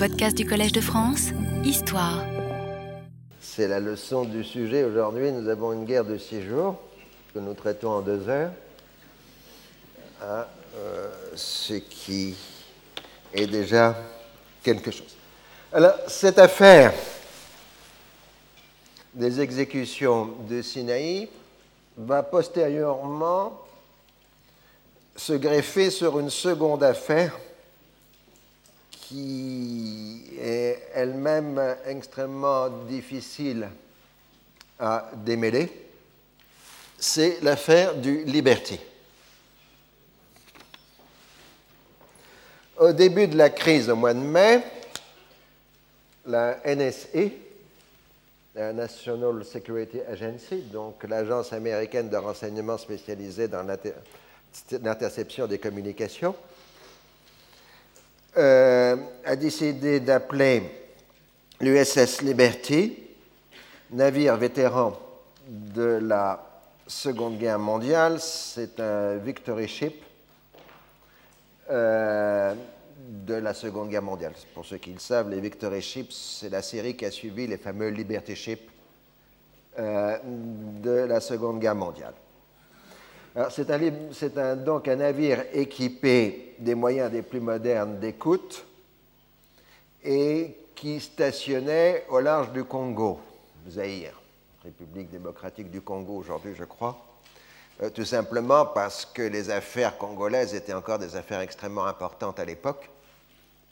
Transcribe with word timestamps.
Les 0.00 0.32
du 0.32 0.46
Collège 0.46 0.72
de 0.72 0.80
France, 0.80 1.28
Histoire. 1.64 2.24
C'est 3.40 3.68
la 3.68 3.78
leçon 3.78 4.24
du 4.24 4.42
sujet. 4.42 4.84
Aujourd'hui, 4.84 5.30
nous 5.32 5.48
avons 5.48 5.72
une 5.72 5.84
guerre 5.84 6.04
de 6.04 6.16
six 6.16 6.42
jours 6.42 6.76
que 7.34 7.38
nous 7.38 7.52
traitons 7.52 7.90
en 7.90 8.00
deux 8.00 8.26
heures. 8.28 8.52
Ah, 10.20 10.48
euh, 10.76 11.08
ce 11.34 11.74
qui 11.74 12.34
est 13.34 13.46
déjà 13.46 13.96
quelque 14.62 14.90
chose. 14.90 15.14
Alors, 15.72 15.94
cette 16.08 16.38
affaire 16.38 16.92
des 19.12 19.40
exécutions 19.40 20.30
de 20.48 20.62
Sinaï 20.62 21.28
va 21.98 22.22
postérieurement 22.22 23.60
se 25.16 25.34
greffer 25.34 25.90
sur 25.90 26.18
une 26.18 26.30
seconde 26.30 26.82
affaire 26.82 27.38
qui 29.12 30.24
est 30.40 30.88
elle-même 30.94 31.60
extrêmement 31.84 32.70
difficile 32.70 33.68
à 34.78 35.10
démêler, 35.14 35.70
c'est 36.98 37.42
l'affaire 37.42 37.94
du 37.94 38.24
Liberty. 38.24 38.80
Au 42.78 42.92
début 42.92 43.28
de 43.28 43.36
la 43.36 43.50
crise 43.50 43.90
au 43.90 43.96
mois 43.96 44.14
de 44.14 44.20
mai, 44.20 44.62
la 46.24 46.58
NSA, 46.64 47.18
la 48.54 48.72
National 48.72 49.44
Security 49.44 50.00
Agency, 50.08 50.62
donc 50.72 51.04
l'agence 51.04 51.52
américaine 51.52 52.08
de 52.08 52.16
renseignement 52.16 52.78
spécialisée 52.78 53.46
dans 53.46 53.62
l'interception 54.80 55.46
des 55.46 55.58
communications, 55.58 56.34
euh, 58.36 58.96
a 59.24 59.36
décidé 59.36 60.00
d'appeler 60.00 60.62
l'USS 61.60 62.22
Liberty, 62.22 62.98
navire 63.90 64.36
vétéran 64.36 64.98
de 65.48 65.98
la 66.02 66.44
Seconde 66.86 67.38
Guerre 67.38 67.58
mondiale. 67.58 68.18
C'est 68.20 68.80
un 68.80 69.16
Victory 69.16 69.68
Ship 69.68 70.02
euh, 71.70 72.54
de 72.98 73.34
la 73.34 73.54
Seconde 73.54 73.90
Guerre 73.90 74.02
mondiale. 74.02 74.32
Pour 74.54 74.64
ceux 74.64 74.78
qui 74.78 74.92
le 74.92 74.98
savent, 74.98 75.30
les 75.30 75.40
Victory 75.40 75.82
Ships, 75.82 76.38
c'est 76.40 76.50
la 76.50 76.62
série 76.62 76.96
qui 76.96 77.04
a 77.04 77.10
suivi 77.10 77.46
les 77.46 77.58
fameux 77.58 77.88
Liberty 77.88 78.34
Ships 78.34 78.70
euh, 79.78 80.18
de 80.24 80.90
la 80.90 81.20
Seconde 81.20 81.60
Guerre 81.60 81.74
mondiale. 81.74 82.14
C'est 83.50 84.34
donc 84.62 84.88
un 84.88 84.96
navire 84.96 85.44
équipé 85.52 86.54
des 86.58 86.74
moyens 86.74 87.10
des 87.10 87.22
plus 87.22 87.40
modernes 87.40 87.98
d'écoute 87.98 88.64
et 90.04 90.54
qui 90.74 91.00
stationnait 91.00 92.04
au 92.10 92.20
large 92.20 92.52
du 92.52 92.64
Congo, 92.64 93.20
Zaïre, 93.70 94.20
République 94.62 95.10
démocratique 95.10 95.70
du 95.70 95.80
Congo 95.80 96.16
aujourd'hui, 96.16 96.54
je 96.54 96.64
crois, 96.64 96.98
euh, 97.82 97.88
tout 97.88 98.04
simplement 98.04 98.66
parce 98.66 99.06
que 99.06 99.22
les 99.22 99.48
affaires 99.48 99.96
congolaises 99.96 100.54
étaient 100.54 100.74
encore 100.74 100.98
des 100.98 101.16
affaires 101.16 101.40
extrêmement 101.40 101.86
importantes 101.86 102.38
à 102.38 102.44
l'époque, 102.44 102.90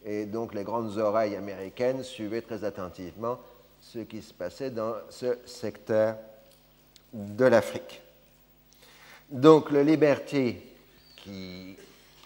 et 0.07 0.25
donc 0.25 0.55
les 0.55 0.65
grandes 0.65 0.97
oreilles 0.97 1.37
américaines 1.37 2.03
suivaient 2.03 2.43
très 2.43 2.65
attentivement 2.65 3.39
ce 3.83 3.99
qui 3.99 4.23
se 4.23 4.33
passait 4.33 4.71
dans 4.71 4.95
ce 5.11 5.37
secteur 5.45 6.17
de 7.13 7.45
l'Afrique. 7.45 8.01
Donc 9.31 9.71
le 9.71 9.83
Liberty, 9.83 10.57
qui 11.17 11.77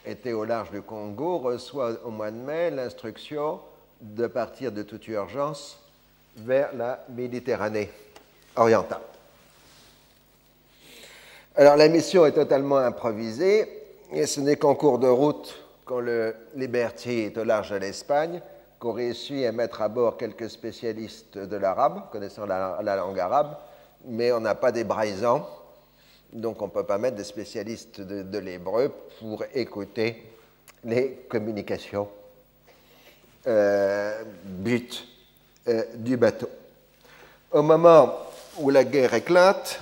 était 0.06 0.32
au 0.32 0.44
large 0.44 0.70
du 0.70 0.80
Congo, 0.80 1.38
reçoit 1.38 1.92
au 2.02 2.10
mois 2.10 2.30
de 2.30 2.36
mai 2.36 2.70
l'instruction 2.70 3.60
de 4.00 4.26
partir 4.26 4.72
de 4.72 4.82
toute 4.82 5.06
urgence 5.08 5.78
vers 6.36 6.74
la 6.74 7.04
Méditerranée 7.10 7.90
orientale. 8.56 9.02
Alors 11.56 11.76
la 11.76 11.88
mission 11.88 12.24
est 12.24 12.32
totalement 12.32 12.78
improvisée 12.78 13.68
et 14.10 14.26
ce 14.26 14.40
n'est 14.40 14.56
qu'en 14.56 14.74
cours 14.74 14.98
de 14.98 15.06
route, 15.06 15.62
quand 15.84 16.00
le 16.00 16.34
Liberty 16.56 17.20
est 17.20 17.36
au 17.36 17.44
large 17.44 17.70
de 17.70 17.76
l'Espagne, 17.76 18.40
qu'on 18.78 18.92
réussit 18.92 19.44
à 19.44 19.52
mettre 19.52 19.82
à 19.82 19.88
bord 19.88 20.16
quelques 20.16 20.48
spécialistes 20.48 21.36
de 21.36 21.56
l'arabe, 21.56 22.10
connaissant 22.10 22.46
la, 22.46 22.96
langue 22.96 23.20
arabe, 23.20 23.56
mais 24.06 24.32
on 24.32 24.40
n'a 24.40 24.54
pas 24.54 24.72
des 24.72 24.84
braisants 24.84 25.46
donc 26.34 26.60
on 26.60 26.66
ne 26.66 26.70
peut 26.70 26.84
pas 26.84 26.98
mettre 26.98 27.16
des 27.16 27.24
spécialistes 27.24 28.00
de, 28.00 28.38
l'hébreu 28.38 28.92
pour 29.20 29.44
écouter 29.54 30.26
les 30.84 31.24
communications 31.28 32.08
euh, 33.46 34.22
but 34.44 35.06
euh, 35.68 35.84
du 35.94 36.16
bateau. 36.16 36.48
Au 37.52 37.62
moment 37.62 38.18
où 38.58 38.70
la 38.70 38.82
guerre 38.82 39.14
éclate, 39.14 39.80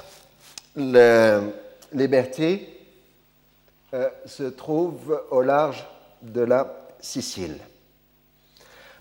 le 0.77 1.53
Liberty 1.93 2.67
euh, 3.95 4.11
se 4.27 4.45
trouve 4.45 5.23
au 5.31 5.41
large 5.41 5.87
de 6.21 6.43
la 6.43 6.79
Sicile. 7.01 7.59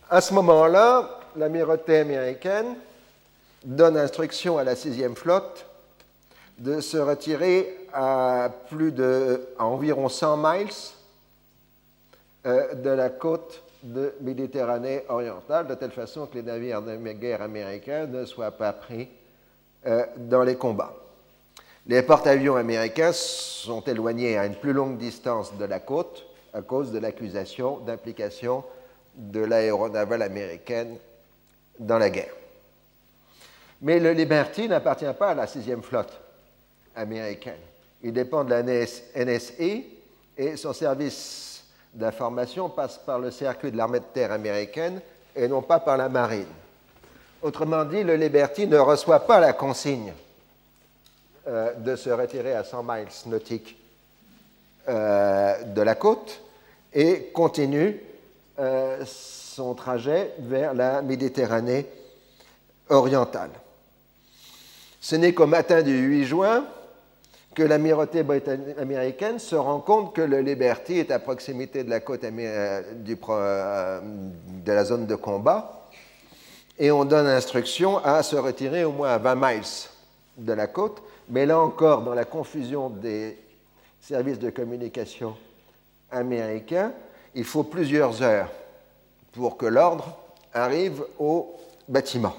À 0.10 0.22
ce 0.22 0.34
moment-là, 0.34 1.20
l'amirauté 1.36 2.00
américaine 2.00 2.76
donne 3.64 3.96
instruction 3.96 4.58
à 4.58 4.64
la 4.64 4.76
sixième 4.76 5.16
flotte 5.16 5.68
de 6.62 6.80
se 6.80 6.98
retirer 6.98 7.88
à, 7.92 8.52
plus 8.70 8.92
de, 8.92 9.48
environ 9.58 10.10
100 10.10 10.38
miles 10.38 10.68
euh, 12.46 12.76
de 12.76 12.90
la 12.92 13.10
côte 13.10 13.64
de 13.82 14.14
Méditerranée 14.22 15.04
orientale, 15.10 15.66
de 15.68 15.74
telle 15.74 15.92
façon 15.92 16.28
que 16.28 16.36
les 16.36 16.44
navires 16.44 16.84
de 16.84 16.96
guerre 17.14 17.42
américains 17.42 18.06
ne 18.06 18.26
soient 18.26 18.52
pas 18.52 18.74
pris 18.74 19.10
euh, 19.88 20.06
dans 20.18 20.44
les 20.44 20.56
combats. 20.56 20.94
Les 21.88 22.04
porte-avions 22.04 22.56
américains 22.58 23.12
sont 23.12 23.82
éloignés 23.82 24.38
à 24.38 24.46
une 24.46 24.54
plus 24.54 24.74
longue 24.74 25.00
distance 25.00 25.58
de 25.58 25.66
la 25.66 25.80
côte 25.80 26.28
à 26.54 26.62
cause 26.62 26.92
de 26.92 27.00
l'accusation 27.00 27.80
d'implication 27.80 28.64
de 29.16 29.40
l'aéronavale 29.40 30.22
américaine 30.22 30.96
dans 31.80 31.98
la 31.98 32.12
guerre. 32.12 32.36
Mais 33.82 34.00
le 34.00 34.12
Liberty 34.12 34.68
n'appartient 34.68 35.14
pas 35.18 35.30
à 35.30 35.34
la 35.34 35.48
sixième 35.48 35.82
flotte 35.82 36.21
américaine. 36.96 37.59
Il 38.03 38.13
dépend 38.13 38.44
de 38.44 38.50
la 38.50 38.63
NSA 38.63 39.63
et 40.38 40.57
son 40.57 40.74
service 40.74 41.63
d'information 41.94 42.69
passe 42.69 42.97
par 42.97 43.19
le 43.19 43.31
circuit 43.31 43.72
de 43.72 43.78
l'armée 43.78 44.00
de 44.00 44.06
terre 44.06 44.31
américaine 44.31 45.02
et 45.35 45.47
non 45.47 45.62
pas 45.62 45.79
par 45.79 45.97
la 45.97 46.09
marine. 46.09 46.47
Autrement 47.41 47.85
dit, 47.85 48.03
le 48.03 48.16
Liberty 48.16 48.68
ne 48.68 48.78
reçoit 48.78 49.22
pas 49.22 49.40
la 49.40 49.53
consigne 49.53 50.13
euh, 51.47 51.74
de 51.74 51.96
se 51.96 52.09
retirer 52.09 52.53
à 52.53 52.63
100 52.63 52.84
miles 52.84 53.08
nautiques 53.25 53.78
euh, 54.88 55.63
de 55.63 55.81
la 55.81 55.96
côte 55.96 56.41
et 56.94 57.31
continue 57.34 58.00
euh, 58.59 59.03
son 59.06 59.73
trajet 59.73 60.34
vers 60.40 60.73
la 60.73 61.02
Méditerranée 61.02 61.88
orientale. 62.90 63.50
Ce 65.00 65.16
n'est 65.16 65.34
qu'au 65.34 65.47
matin 65.47 65.81
du 65.81 65.97
8 65.97 66.25
juin 66.25 66.66
que 67.54 67.64
l'amirauté 67.64 68.24
américaine 68.80 69.40
se 69.40 69.56
rend 69.56 69.80
compte 69.80 70.16
que 70.16 70.22
le 70.22 70.40
Liberty 70.40 71.00
est 71.00 71.12
à 71.12 71.20
proximité 71.20 71.84
de 71.84 71.90
la 71.90 72.00
côte 72.00 72.24
euh, 72.24 72.82
euh, 73.30 74.02
de 74.02 74.72
la 74.72 74.84
zone 74.86 75.06
de 75.06 75.16
combat. 75.16 75.90
Et 76.80 76.92
on 76.92 77.04
donne 77.04 77.28
instruction 77.28 77.98
à 77.98 78.24
se 78.24 78.36
retirer 78.38 78.86
au 78.86 78.92
moins 78.92 79.10
à 79.10 79.18
20 79.18 79.36
miles 79.36 79.62
de 80.38 80.54
la 80.54 80.68
côte, 80.68 81.04
mais 81.30 81.46
là 81.46 81.60
encore, 81.60 82.02
dans 82.04 82.14
la 82.14 82.26
confusion 82.26 82.90
des 82.90 83.38
services 84.00 84.40
de 84.40 84.50
communication 84.50 85.36
américains, 86.10 86.94
il 87.36 87.44
faut 87.44 87.64
plusieurs 87.64 88.22
heures 88.22 88.50
pour 89.34 89.58
que 89.58 89.66
l'ordre 89.66 90.18
arrive 90.54 91.04
au 91.20 91.54
bâtiment, 91.88 92.36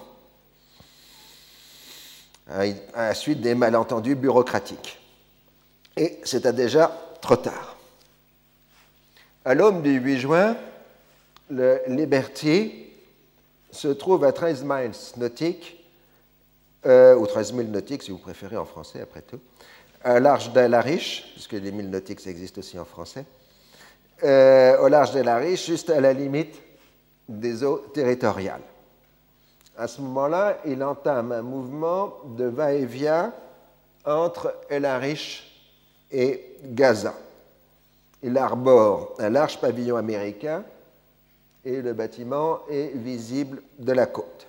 à 2.49 2.65
la 2.97 3.15
suite 3.15 3.41
des 3.41 3.55
malentendus 3.55 4.15
bureaucratiques. 4.15 5.01
Et 5.97 6.21
c'était 6.25 6.53
déjà 6.53 6.91
trop 7.21 7.37
tard. 7.37 7.77
À 9.44 9.55
l'aube 9.55 9.83
du 9.83 9.99
8 9.99 10.19
juin, 10.19 10.56
le 11.50 11.81
Liberty 11.89 12.87
se 13.71 13.89
trouve 13.89 14.25
à 14.25 14.33
13 14.33 14.65
miles 14.65 14.93
nautiques, 15.17 15.85
euh, 16.87 17.15
ou 17.17 17.27
13 17.27 17.55
000 17.55 17.69
nautiques 17.69 18.03
si 18.03 18.11
vous 18.11 18.19
préférez 18.19 18.56
en 18.56 18.65
français 18.65 19.00
après 19.00 19.23
tout, 19.23 19.41
à 20.05 20.21
large 20.21 20.53
d'Alariche, 20.53 21.31
puisque 21.33 21.53
les 21.53 21.73
1000 21.73 21.91
nautiques 21.91 22.27
existent 22.27 22.61
aussi 22.61 22.79
en 22.79 22.85
français, 22.85 23.25
euh, 24.25 24.79
au 24.79 24.89
large 24.89 25.12
d'Alariche, 25.12 25.67
juste 25.67 25.91
à 25.91 26.00
la 26.00 26.12
limite 26.12 26.55
des 27.29 27.65
eaux 27.65 27.79
territoriales. 27.93 28.62
À 29.77 29.89
ce 29.89 30.00
moment-là, 30.03 30.59
il 30.67 30.83
entame 30.85 31.33
un 31.33 31.43
mouvement 31.43 32.19
de 32.37 32.44
va-et-vient 32.44 33.33
entre 34.05 34.55
El 34.69 34.85
Arish 34.85 35.51
et 36.12 36.56
Gaza. 36.64 37.14
Il 38.23 38.37
arbore 38.38 39.14
un 39.19 39.31
large 39.31 39.59
pavillon 39.61 39.97
américain 39.97 40.62
et 41.64 41.81
le 41.81 41.93
bâtiment 41.93 42.61
est 42.70 42.93
visible 42.94 43.62
de 43.79 43.93
la 43.93 44.06
côte. 44.06 44.47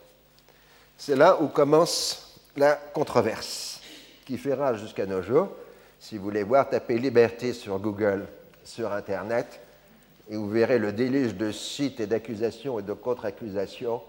C'est 0.98 1.16
là 1.16 1.42
où 1.42 1.48
commence 1.48 2.40
la 2.56 2.76
controverse, 2.76 3.82
qui 4.26 4.38
fera 4.38 4.76
jusqu'à 4.76 5.06
nos 5.06 5.22
jours. 5.22 5.50
Si 6.00 6.18
vous 6.18 6.24
voulez 6.24 6.44
voir, 6.44 6.70
tapez 6.70 6.98
Liberté 6.98 7.54
sur 7.54 7.80
Google, 7.80 8.26
sur 8.64 8.92
Internet, 8.92 9.60
et 10.30 10.36
vous 10.36 10.50
verrez 10.50 10.80
le 10.80 10.92
déluge 10.92 11.36
de 11.36 11.52
sites 11.52 12.00
et 12.00 12.08
d'accusations 12.08 12.80
et 12.80 12.84
de 12.84 12.94
contre-accusations 12.94 14.02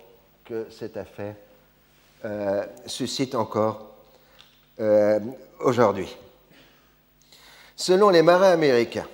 que 0.45 0.67
cette 0.71 0.97
affaire 0.97 1.35
euh, 2.25 2.65
suscite 2.87 3.35
encore 3.35 3.91
euh, 4.81 5.19
aujourd'hui. 5.61 6.15
Selon 7.77 8.11
les 8.11 8.23
marins 8.23 8.53
américains, 8.53 9.09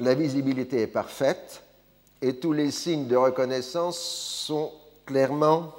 la 0.00 0.14
visibilité 0.14 0.82
est 0.82 0.86
parfaite 0.86 1.62
et 2.22 2.36
tous 2.36 2.52
les 2.52 2.70
signes 2.70 3.06
de 3.06 3.16
reconnaissance 3.16 3.98
sont 3.98 4.72
clairement 5.04 5.74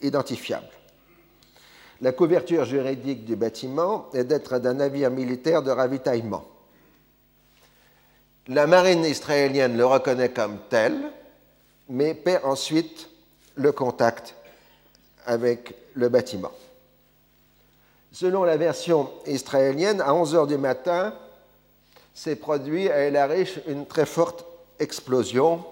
identifiables. 0.00 0.68
La 2.00 2.12
couverture 2.12 2.64
juridique 2.64 3.24
du 3.24 3.36
bâtiment 3.36 4.08
est 4.14 4.24
d'être 4.24 4.58
d'un 4.58 4.74
navire 4.74 5.10
militaire 5.10 5.62
de 5.62 5.70
ravitaillement. 5.70 6.44
La 8.48 8.66
marine 8.66 9.04
israélienne 9.04 9.76
le 9.76 9.86
reconnaît 9.86 10.30
comme 10.30 10.58
tel, 10.68 10.94
mais 11.88 12.14
perd 12.14 12.44
ensuite 12.44 13.08
le 13.54 13.72
contact 13.72 14.34
avec 15.26 15.74
le 15.94 16.08
bâtiment. 16.08 16.52
Selon 18.14 18.44
la 18.44 18.56
version 18.56 19.10
israélienne, 19.26 20.00
à 20.00 20.14
11 20.14 20.36
heures 20.36 20.46
du 20.46 20.56
matin, 20.56 21.12
s'est 22.14 22.36
produit 22.36 22.88
à 22.88 22.98
El 22.98 23.16
Arish 23.16 23.58
une 23.66 23.86
très 23.86 24.06
forte 24.06 24.44
explosion, 24.78 25.64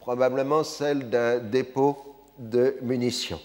probablement 0.00 0.64
celle 0.64 1.10
d'un 1.10 1.36
dépôt 1.36 1.98
de 2.38 2.74
munitions. 2.80 3.40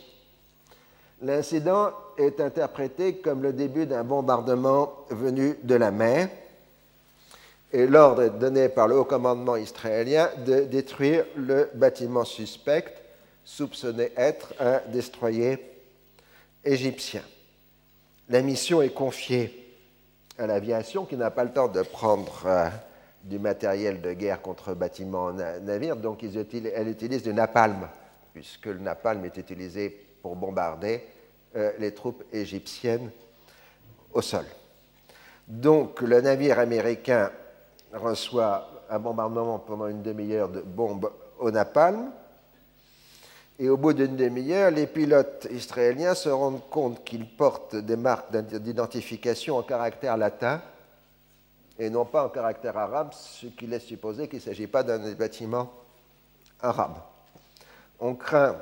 L'incident 1.22 1.92
est 2.18 2.40
interprété 2.40 3.18
comme 3.18 3.44
le 3.44 3.52
début 3.52 3.86
d'un 3.86 4.06
bombardement 4.06 4.94
venu 5.10 5.58
de 5.64 5.76
la 5.76 5.92
mer 5.92 6.30
et 7.74 7.88
l'ordre 7.88 8.22
est 8.22 8.30
donné 8.30 8.70
par 8.70 8.88
le 8.88 9.00
haut 9.00 9.04
commandement 9.04 9.58
israélien 9.58 10.30
de 10.46 10.62
détruire 10.62 11.26
le 11.36 11.70
bâtiment 11.74 12.24
suspect, 12.24 12.86
soupçonné 13.44 14.14
être 14.16 14.54
un 14.62 14.80
destroyer 14.94 15.60
égyptien. 16.64 17.22
La 18.30 18.44
mission 18.44 18.84
est 18.84 18.94
confiée 18.94 19.76
à 20.38 20.46
l'aviation 20.46 21.06
qui 21.06 21.18
n'a 21.18 21.32
pas 21.32 21.44
le 21.44 21.52
temps 21.52 21.68
de 21.68 21.82
prendre 21.82 22.44
euh, 22.46 22.70
du 23.24 23.40
matériel 23.40 24.02
de 24.02 24.14
guerre 24.14 24.40
contre 24.40 24.76
bâtiments 24.76 25.34
navires, 25.34 25.96
donc 25.96 26.24
elle 26.24 26.88
utilise 26.88 27.24
du 27.24 27.34
napalm, 27.34 27.88
puisque 28.32 28.68
le 28.68 28.78
napalm 28.78 29.26
est 29.26 29.36
utilisé 29.36 29.90
pour 30.22 30.36
bombarder 30.36 31.04
euh, 31.56 31.72
les 31.80 31.92
troupes 31.92 32.24
égyptiennes 32.32 33.10
au 34.14 34.22
sol. 34.22 34.46
Donc 35.48 36.02
le 36.02 36.22
navire 36.22 36.60
américain 36.60 37.32
reçoit 37.92 38.70
un 38.92 39.00
bombardement 39.00 39.58
pendant 39.58 39.88
une 39.88 40.04
demi-heure 40.04 40.50
de 40.50 40.62
bombes 40.62 41.12
au 41.40 41.50
napalm, 41.50 42.12
et 43.60 43.68
au 43.68 43.76
bout 43.76 43.92
d'une 43.92 44.16
demi-heure, 44.16 44.72
les 44.72 44.88
pilotes 44.88 45.46
israéliens 45.52 46.16
se 46.16 46.30
rendent 46.30 46.68
compte 46.70 47.04
qu'ils 47.04 47.28
portent 47.28 47.76
des 47.76 47.98
marques 47.98 48.34
d'identification 48.34 49.58
en 49.58 49.64
caractère 49.64 50.16
latin 50.16 50.62
et 51.78 51.90
non 51.90 52.06
pas 52.06 52.26
en 52.26 52.30
caractère 52.30 52.78
arabe, 52.78 53.12
ce 53.14 53.48
qui 53.48 53.68
laisse 53.68 53.84
supposer 53.84 54.30
qu'il 54.30 54.40
ne 54.40 54.44
s'agit 54.44 54.68
pas 54.68 54.84
d'un 54.84 55.12
bâtiment 55.14 55.72
arabe. 56.62 56.96
On 58.00 58.16
craint 58.16 58.56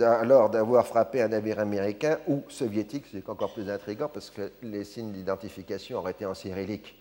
alors 0.00 0.50
d'avoir 0.50 0.86
frappé 0.86 1.20
un 1.22 1.28
navire 1.28 1.58
américain 1.58 2.18
ou 2.28 2.42
soviétique, 2.48 3.06
c'est 3.10 3.28
encore 3.28 3.52
plus 3.52 3.68
intriguant 3.68 4.08
parce 4.12 4.30
que 4.30 4.52
les 4.62 4.84
signes 4.84 5.12
d'identification 5.12 5.98
auraient 5.98 6.12
été 6.12 6.26
en 6.26 6.34
cyrillique 6.34 6.96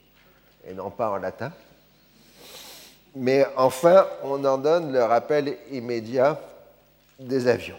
et 0.68 0.74
non 0.74 0.90
pas 0.90 1.12
en 1.12 1.18
latin. 1.18 1.51
Mais 3.16 3.46
enfin, 3.58 4.08
on 4.24 4.44
en 4.44 4.58
donne 4.58 4.92
le 4.92 5.04
rappel 5.04 5.58
immédiat 5.72 6.40
des 7.19 7.47
avions. 7.47 7.77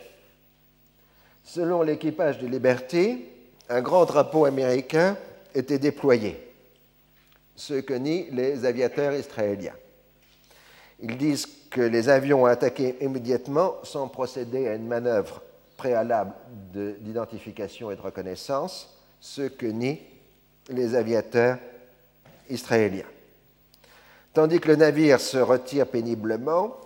Selon 1.44 1.82
l'équipage 1.82 2.38
de 2.38 2.46
Liberty, 2.46 3.24
un 3.68 3.80
grand 3.80 4.04
drapeau 4.04 4.44
américain 4.44 5.16
était 5.54 5.78
déployé, 5.78 6.38
ce 7.54 7.74
que 7.74 7.94
nient 7.94 8.26
les 8.32 8.64
aviateurs 8.64 9.14
israéliens. 9.14 9.74
Ils 11.00 11.16
disent 11.16 11.46
que 11.70 11.80
les 11.80 12.08
avions 12.08 12.42
ont 12.42 12.46
attaqué 12.46 12.96
immédiatement 13.00 13.74
sans 13.82 14.08
procéder 14.08 14.68
à 14.68 14.74
une 14.74 14.86
manœuvre 14.86 15.42
préalable 15.76 16.32
d'identification 16.72 17.90
et 17.90 17.96
de 17.96 18.00
reconnaissance, 18.00 18.96
ce 19.20 19.42
que 19.42 19.66
nient 19.66 19.98
les 20.70 20.94
aviateurs 20.94 21.58
israéliens. 22.48 23.04
Tandis 24.32 24.60
que 24.60 24.68
le 24.68 24.76
navire 24.76 25.20
se 25.20 25.38
retire 25.38 25.86
péniblement, 25.86 26.76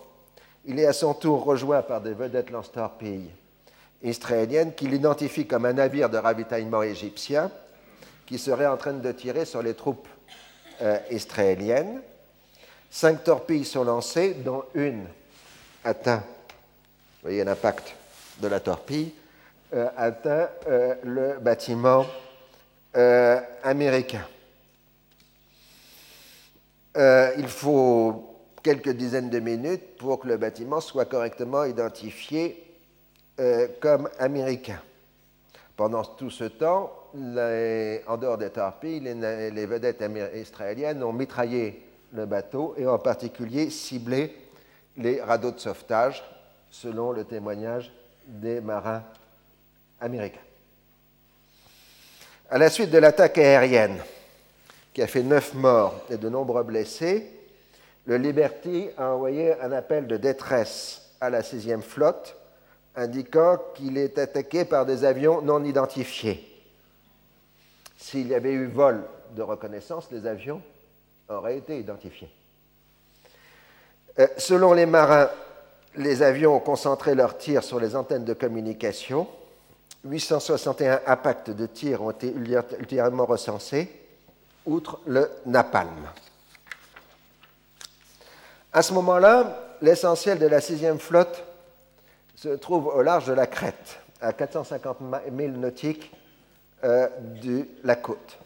il 0.65 0.79
est 0.79 0.87
à 0.87 0.93
son 0.93 1.15
tour 1.15 1.45
rejoint 1.45 1.83
par 1.83 2.01
des 2.01 2.13
vedettes 2.13 2.51
lance-torpilles 2.51 3.31
israéliennes 4.03 4.75
qui 4.75 4.89
l'identifient 4.89 5.47
comme 5.47 5.65
un 5.65 5.75
navire 5.75 6.09
de 6.09 6.19
ravitaillement 6.19 6.83
égyptien 6.83 7.51
qui 8.27 8.39
serait 8.39 8.67
en 8.67 8.77
train 8.77 8.93
de 8.93 9.13
tirer 9.13 9.45
sur 9.45 9.63
les 9.63 9.75
troupes 9.75 10.09
euh, 10.83 10.99
israéliennes. 11.11 12.01
Cinq 12.91 13.25
torpilles 13.25 13.65
sont 13.65 13.85
lancées, 13.85 14.35
dont 14.35 14.65
une 14.75 15.05
atteint, 15.85 16.19
vous 16.19 17.23
voyez 17.23 17.45
l'impact 17.45 17.95
de 18.41 18.49
la 18.49 18.61
torpille, 18.61 19.13
euh, 19.75 19.89
atteint 19.97 20.49
euh, 20.69 20.95
le 21.03 21.39
bâtiment 21.41 22.07
américain. 23.63 24.27
il 26.97 27.47
faut 27.47 28.30
quelques 28.63 28.91
dizaines 28.91 29.31
de 29.31 29.39
minutes 29.39 29.97
pour 29.97 30.21
que 30.21 30.29
le 30.29 30.37
bâtiment 30.37 30.81
soit 30.81 31.07
correctement 31.07 31.65
identifié 31.65 32.65
euh, 33.39 33.69
comme 33.81 34.09
américain. 34.19 34.81
Pendant 35.77 36.05
tout 36.05 36.31
ce 36.31 36.45
temps, 36.45 36.93
en 37.15 38.17
dehors 38.17 38.39
des 38.39 38.51
torpilles, 38.51 39.01
les, 39.01 39.67
vedettes 39.67 40.05
israéliennes 40.35 41.03
ont 41.03 41.13
mitraillé 41.13 41.83
le 42.13 42.27
bateau 42.27 42.75
et 42.77 42.87
en 42.87 42.99
particulier 42.99 43.71
ciblé 43.71 44.37
les 44.97 45.23
radeaux 45.23 45.53
de 45.53 45.59
sauvetage, 45.59 46.23
selon 46.71 47.13
le 47.13 47.25
témoignage 47.25 47.91
des 48.27 48.61
marins 48.61 49.03
américains. 50.01 50.39
À 52.51 52.59
la 52.59 52.69
suite 52.69 52.91
de 52.91 52.99
l'attaque 52.99 53.39
aérienne, 53.39 53.99
qui 54.93 55.03
a 55.03 55.07
fait 55.07 55.23
neuf 55.23 55.55
morts 55.55 56.03
et 56.11 56.17
de 56.17 56.29
nombreux 56.29 56.65
blessés, 56.65 57.40
le 58.11 58.17
Liberty 58.17 58.89
a 58.99 59.13
envoyé 59.13 59.55
un 59.61 59.71
appel 59.71 60.09
de 60.09 60.17
détresse 60.17 61.13
à 61.21 61.31
la 61.31 61.43
6e 61.43 61.81
flotte 61.81 62.37
indiquant 62.97 63.57
qu'il 63.77 63.97
est 63.97 64.19
attaqué 64.19 64.65
par 64.65 64.85
des 64.85 65.05
avions 65.05 65.41
non 65.43 65.63
identifiés. 65.63 66.45
S'il 67.97 68.27
y 68.27 68.35
avait 68.35 68.51
eu 68.51 68.67
vol 68.67 69.05
de 69.37 69.43
reconnaissance, 69.43 70.09
les 70.11 70.27
avions 70.27 70.61
auraient 71.29 71.59
été 71.59 71.79
identifiés. 71.79 72.29
Euh, 74.19 74.27
selon 74.39 74.73
les 74.73 74.87
marins, 74.87 75.31
les 75.95 76.25
avions 76.25 76.57
ont 76.57 76.61
concentré 76.61 77.15
leurs 77.15 77.39
tirs 77.39 77.63
sur 77.63 77.79
les 77.79 77.95
antennes 77.95 78.25
de 78.25 78.35
communication. 78.35 79.29
861 80.05 81.03
impacts 81.07 81.51
de 81.51 81.67
tir 81.67 82.03
ont 82.03 82.11
été 82.11 82.35
ultérieurement 82.35 83.27
recensés, 83.27 83.89
outre 84.67 84.99
le 85.07 85.31
napalm. 85.47 86.09
À 88.73 88.83
ce 88.83 88.93
moment-là, 88.95 89.59
l'essentiel 89.83 90.39
de 90.39 90.47
la 90.47 90.61
sixième 90.61 91.01
flotte 91.01 91.45
se 92.37 92.51
trouve 92.51 92.87
au 92.87 93.03
large 93.03 93.27
de 93.27 93.33
la 93.33 93.49
Crète, 93.49 93.99
à 94.21 94.33
450 94.33 94.99
milles 95.33 95.59
nautiques 95.59 96.13
euh, 96.85 97.09
de 97.43 97.67
la 97.83 97.97
côte. 97.97 98.39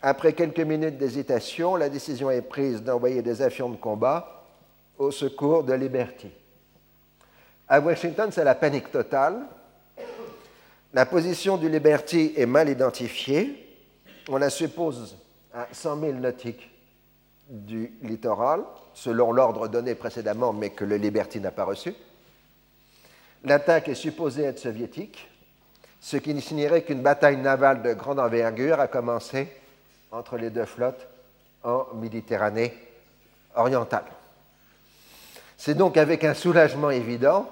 Après 0.00 0.32
quelques 0.32 0.60
minutes 0.60 0.96
d'hésitation, 0.96 1.76
la 1.76 1.90
décision 1.90 2.30
est 2.30 2.40
prise 2.40 2.82
d'envoyer 2.82 3.20
des 3.20 3.42
avions 3.42 3.68
de 3.68 3.76
combat 3.76 4.46
au 4.96 5.10
secours 5.10 5.62
de 5.62 5.74
Liberty. 5.74 6.30
À 7.68 7.80
Washington, 7.80 8.30
c'est 8.32 8.44
la 8.44 8.54
panique 8.54 8.90
totale. 8.90 9.42
La 10.94 11.04
position 11.04 11.58
du 11.58 11.68
Liberty 11.68 12.32
est 12.34 12.46
mal 12.46 12.70
identifiée. 12.70 13.76
On 14.30 14.38
la 14.38 14.48
suppose 14.48 15.16
à 15.52 15.68
100 15.70 16.00
000 16.00 16.12
nautiques 16.14 16.70
du 17.50 17.92
littoral 18.02 18.62
selon 19.00 19.32
l'ordre 19.32 19.66
donné 19.66 19.94
précédemment, 19.94 20.52
mais 20.52 20.70
que 20.70 20.84
le 20.84 20.96
Liberty 20.96 21.40
n'a 21.40 21.50
pas 21.50 21.64
reçu. 21.64 21.94
L'attaque 23.44 23.88
est 23.88 23.94
supposée 23.94 24.42
être 24.42 24.58
soviétique, 24.58 25.26
ce 26.02 26.18
qui 26.18 26.38
signerait 26.42 26.82
qu'une 26.82 27.00
bataille 27.00 27.38
navale 27.38 27.80
de 27.82 27.94
grande 27.94 28.18
envergure 28.18 28.78
a 28.78 28.88
commencé 28.88 29.48
entre 30.12 30.36
les 30.36 30.50
deux 30.50 30.66
flottes 30.66 31.06
en 31.64 31.86
Méditerranée 31.94 32.74
orientale. 33.56 34.04
C'est 35.56 35.74
donc 35.74 35.96
avec 35.96 36.22
un 36.22 36.34
soulagement 36.34 36.90
évident 36.90 37.48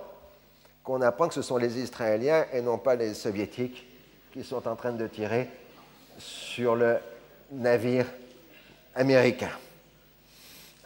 qu'on 0.85 1.01
apprend 1.01 1.29
que 1.29 1.35
ce 1.35 1.43
sont 1.43 1.57
les 1.57 1.79
Israéliens 1.79 2.45
et 2.53 2.61
non 2.61 2.77
pas 2.77 2.95
les 2.95 3.15
Soviétiques 3.15 3.87
qui 4.35 4.45
sont 4.45 4.69
en 4.69 4.77
train 4.77 4.93
de 4.93 5.07
tirer 5.07 5.49
sur 6.19 6.77
le 6.77 6.99
navire 7.53 8.05
américain. 8.95 9.51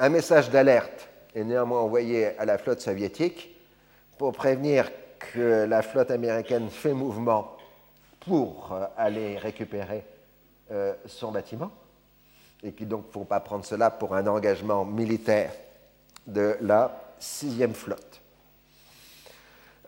Un 0.02 0.09
message 0.09 0.50
d'alerte 0.50 1.09
est 1.32 1.44
néanmoins 1.44 1.78
envoyé 1.78 2.37
à 2.37 2.44
la 2.44 2.59
flotte 2.59 2.80
soviétique 2.80 3.56
pour 4.18 4.32
prévenir 4.32 4.90
que 5.32 5.64
la 5.64 5.80
flotte 5.80 6.11
américaine 6.11 6.71
fait 6.71 6.92
mouvement 6.92 7.56
pour 8.18 8.73
euh, 8.73 8.85
aller 8.97 9.38
récupérer 9.38 10.04
euh, 10.73 10.92
son 11.06 11.30
bâtiment 11.30 11.71
et 12.64 12.73
qu'il 12.73 12.88
ne 12.88 12.97
faut 13.12 13.23
pas 13.23 13.38
prendre 13.38 13.64
cela 13.64 13.92
pour 13.92 14.16
un 14.16 14.26
engagement 14.26 14.85
militaire 14.85 15.52
de 16.26 16.56
la 16.62 17.00
sixième 17.21 17.73
flotte. 17.73 18.21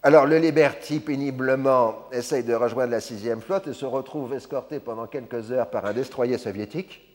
Alors 0.00 0.26
le 0.26 0.38
Liberty 0.38 1.00
péniblement 1.00 2.04
essaye 2.12 2.44
de 2.44 2.54
rejoindre 2.54 2.92
la 2.92 3.00
sixième 3.00 3.40
flotte 3.40 3.66
et 3.66 3.74
se 3.74 3.84
retrouve 3.84 4.32
escorté 4.34 4.78
pendant 4.78 5.08
quelques 5.08 5.50
heures 5.50 5.70
par 5.70 5.84
un 5.86 5.92
destroyer 5.92 6.38
soviétique 6.38 7.13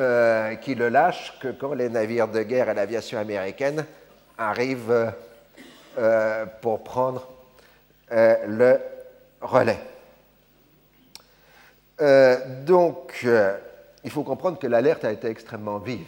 euh, 0.00 0.54
qui 0.54 0.74
le 0.74 0.88
lâche 0.88 1.38
que 1.40 1.48
quand 1.48 1.74
les 1.74 1.90
navires 1.90 2.28
de 2.28 2.42
guerre 2.42 2.70
et 2.70 2.74
l'aviation 2.74 3.18
américaine 3.18 3.84
arrivent 4.38 5.12
euh, 5.98 6.46
pour 6.62 6.82
prendre 6.82 7.28
euh, 8.10 8.36
le 8.46 8.80
relais. 9.42 9.78
donc 12.64 13.26
il 14.04 14.10
faut 14.10 14.22
comprendre 14.22 14.58
que 14.58 14.66
l'alerte 14.66 15.04
a 15.04 15.12
été 15.12 15.28
extrêmement 15.28 15.78
vive. 15.78 16.06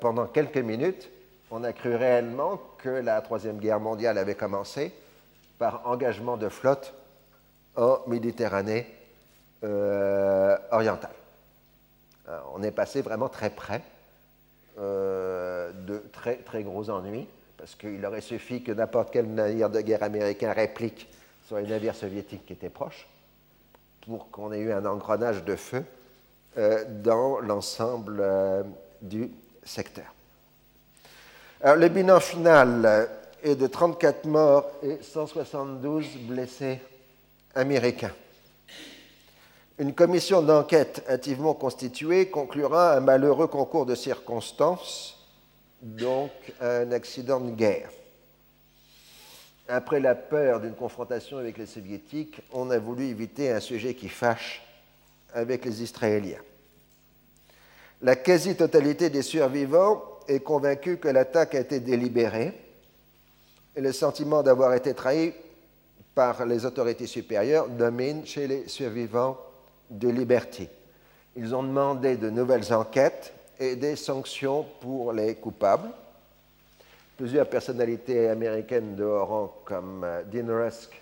pendant 0.00 0.26
quelques 0.26 0.58
minutes, 0.58 1.08
on 1.50 1.64
a 1.64 1.72
cru 1.72 1.94
réellement 1.94 2.60
que 2.76 2.90
la 2.90 3.22
Troisième 3.22 3.58
Guerre 3.58 3.80
mondiale 3.80 4.18
avait 4.18 4.34
commencé 4.34 4.92
par 5.58 5.86
engagement 5.86 6.36
de 6.36 6.50
flotte 6.50 6.92
en 7.76 8.00
Méditerranée 8.06 8.86
orientale. 10.70 11.25
Euh, 12.28 12.38
on 12.54 12.62
est 12.62 12.70
passé 12.70 13.02
vraiment 13.02 13.28
très 13.28 13.50
près 13.50 13.82
euh, 14.78 15.70
de 15.72 16.02
très, 16.12 16.62
gros 16.62 16.90
ennuis, 16.90 17.26
parce 17.56 17.74
qu'il 17.74 18.04
aurait 18.04 18.20
suffi 18.20 18.62
que 18.62 18.72
n'importe 18.72 19.10
quel 19.12 19.26
navire 19.32 19.70
de 19.70 19.80
guerre 19.80 20.02
américain 20.02 20.52
réplique 20.52 21.08
sur 21.46 21.56
les 21.56 21.66
navires 21.66 21.94
soviétiques 21.94 22.46
qui 22.46 22.52
étaient 22.52 22.68
proches, 22.68 23.08
pour 24.06 24.30
qu'on 24.30 24.52
ait 24.52 24.60
eu 24.60 24.72
un 24.72 24.84
engrenage 24.84 25.44
de 25.44 25.56
feu 25.56 25.84
dans 27.02 27.38
l'ensemble 27.40 28.24
du 29.02 29.30
secteur 29.62 30.06
le 31.74 31.88
bilan 31.88 32.20
final 32.20 33.08
est 33.42 33.56
de 33.56 33.66
34 33.66 34.24
morts 34.26 34.70
et 34.82 34.98
172 35.02 36.06
blessés 36.28 36.80
américains. 37.54 38.12
Une 39.78 39.92
commission 39.92 40.40
d'enquête 40.40 41.04
activement 41.06 41.52
constituée 41.52 42.30
conclura 42.30 42.96
un 42.96 43.00
malheureux 43.00 43.46
concours 43.46 43.84
de 43.84 43.94
circonstances, 43.94 45.18
donc 45.82 46.30
un 46.62 46.92
accident 46.92 47.40
de 47.40 47.50
guerre. 47.50 47.90
Après 49.68 50.00
la 50.00 50.14
peur 50.14 50.60
d'une 50.60 50.74
confrontation 50.74 51.36
avec 51.36 51.58
les 51.58 51.66
soviétiques, 51.66 52.40
on 52.54 52.70
a 52.70 52.78
voulu 52.78 53.04
éviter 53.04 53.50
un 53.50 53.60
sujet 53.60 53.92
qui 53.92 54.08
fâche 54.08 54.62
avec 55.34 55.66
les 55.66 55.82
Israéliens. 55.82 56.40
La 58.00 58.16
quasi-totalité 58.16 59.10
des 59.10 59.22
survivants 59.22 60.02
est 60.26 60.40
convaincu 60.40 60.96
que 60.96 61.08
l'attaque 61.08 61.54
a 61.54 61.60
été 61.60 61.80
délibérée 61.80 62.54
et 63.74 63.82
le 63.82 63.92
sentiment 63.92 64.42
d'avoir 64.42 64.72
été 64.72 64.94
trahi 64.94 65.34
par 66.14 66.46
les 66.46 66.64
autorités 66.64 67.06
supérieures 67.06 67.68
domine 67.68 68.24
chez 68.24 68.46
les 68.46 68.68
survivants 68.68 69.36
de 69.90 70.08
Liberty. 70.08 70.68
Ils 71.36 71.54
ont 71.54 71.62
demandé 71.62 72.16
de 72.16 72.30
nouvelles 72.30 72.72
enquêtes 72.72 73.32
et 73.58 73.76
des 73.76 73.96
sanctions 73.96 74.64
pour 74.80 75.12
les 75.12 75.34
coupables. 75.34 75.90
Plusieurs 77.16 77.48
personnalités 77.48 78.28
américaines 78.28 78.94
de 78.96 79.04
haut 79.04 79.24
rang 79.24 79.54
comme 79.64 80.04
euh, 80.04 80.22
Dean 80.24 80.48
Rusk, 80.48 81.00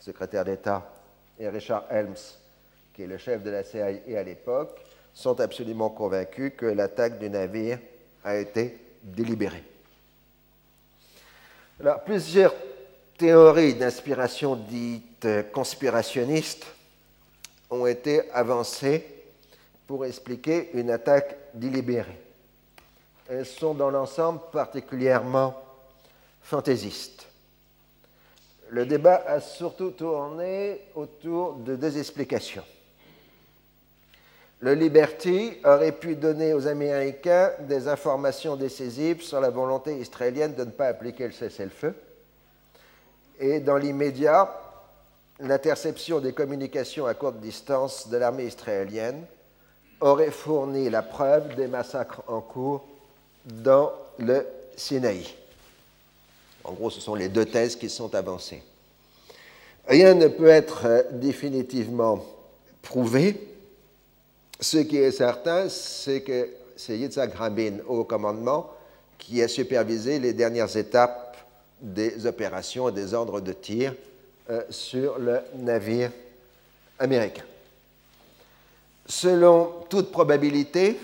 secrétaire 0.00 0.44
d'État, 0.44 0.90
et 1.38 1.48
Richard 1.48 1.84
Helms, 1.90 2.16
qui 2.92 3.02
est 3.02 3.06
le 3.06 3.18
chef 3.18 3.42
de 3.42 3.50
la 3.50 3.62
CIA 3.62 4.18
à 4.18 4.22
l'époque, 4.22 4.80
sont 5.12 5.38
absolument 5.40 5.90
convaincus 5.90 6.52
que 6.56 6.66
l'attaque 6.66 7.18
du 7.18 7.30
navire 7.30 7.78
a 8.24 8.36
été 8.36 8.78
délibéré. 9.02 9.62
Alors, 11.80 12.02
plusieurs 12.02 12.54
théories 13.16 13.74
d'inspiration 13.74 14.56
dites 14.56 15.26
conspirationnistes 15.52 16.66
ont 17.74 17.86
été 17.86 18.30
avancées 18.30 19.04
pour 19.86 20.04
expliquer 20.04 20.70
une 20.74 20.90
attaque 20.90 21.36
délibérée. 21.52 22.18
Elles 23.28 23.46
sont 23.46 23.74
dans 23.74 23.90
l'ensemble 23.90 24.40
particulièrement 24.52 25.54
fantaisistes. 26.42 27.26
Le 28.70 28.86
débat 28.86 29.22
a 29.26 29.40
surtout 29.40 29.90
tourné 29.90 30.80
autour 30.94 31.54
de 31.54 31.76
deux 31.76 31.98
explications. 31.98 32.64
Le 34.60 34.74
Liberty 34.74 35.58
aurait 35.64 35.92
pu 35.92 36.16
donner 36.16 36.54
aux 36.54 36.66
Américains 36.66 37.50
des 37.60 37.86
informations 37.86 38.56
décisives 38.56 39.22
sur 39.22 39.40
la 39.40 39.50
volonté 39.50 39.98
israélienne 39.98 40.54
de 40.54 40.64
ne 40.64 40.70
pas 40.70 40.86
appliquer 40.86 41.26
le 41.26 41.32
cessez-le-feu. 41.32 41.94
Et 43.38 43.60
dans 43.60 43.76
l'immédiat, 43.76 44.63
l'interception 45.40 46.20
des 46.20 46.32
communications 46.32 47.06
à 47.06 47.14
courte 47.14 47.40
distance 47.40 48.08
de 48.08 48.16
l'armée 48.16 48.44
israélienne 48.44 49.24
aurait 50.00 50.30
fourni 50.30 50.90
la 50.90 51.02
preuve 51.02 51.54
des 51.56 51.66
massacres 51.66 52.22
en 52.26 52.40
cours 52.40 52.84
dans 53.44 53.92
le 54.18 54.46
Sinaï. 54.76 55.26
En 56.62 56.72
gros, 56.72 56.90
ce 56.90 57.00
sont 57.00 57.14
les 57.14 57.28
deux 57.28 57.44
thèses 57.44 57.76
qui 57.76 57.90
sont 57.90 58.14
avancées. 58.14 58.62
Rien 59.86 60.14
ne 60.14 60.28
peut 60.28 60.48
être 60.48 61.06
définitivement 61.12 62.24
prouvé, 62.80 63.54
ce 64.60 64.78
qui 64.78 64.96
est 64.96 65.10
certain, 65.10 65.68
c'est 65.68 66.22
que 66.22 66.48
c'est 66.76 66.96
Yitzhak 66.96 67.34
Rabin 67.34 67.78
au 67.86 68.04
commandement 68.04 68.70
qui 69.18 69.42
a 69.42 69.48
supervisé 69.48 70.18
les 70.18 70.32
dernières 70.32 70.76
étapes 70.76 71.36
des 71.80 72.26
opérations 72.26 72.88
et 72.88 72.92
des 72.92 73.14
ordres 73.14 73.40
de 73.40 73.52
tir 73.52 73.94
euh, 74.50 74.62
sur 74.70 75.18
le 75.18 75.40
navire 75.56 76.10
américain. 76.98 77.44
Selon 79.06 79.72
toute 79.88 80.10
probabilité, 80.10 80.98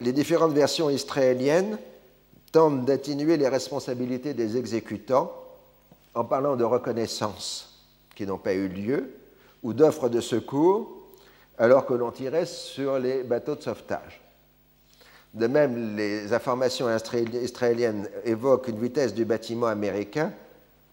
les 0.00 0.12
différentes 0.12 0.52
versions 0.52 0.90
israéliennes 0.90 1.78
tentent 2.52 2.84
d'atténuer 2.84 3.36
les 3.36 3.48
responsabilités 3.48 4.34
des 4.34 4.56
exécutants 4.56 5.32
en 6.14 6.24
parlant 6.24 6.56
de 6.56 6.64
reconnaissance 6.64 7.80
qui 8.14 8.26
n'ont 8.26 8.38
pas 8.38 8.54
eu 8.54 8.68
lieu 8.68 9.14
ou 9.62 9.72
d'offres 9.72 10.08
de 10.08 10.20
secours 10.20 10.92
alors 11.58 11.86
que 11.86 11.94
l'on 11.94 12.10
tirait 12.10 12.46
sur 12.46 12.98
les 12.98 13.22
bateaux 13.22 13.54
de 13.54 13.62
sauvetage. 13.62 14.20
De 15.32 15.46
même, 15.46 15.96
les 15.96 16.32
informations 16.32 16.86
israéliennes 17.42 18.08
évoquent 18.24 18.68
une 18.68 18.78
vitesse 18.78 19.14
du 19.14 19.24
bâtiment 19.24 19.66
américain 19.66 20.32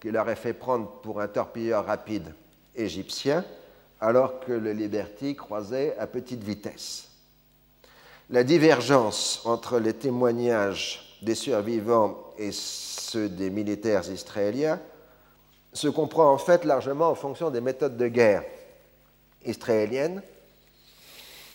qui 0.02 0.10
leur 0.10 0.28
a 0.28 0.34
fait 0.34 0.52
prendre 0.52 0.88
pour 1.02 1.20
un 1.20 1.28
torpilleur 1.28 1.86
rapide 1.86 2.34
égyptien, 2.74 3.44
alors 4.00 4.40
que 4.40 4.52
le 4.52 4.72
Liberty 4.72 5.36
croisait 5.36 5.96
à 5.96 6.08
petite 6.08 6.42
vitesse. 6.42 7.08
La 8.28 8.42
divergence 8.42 9.40
entre 9.44 9.78
les 9.78 9.94
témoignages 9.94 11.18
des 11.22 11.36
survivants 11.36 12.18
et 12.36 12.50
ceux 12.50 13.28
des 13.28 13.48
militaires 13.48 14.10
israéliens 14.10 14.80
se 15.72 15.86
comprend 15.86 16.32
en 16.32 16.38
fait 16.38 16.64
largement 16.64 17.08
en 17.08 17.14
fonction 17.14 17.50
des 17.50 17.60
méthodes 17.60 17.96
de 17.96 18.08
guerre 18.08 18.42
israéliennes 19.44 20.20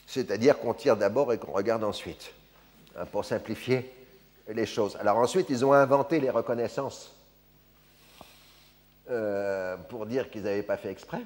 c'est-à-dire 0.08 0.58
qu'on 0.58 0.74
tire 0.74 0.96
d'abord 0.96 1.34
et 1.34 1.38
qu'on 1.38 1.52
regarde 1.52 1.84
ensuite, 1.84 2.32
hein, 2.98 3.06
pour 3.12 3.26
simplifier 3.26 3.94
les 4.48 4.66
choses. 4.66 4.96
Alors 5.02 5.18
ensuite, 5.18 5.48
ils 5.50 5.66
ont 5.66 5.74
inventé 5.74 6.22
les 6.22 6.30
reconnaissances 6.30 7.17
euh, 9.10 9.78
pour 9.90 10.06
dire 10.06 10.30
qu'ils 10.30 10.44
n'avaient 10.44 10.64
pas 10.64 10.78
fait 10.78 10.92
exprès, 10.92 11.22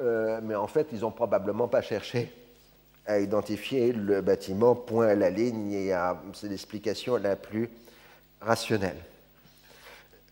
euh, 0.00 0.40
mais 0.42 0.54
en 0.54 0.66
fait, 0.66 0.88
ils 0.92 1.00
n'ont 1.00 1.10
probablement 1.10 1.68
pas 1.68 1.82
cherché 1.82 2.32
à 3.06 3.20
identifier 3.20 3.92
le 3.92 4.20
bâtiment 4.20 4.74
point 4.74 5.08
à 5.08 5.14
la 5.14 5.30
ligne 5.30 5.72
et 5.72 5.94
c'est 6.34 6.48
l'explication 6.48 7.16
la 7.16 7.36
plus 7.36 7.70
rationnelle. 8.40 8.98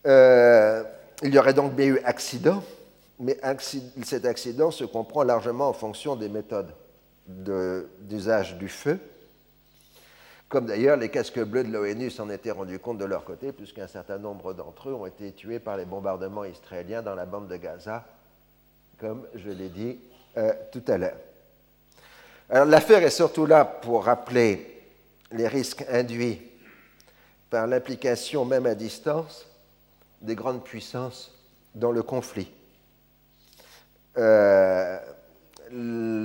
Euh, 0.06 0.82
il 1.22 1.32
y 1.32 1.38
aurait 1.38 1.54
donc 1.54 1.74
bien 1.74 1.86
eu 1.86 2.00
accident, 2.04 2.62
mais 3.20 3.38
cet 4.02 4.24
accident 4.24 4.70
se 4.70 4.84
comprend 4.84 5.22
largement 5.22 5.68
en 5.68 5.72
fonction 5.72 6.16
des 6.16 6.28
méthodes 6.28 6.72
d'usage 7.26 8.56
du 8.56 8.68
feu. 8.68 8.98
Comme 10.54 10.66
d'ailleurs 10.66 10.96
les 10.96 11.08
casques 11.08 11.42
bleus 11.42 11.64
de 11.64 11.72
l'ONU 11.72 12.12
s'en 12.12 12.30
étaient 12.30 12.52
rendus 12.52 12.78
compte 12.78 12.98
de 12.98 13.04
leur 13.04 13.24
côté, 13.24 13.50
puisqu'un 13.50 13.88
certain 13.88 14.18
nombre 14.18 14.54
d'entre 14.54 14.88
eux 14.88 14.94
ont 14.94 15.04
été 15.04 15.32
tués 15.32 15.58
par 15.58 15.76
les 15.76 15.84
bombardements 15.84 16.44
israéliens 16.44 17.02
dans 17.02 17.16
la 17.16 17.26
bande 17.26 17.48
de 17.48 17.56
Gaza, 17.56 18.04
comme 19.00 19.26
je 19.34 19.50
l'ai 19.50 19.68
dit 19.68 19.98
euh, 20.36 20.52
tout 20.70 20.84
à 20.86 20.96
l'heure. 20.96 21.16
Alors 22.48 22.66
l'affaire 22.66 23.02
est 23.02 23.10
surtout 23.10 23.46
là 23.46 23.64
pour 23.64 24.04
rappeler 24.04 24.80
les 25.32 25.48
risques 25.48 25.84
induits 25.90 26.40
par 27.50 27.66
l'implication 27.66 28.44
même 28.44 28.66
à 28.66 28.76
distance 28.76 29.48
des 30.20 30.36
grandes 30.36 30.62
puissances 30.62 31.36
dans 31.74 31.90
le 31.90 32.04
conflit. 32.04 32.52
Euh, 34.18 34.73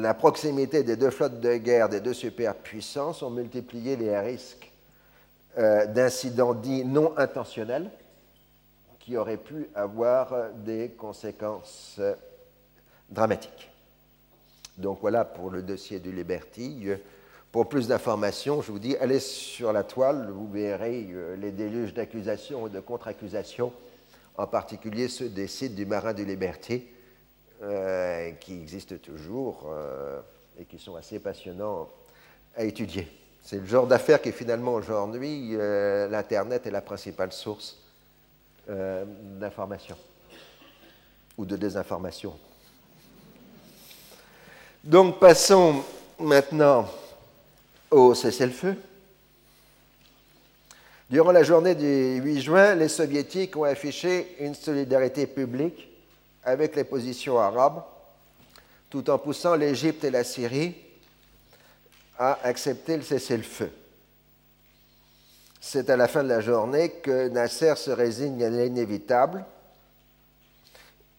la 0.10 0.16
proximité 0.16 0.82
des 0.82 0.96
deux 0.96 1.12
flottes 1.12 1.40
de 1.40 1.58
guerre 1.58 1.88
des 1.88 2.00
deux 2.00 2.16
superpuissances 2.16 3.22
ont 3.22 3.30
multiplié 3.30 3.96
les 3.96 4.18
risques 4.18 4.72
euh, 5.56 5.86
d'incidents 5.86 6.56
dits 6.56 6.84
non 6.84 7.16
intentionnels 7.16 7.92
qui 8.98 9.18
auraient 9.18 9.38
pu 9.38 9.70
avoir 9.76 10.50
des 10.66 10.90
conséquences 10.98 11.98
euh, 12.00 12.16
dramatiques. 13.12 13.70
Donc 14.78 14.98
voilà 15.00 15.26
pour 15.26 15.52
le 15.52 15.62
dossier 15.62 16.00
du 16.00 16.12
Liberty. 16.12 16.88
Pour 17.52 17.70
plus 17.70 17.88
d'informations, 17.88 18.64
je 18.64 18.72
vous 18.72 18.80
dis, 18.80 18.98
allez 18.98 19.20
sur 19.20 19.72
la 19.72 19.84
toile, 19.84 20.32
vous 20.32 20.50
verrez 20.50 21.08
euh, 21.12 21.36
les 21.36 21.52
déluges 21.52 21.94
d'accusations 21.94 22.66
et 22.66 22.72
de 22.72 22.80
contre-accusations, 22.80 23.72
en 24.36 24.48
particulier 24.48 25.08
ceux 25.08 25.30
des 25.30 25.46
sites 25.46 25.76
du 25.76 25.86
marin 25.86 26.14
du 26.16 26.26
Liberty, 26.26 26.88
euh, 27.62 28.32
qui 28.40 28.54
existent 28.54 28.96
toujours 28.98 29.70
euh, 29.72 30.20
et 30.60 30.66
qui 30.66 30.80
sont 30.80 30.96
assez 30.96 31.20
passionnants 31.20 31.90
à 32.56 32.64
étudier. 32.64 33.08
C'est 33.44 33.58
le 33.58 33.66
genre 33.66 33.88
d'affaires 33.88 34.22
qui 34.22 34.32
finalement 34.32 34.74
aujourd'hui, 34.74 35.56
l'Internet 35.58 36.68
est 36.68 36.72
la 36.72 36.82
principale 36.82 37.32
source 37.32 37.78
d'information 38.68 39.96
ou 41.38 41.46
de 41.46 41.56
désinformation. 41.56 42.38
Donc 44.84 45.20
passons 45.20 45.84
maintenant 46.20 46.88
au 47.92 48.14
cessez-le-feu. 48.14 48.76
Durant 51.10 51.32
la 51.32 51.44
journée 51.44 51.74
du 51.74 52.22
8 52.22 52.42
juin, 52.42 52.76
les 52.76 52.88
soviétiques 52.88 53.58
ont 53.58 53.64
affiché 53.64 54.36
une 54.40 54.54
solidarité 54.54 55.26
publique 55.26 55.89
avec 56.44 56.76
les 56.76 56.84
positions 56.84 57.40
arabes, 57.40 57.84
tout 58.90 59.10
en 59.10 59.18
poussant 59.18 59.56
l'Égypte 59.56 60.04
et 60.04 60.12
la 60.12 60.24
Syrie 60.24 60.76
à 62.18 62.40
accepter 62.44 62.98
le 62.98 63.04
cessez-le-feu. 63.04 63.72
C'est 65.62 65.90
à 65.90 65.98
la 65.98 66.08
fin 66.08 66.24
de 66.24 66.30
la 66.30 66.42
journée 66.42 66.90
que 66.90 67.28
Nasser 67.30 67.76
se 67.76 67.92
résigne 67.92 68.44
à 68.44 68.50
l'inévitable 68.50 69.46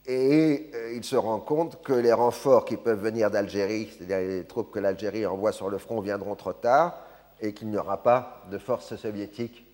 et 0.06 0.70
euh, 0.74 0.92
il 0.94 1.04
se 1.04 1.16
rend 1.16 1.38
compte 1.40 1.82
que 1.82 1.92
les 1.92 2.12
renforts 2.12 2.64
qui 2.64 2.76
peuvent 2.76 3.02
venir 3.02 3.30
d'Algérie, 3.30 3.90
c'est-à-dire 3.96 4.18
les 4.18 4.44
troupes 4.44 4.72
que 4.72 4.78
l'Algérie 4.78 5.26
envoie 5.26 5.52
sur 5.52 5.68
le 5.68 5.78
front, 5.78 6.00
viendront 6.00 6.34
trop 6.34 6.54
tard 6.54 6.98
et 7.40 7.52
qu'il 7.52 7.68
n'y 7.68 7.76
aura 7.76 8.02
pas 8.02 8.42
de 8.50 8.58
forces 8.58 8.96
soviétiques 8.96 9.64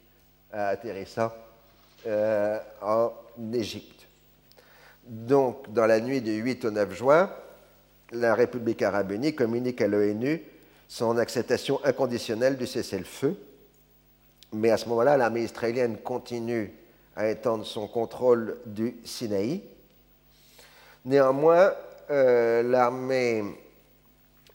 atterrissant 0.52 1.32
euh, 2.06 2.58
en 2.82 3.12
Égypte. 3.52 3.95
Donc, 5.06 5.72
dans 5.72 5.86
la 5.86 6.00
nuit 6.00 6.20
du 6.20 6.32
8 6.32 6.64
au 6.64 6.70
9 6.70 6.94
juin, 6.94 7.30
la 8.12 8.34
République 8.34 8.82
arabe 8.82 9.12
unie 9.12 9.34
communique 9.34 9.80
à 9.80 9.88
l'ONU 9.88 10.42
son 10.88 11.18
acceptation 11.18 11.80
inconditionnelle 11.84 12.56
du 12.56 12.66
cessez-le-feu. 12.66 13.36
Mais 14.52 14.70
à 14.70 14.76
ce 14.76 14.88
moment-là, 14.88 15.16
l'armée 15.16 15.42
israélienne 15.42 15.96
continue 15.98 16.72
à 17.16 17.28
étendre 17.28 17.64
son 17.64 17.88
contrôle 17.88 18.56
du 18.66 18.96
Sinaï 19.04 19.62
Néanmoins, 21.04 21.72
euh, 22.10 22.64
l'armée 22.64 23.44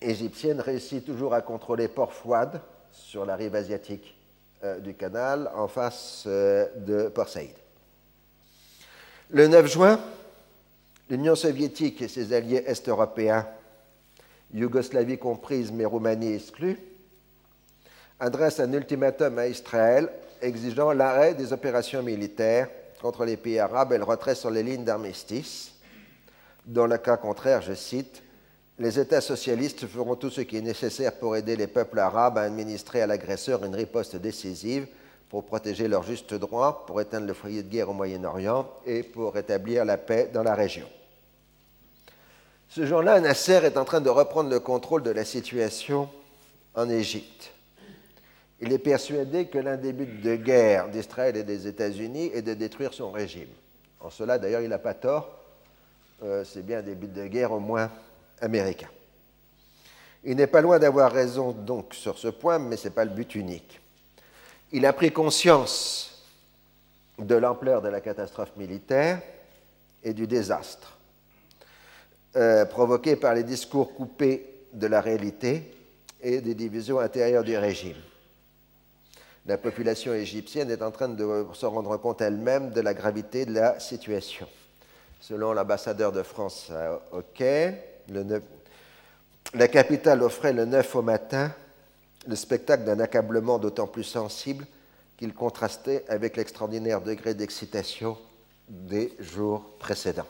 égyptienne 0.01 0.59
réussit 0.59 1.05
toujours 1.05 1.33
à 1.33 1.41
contrôler 1.41 1.87
Port 1.87 2.11
Fouad 2.11 2.59
sur 2.91 3.25
la 3.25 3.37
rive 3.37 3.55
asiatique 3.55 4.17
euh, 4.63 4.79
du 4.79 4.93
canal 4.93 5.49
en 5.55 5.69
face 5.69 6.25
euh, 6.27 6.67
de 6.75 7.07
Port 7.07 7.29
Saïd. 7.29 7.55
Le 9.29 9.47
9 9.47 9.65
juin, 9.65 9.99
l'Union 11.11 11.35
soviétique 11.35 12.01
et 12.01 12.07
ses 12.07 12.31
alliés 12.31 12.63
est-européens, 12.65 13.45
Yougoslavie 14.53 15.17
comprise 15.17 15.71
mais 15.71 15.85
Roumanie 15.85 16.33
exclue, 16.33 16.79
adressent 18.19 18.61
un 18.61 18.71
ultimatum 18.71 19.37
à 19.37 19.47
Israël 19.47 20.09
exigeant 20.41 20.93
l'arrêt 20.93 21.35
des 21.35 21.51
opérations 21.51 22.01
militaires 22.01 22.69
contre 23.01 23.25
les 23.25 23.35
pays 23.35 23.59
arabes 23.59 23.91
et 23.91 23.97
le 23.97 24.05
retrait 24.05 24.35
sur 24.35 24.49
les 24.49 24.63
lignes 24.63 24.85
d'armistice 24.85 25.73
dans 26.65 26.87
le 26.87 26.97
cas 26.97 27.17
contraire, 27.17 27.61
je 27.61 27.73
cite, 27.73 28.23
les 28.79 28.99
États 28.99 29.19
socialistes 29.19 29.85
feront 29.87 30.15
tout 30.15 30.29
ce 30.29 30.41
qui 30.41 30.57
est 30.57 30.61
nécessaire 30.61 31.13
pour 31.13 31.35
aider 31.35 31.55
les 31.55 31.67
peuples 31.67 31.99
arabes 31.99 32.37
à 32.37 32.43
administrer 32.43 33.01
à 33.01 33.07
l'agresseur 33.07 33.65
une 33.65 33.75
riposte 33.75 34.15
décisive 34.15 34.87
pour 35.27 35.45
protéger 35.45 35.87
leurs 35.87 36.03
justes 36.03 36.33
droits, 36.33 36.85
pour 36.85 37.01
éteindre 37.01 37.27
le 37.27 37.33
foyer 37.33 37.63
de 37.63 37.69
guerre 37.69 37.89
au 37.89 37.93
Moyen-Orient 37.93 38.69
et 38.85 39.03
pour 39.03 39.33
rétablir 39.33 39.85
la 39.85 39.97
paix 39.97 40.29
dans 40.33 40.43
la 40.43 40.55
région. 40.55 40.87
Ce 42.73 42.85
jour-là, 42.85 43.19
Nasser 43.19 43.65
est 43.65 43.75
en 43.75 43.83
train 43.83 43.99
de 43.99 44.09
reprendre 44.09 44.49
le 44.49 44.61
contrôle 44.61 45.03
de 45.03 45.09
la 45.11 45.25
situation 45.25 46.07
en 46.73 46.89
Égypte. 46.89 47.51
Il 48.61 48.71
est 48.71 48.77
persuadé 48.77 49.47
que 49.47 49.57
l'un 49.57 49.75
des 49.75 49.91
buts 49.91 50.21
de 50.23 50.37
guerre 50.37 50.87
d'Israël 50.87 51.35
et 51.35 51.43
des 51.43 51.67
États-Unis 51.67 52.31
est 52.33 52.41
de 52.41 52.53
détruire 52.53 52.93
son 52.93 53.11
régime. 53.11 53.49
En 53.99 54.09
cela, 54.09 54.39
d'ailleurs, 54.39 54.61
il 54.61 54.69
n'a 54.69 54.77
pas 54.77 54.93
tort, 54.93 55.37
euh, 56.23 56.45
c'est 56.45 56.65
bien 56.65 56.81
des 56.81 56.95
buts 56.95 57.07
de 57.09 57.27
guerre 57.27 57.51
au 57.51 57.59
moins 57.59 57.91
américains. 58.39 58.87
Il 60.23 60.37
n'est 60.37 60.47
pas 60.47 60.61
loin 60.61 60.79
d'avoir 60.79 61.11
raison 61.11 61.51
donc 61.51 61.93
sur 61.93 62.17
ce 62.17 62.29
point, 62.29 62.57
mais 62.57 62.77
ce 62.77 62.85
n'est 62.85 62.93
pas 62.93 63.03
le 63.03 63.11
but 63.11 63.35
unique. 63.35 63.81
Il 64.71 64.85
a 64.85 64.93
pris 64.93 65.11
conscience 65.11 66.23
de 67.19 67.35
l'ampleur 67.35 67.81
de 67.81 67.89
la 67.89 67.99
catastrophe 67.99 68.55
militaire 68.55 69.19
et 70.05 70.13
du 70.13 70.25
désastre 70.25 70.99
euh, 72.35 72.65
provoqué 72.65 73.15
par 73.15 73.33
les 73.33 73.43
discours 73.43 73.93
coupés 73.93 74.47
de 74.73 74.87
la 74.87 75.01
réalité 75.01 75.73
et 76.21 76.41
des 76.41 76.55
divisions 76.55 76.99
intérieures 76.99 77.43
du 77.43 77.57
régime. 77.57 77.97
La 79.47 79.57
population 79.57 80.13
égyptienne 80.13 80.69
est 80.69 80.81
en 80.81 80.91
train 80.91 81.09
de 81.09 81.45
se 81.53 81.65
rendre 81.65 81.97
compte 81.97 82.21
elle-même 82.21 82.71
de 82.71 82.81
la 82.81 82.93
gravité 82.93 83.45
de 83.45 83.53
la 83.53 83.79
situation. 83.79 84.47
Selon 85.19 85.53
l'ambassadeur 85.53 86.11
de 86.11 86.23
France 86.23 86.71
au 87.11 87.21
Quai, 87.33 87.73
la 89.53 89.67
capitale 89.67 90.21
offrait 90.21 90.53
le 90.53 90.65
9 90.65 90.95
au 90.95 91.01
matin 91.01 91.51
le 92.27 92.35
spectacle 92.35 92.83
d'un 92.83 92.99
accablement 92.99 93.57
d'autant 93.57 93.87
plus 93.87 94.03
sensible 94.03 94.65
qu'il 95.17 95.33
contrastait 95.33 96.05
avec 96.07 96.37
l'extraordinaire 96.37 97.01
degré 97.01 97.33
d'excitation 97.33 98.17
des 98.69 99.13
jours 99.19 99.65
précédents. 99.79 100.27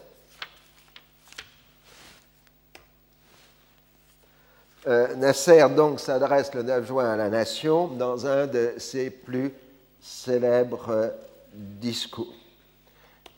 Euh, 4.87 5.13
Nasser 5.15 5.63
donc 5.75 5.99
s'adresse 5.99 6.53
le 6.55 6.63
9 6.63 6.87
juin 6.87 7.11
à 7.11 7.15
la 7.15 7.29
nation 7.29 7.85
dans 7.87 8.25
un 8.25 8.47
de 8.47 8.73
ses 8.79 9.11
plus 9.11 9.53
célèbres 10.01 11.13
discours. 11.53 12.33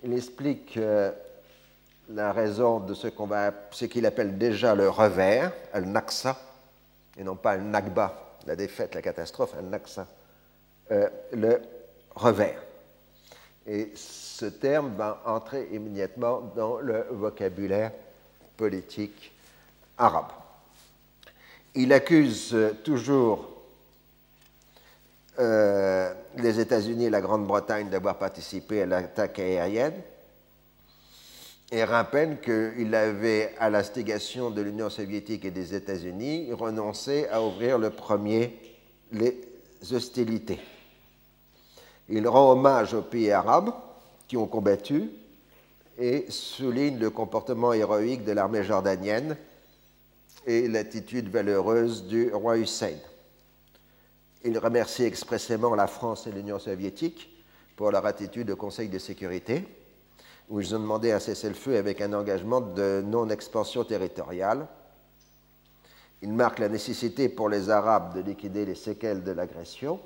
Il 0.04 0.14
explique 0.14 0.78
euh, 0.78 1.12
la 2.10 2.32
raison 2.32 2.80
de 2.80 2.94
ce 2.94 3.08
qu'on 3.08 3.26
va, 3.26 3.52
ce 3.72 3.86
qu'il 3.86 4.06
appelle 4.06 4.38
déjà 4.38 4.74
le 4.74 4.90
revers, 4.90 5.52
al 5.74 5.86
naksa, 5.86 6.38
et 7.18 7.24
non 7.24 7.36
pas 7.36 7.52
al 7.52 7.64
nakba, 7.64 8.38
la 8.46 8.56
défaite, 8.56 8.96
la 8.96 9.02
catastrophe, 9.02 9.54
al 9.58 9.66
naksa, 9.66 10.08
euh, 10.92 11.10
le 11.34 11.62
revers. 12.16 12.64
Et 13.68 13.92
ce 13.96 14.46
terme 14.46 14.94
va 14.96 15.22
entrer 15.26 15.68
immédiatement 15.74 16.42
dans 16.56 16.80
le 16.80 17.06
vocabulaire 17.12 17.92
politique 18.56 19.34
arabe. 19.98 20.43
Il 21.76 21.92
accuse 21.92 22.56
toujours 22.84 23.50
euh, 25.40 26.14
les 26.38 26.60
États-Unis 26.60 27.06
et 27.06 27.10
la 27.10 27.22
Grande-Bretagne 27.22 27.90
d'avoir 27.90 28.20
participé 28.20 28.84
à 28.84 28.86
l'attaque 28.86 29.40
aérienne 29.40 29.96
et 31.72 31.84
rappelle 31.84 32.40
qu'il 32.40 32.94
avait, 32.94 33.56
à 33.58 33.72
l'instigation 33.72 34.52
de 34.52 34.62
l'Union 34.62 34.92
soviétique 34.92 35.46
et 35.46 35.50
des 35.50 35.74
États-Unis, 35.74 36.54
renoncé 36.54 37.26
à 37.32 37.42
ouvrir 37.42 37.80
le 37.80 37.90
premier 37.90 38.56
les 39.12 39.42
hostilités. 39.92 40.60
Il 42.10 42.28
rend 42.28 42.52
hommage 42.52 42.94
aux 42.94 43.02
pays 43.02 43.32
arabes 43.32 43.74
qui 44.28 44.38
ont 44.38 44.46
combattu 44.46 45.10
et 45.98 46.28
souligne 46.30 47.00
le 47.00 47.10
comportement 47.10 47.74
héroïque 47.74 48.24
de 48.24 48.34
l'armée 48.34 48.64
jordanienne 48.64 49.36
et 50.46 50.68
l'attitude 50.68 51.30
valeureuse 51.30 52.06
du 52.06 52.34
roi 52.34 52.58
Hussein. 52.58 52.96
Il 54.44 54.58
remercie 54.58 55.04
expressément 55.04 55.74
la 55.76 55.88
France 55.88 56.28
et 56.28 56.32
l'Union 56.32 56.60
soviétique 56.60 57.30
pour 57.76 57.92
leur 57.92 58.06
attitude 58.06 58.52
au 58.52 58.56
Conseil 58.56 58.90
de 58.90 59.00
sécurité, 59.00 59.66
où 60.50 60.60
ils 60.60 60.76
ont 60.76 60.80
demandé 60.80 61.12
un 61.12 61.20
cessez-le-feu 61.20 61.78
avec 61.78 62.02
un 62.02 62.14
engagement 62.14 62.62
de 62.62 63.02
non-expansion 63.06 63.84
territoriale. 63.86 64.68
Il 66.22 66.34
marque 66.34 66.60
la 66.60 66.70
nécessité 66.70 67.30
pour 67.30 67.50
les 67.50 67.70
Arabes 67.70 68.16
de 68.16 68.22
liquider 68.22 68.66
les 68.66 68.76
séquelles 68.76 69.24
de 69.24 69.32
l'agression. 69.32 70.00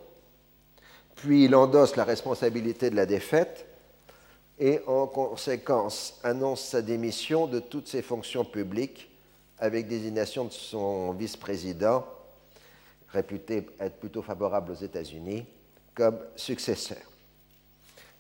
Puis 1.16 1.46
il 1.46 1.56
endosse 1.56 1.96
la 1.96 2.04
responsabilité 2.04 2.90
de 2.90 2.96
la 2.96 3.08
défaite 3.08 3.66
et 4.60 4.82
en 4.88 5.08
conséquence 5.08 6.20
annonce 6.24 6.62
sa 6.62 6.82
démission 6.82 7.48
de 7.48 7.60
toutes 7.60 7.88
ses 7.88 8.02
fonctions 8.02 8.46
publiques 8.46 9.10
avec 9.60 9.88
désignation 9.88 10.46
de 10.46 10.52
son 10.52 11.14
vice-président, 11.14 12.06
réputé 13.10 13.66
être 13.80 13.98
plutôt 13.98 14.22
favorable 14.22 14.72
aux 14.72 14.76
États-Unis, 14.76 15.46
comme 15.96 16.20
successeur. 16.36 17.02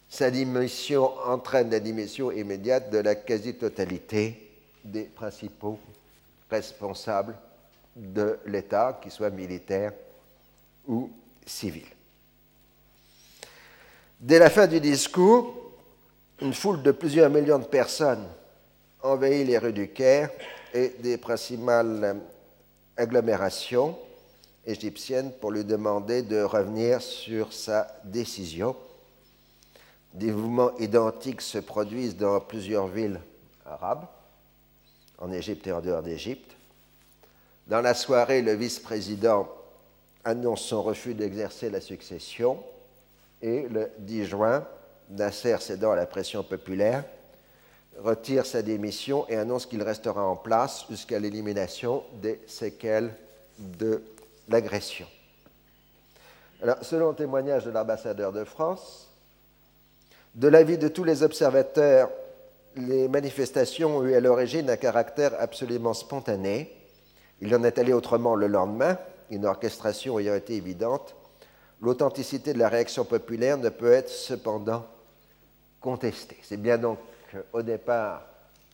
Sa 0.10 0.32
démission 0.32 1.12
entraîne 1.26 1.70
la 1.70 1.80
démission 1.80 2.32
immédiate 2.32 2.90
de 2.90 3.00
la 3.00 3.16
quasi-totalité 3.16 4.50
des 4.84 5.04
principaux 5.04 5.78
responsables 6.50 7.36
de 7.96 8.40
l'État, 8.46 9.00
qu'ils 9.02 9.12
soient 9.12 9.30
militaires 9.30 9.92
ou 10.88 11.12
civils. 11.46 11.84
Dès 14.20 14.40
la 14.40 14.50
fin 14.50 14.66
du 14.66 14.80
discours, 14.80 15.54
une 16.42 16.54
foule 16.54 16.82
de 16.82 16.92
plusieurs 16.92 17.30
millions 17.30 17.60
de 17.60 17.66
personnes 17.66 18.28
envahit 19.04 19.46
les 19.46 19.58
rues 19.58 19.74
du 19.74 19.90
Caire 19.90 20.30
et 20.78 20.90
des 21.00 21.18
principales 21.18 22.18
agglomérations 22.96 23.98
égyptiennes 24.66 25.32
pour 25.42 25.50
lui 25.50 25.64
demander 25.64 26.22
de 26.22 26.42
revenir 26.42 27.02
sur 27.02 27.52
sa 27.52 27.88
décision. 28.04 28.76
Des 30.14 30.32
mouvements 30.32 30.78
identiques 30.78 31.42
se 31.42 31.58
produisent 31.58 32.16
dans 32.16 32.40
plusieurs 32.40 32.88
villes 32.88 33.20
arabes, 33.66 34.06
en 35.18 35.32
Égypte 35.32 35.66
et 35.66 35.72
en 35.72 35.82
dehors 35.82 36.04
d'Égypte. 36.04 36.56
Dans 37.66 37.82
la 37.82 37.96
soirée, 37.96 38.44
le 38.44 38.54
vice-président 38.54 39.50
annonce 40.24 40.62
son 40.62 40.84
refus 40.84 41.16
d'exercer 41.16 41.72
la 41.72 41.82
succession 41.82 42.64
et 43.42 43.68
le 43.68 43.90
10 44.00 44.26
juin, 44.26 44.68
Nasser 45.10 45.58
cédant 45.60 45.92
à 45.92 45.96
la 45.96 46.06
pression 46.06 46.44
populaire, 46.44 47.06
retire 48.04 48.46
sa 48.46 48.62
démission 48.62 49.26
et 49.30 49.36
annonce 49.36 49.66
qu'il 49.66 49.82
restera 49.84 50.24
en 50.24 50.36
place 50.36 50.86
jusqu'à 50.90 51.20
l'élimination 51.20 52.04
des 52.22 52.40
séquelles 52.48 53.14
de 53.58 54.04
l'agression. 54.48 55.08
Alors, 56.62 56.78
selon 56.82 57.10
le 57.10 57.16
témoignage 57.16 57.66
de 57.66 57.72
l'ambassadeur 57.72 58.32
de 58.32 58.44
France, 58.44 59.10
de 60.36 60.48
l'avis 60.48 60.78
de 60.78 60.88
tous 60.88 61.04
les 61.04 61.24
observateurs, 61.24 62.10
les 62.76 63.08
manifestations 63.08 63.98
ont 63.98 64.04
eu 64.04 64.14
à 64.14 64.20
l'origine 64.20 64.70
un 64.70 64.78
caractère 64.78 65.34
absolument 65.40 65.94
spontané. 65.94 66.72
Il 67.42 67.56
en 67.56 67.64
est 67.64 67.78
allé 67.78 67.94
autrement 67.94 68.36
le 68.36 68.48
lendemain, 68.48 68.98
une 69.30 69.46
orchestration 69.46 70.20
ayant 70.20 70.36
été 70.36 70.56
évidente. 70.56 71.16
L'authenticité 71.82 72.54
de 72.54 72.60
la 72.60 72.70
réaction 72.70 73.06
populaire 73.06 73.58
ne 73.58 73.70
peut 73.70 73.92
être 73.92 74.10
cependant 74.10 74.86
contestée. 75.82 76.38
C'est 76.44 76.58
bien 76.58 76.78
donc 76.78 76.98
au 77.54 77.62
départ 77.62 78.24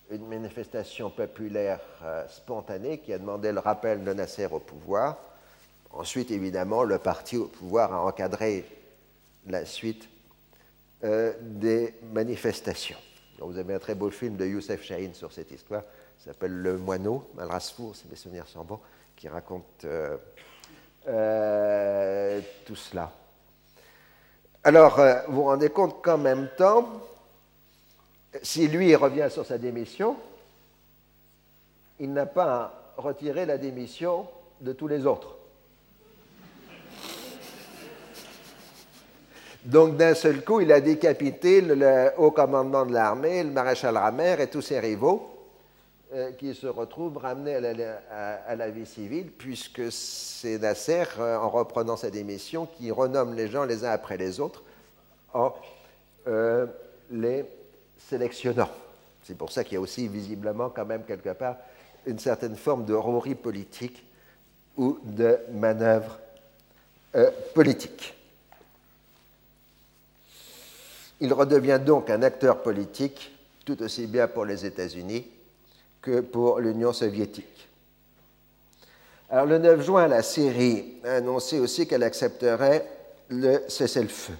une 0.09 0.27
manifestation 0.27 1.09
populaire 1.09 1.79
euh, 2.03 2.27
spontanée 2.27 2.99
qui 2.99 3.13
a 3.13 3.17
demandé 3.17 3.51
le 3.51 3.59
rappel 3.59 4.03
de 4.03 4.13
Nasser 4.13 4.45
au 4.45 4.59
pouvoir. 4.59 5.17
Ensuite, 5.91 6.31
évidemment, 6.31 6.83
le 6.83 6.99
parti 6.99 7.37
au 7.37 7.47
pouvoir 7.47 7.93
a 7.93 8.03
encadré 8.03 8.65
la 9.47 9.65
suite 9.65 10.07
euh, 11.03 11.33
des 11.41 11.95
manifestations. 12.11 12.97
vous 13.39 13.57
avez 13.57 13.73
un 13.73 13.79
très 13.79 13.95
beau 13.95 14.09
film 14.09 14.35
de 14.35 14.45
Youssef 14.45 14.83
Chahine 14.83 15.13
sur 15.13 15.31
cette 15.31 15.51
histoire, 15.51 15.83
s'appelle 16.17 16.53
Le 16.53 16.77
Moineau, 16.77 17.29
Malrasfour, 17.35 17.95
si 17.95 18.07
mes 18.07 18.15
souvenirs 18.15 18.47
sont 18.47 18.63
bons, 18.63 18.79
qui 19.15 19.27
raconte 19.27 19.85
euh, 21.07 22.41
tout 22.65 22.75
cela. 22.75 23.11
Alors, 24.63 25.01
vous 25.27 25.35
vous 25.35 25.43
rendez 25.43 25.69
compte 25.69 26.01
qu'en 26.01 26.17
même 26.17 26.47
temps, 26.57 26.87
si 28.41 28.67
lui 28.67 28.95
revient 28.95 29.27
sur 29.29 29.45
sa 29.45 29.57
démission, 29.57 30.15
il 31.99 32.11
n'a 32.11 32.25
pas 32.25 32.93
retiré 32.97 33.45
la 33.45 33.57
démission 33.57 34.27
de 34.61 34.73
tous 34.73 34.87
les 34.87 35.05
autres. 35.05 35.37
Donc 39.65 39.95
d'un 39.95 40.13
seul 40.13 40.43
coup, 40.43 40.59
il 40.59 40.71
a 40.71 40.81
décapité 40.81 41.61
le, 41.61 42.11
haut 42.17 42.31
commandement 42.31 42.85
de 42.85 42.93
l'armée, 42.93 43.43
le 43.43 43.51
maréchal 43.51 43.95
Ramer 43.95 44.41
et 44.41 44.47
tous 44.47 44.61
ses 44.61 44.79
rivaux, 44.79 45.29
euh, 46.13 46.31
qui 46.31 46.53
se 46.53 46.67
retrouvent 46.67 47.17
ramenés 47.17 47.55
à 47.55 48.55
la, 48.55 48.69
vie 48.69 48.85
civile, 48.85 49.31
puisque 49.31 49.89
c'est 49.89 50.57
Nasser, 50.59 51.05
euh, 51.17 51.37
en 51.37 51.49
reprenant 51.49 51.95
sa 51.95 52.09
démission, 52.09 52.65
qui 52.65 52.91
renomme 52.91 53.33
les 53.35 53.47
gens 53.47 53.63
les 53.63 53.85
uns 53.85 53.91
après 53.91 54.17
les 54.17 54.41
autres 54.41 54.63
en 55.33 55.53
euh, 56.27 56.65
les 57.09 57.45
sélectionnant. 58.09 58.69
C'est 59.23 59.37
pour 59.37 59.51
ça 59.51 59.63
qu'il 59.63 59.73
y 59.73 59.77
a 59.77 59.81
aussi 59.81 60.07
visiblement 60.07 60.69
quand 60.69 60.85
même 60.85 61.03
quelque 61.03 61.33
part 61.33 61.55
une 62.05 62.19
certaine 62.19 62.55
forme 62.55 62.85
de 62.85 62.93
rouerie 62.93 63.35
politique 63.35 64.03
ou 64.75 64.97
de 65.03 65.39
manœuvre 65.51 66.19
euh, 67.15 67.31
politique. 67.53 68.13
Il 71.21 71.31
redevient 71.31 71.79
donc 71.83 72.09
un 72.09 72.21
acteur 72.21 72.61
politique 72.61 73.31
tout 73.65 73.81
aussi 73.81 74.07
bien 74.07 74.27
pour 74.27 74.45
les 74.45 74.65
États-Unis 74.65 75.25
que 76.01 76.19
pour 76.19 76.59
l'Union 76.59 76.91
soviétique. 76.91 77.69
Alors 79.29 79.45
le 79.45 79.57
9 79.57 79.81
juin, 79.81 80.07
la 80.07 80.21
Syrie 80.21 80.95
a 81.05 81.15
annoncé 81.15 81.59
aussi 81.59 81.87
qu'elle 81.87 82.03
accepterait 82.03 82.85
le 83.29 83.63
cessez-le-feu. 83.67 84.33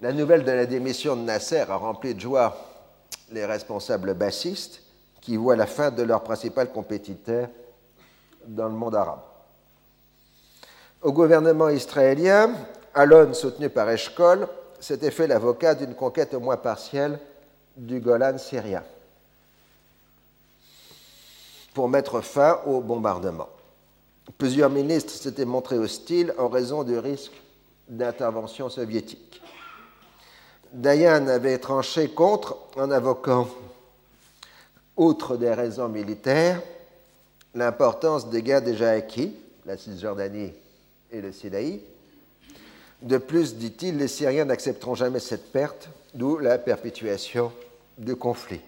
La 0.00 0.12
nouvelle 0.12 0.44
de 0.44 0.50
la 0.50 0.64
démission 0.64 1.14
de 1.14 1.20
Nasser 1.20 1.64
a 1.68 1.76
rempli 1.76 2.14
de 2.14 2.20
joie 2.20 2.56
les 3.32 3.44
responsables 3.44 4.14
bassistes 4.14 4.82
qui 5.20 5.36
voient 5.36 5.56
la 5.56 5.66
fin 5.66 5.90
de 5.90 6.02
leur 6.02 6.22
principal 6.22 6.72
compétiteur 6.72 7.48
dans 8.46 8.68
le 8.68 8.74
monde 8.74 8.94
arabe. 8.94 9.20
Au 11.02 11.12
gouvernement 11.12 11.68
israélien, 11.68 12.54
Alon, 12.94 13.34
soutenu 13.34 13.68
par 13.68 13.90
Eshkol, 13.90 14.48
s'était 14.80 15.10
fait 15.10 15.26
l'avocat 15.26 15.74
d'une 15.74 15.94
conquête 15.94 16.32
au 16.32 16.40
moins 16.40 16.56
partielle 16.56 17.18
du 17.76 18.00
Golan 18.00 18.38
syrien 18.38 18.82
pour 21.74 21.88
mettre 21.90 22.22
fin 22.22 22.60
au 22.66 22.80
bombardement. 22.80 23.48
Plusieurs 24.38 24.70
ministres 24.70 25.12
s'étaient 25.12 25.44
montrés 25.44 25.78
hostiles 25.78 26.34
en 26.38 26.48
raison 26.48 26.84
du 26.84 26.98
risque 26.98 27.32
d'intervention 27.88 28.68
soviétique. 28.68 29.42
Dayan 30.72 31.26
avait 31.26 31.58
tranché 31.58 32.08
contre 32.08 32.56
en 32.76 32.90
invoquant, 32.90 33.48
outre 34.96 35.36
des 35.36 35.52
raisons 35.52 35.88
militaires, 35.88 36.62
l'importance 37.54 38.30
des 38.30 38.42
gains 38.42 38.60
déjà 38.60 38.90
acquis, 38.90 39.34
la 39.66 39.76
Cisjordanie 39.76 40.52
et 41.10 41.20
le 41.20 41.32
Sinaï. 41.32 41.80
De 43.02 43.18
plus, 43.18 43.56
dit-il, 43.56 43.96
les 43.96 44.08
Syriens 44.08 44.44
n'accepteront 44.44 44.94
jamais 44.94 45.20
cette 45.20 45.50
perte, 45.50 45.88
d'où 46.14 46.38
la 46.38 46.58
perpétuation 46.58 47.52
du 47.98 48.14
conflit. 48.14 48.60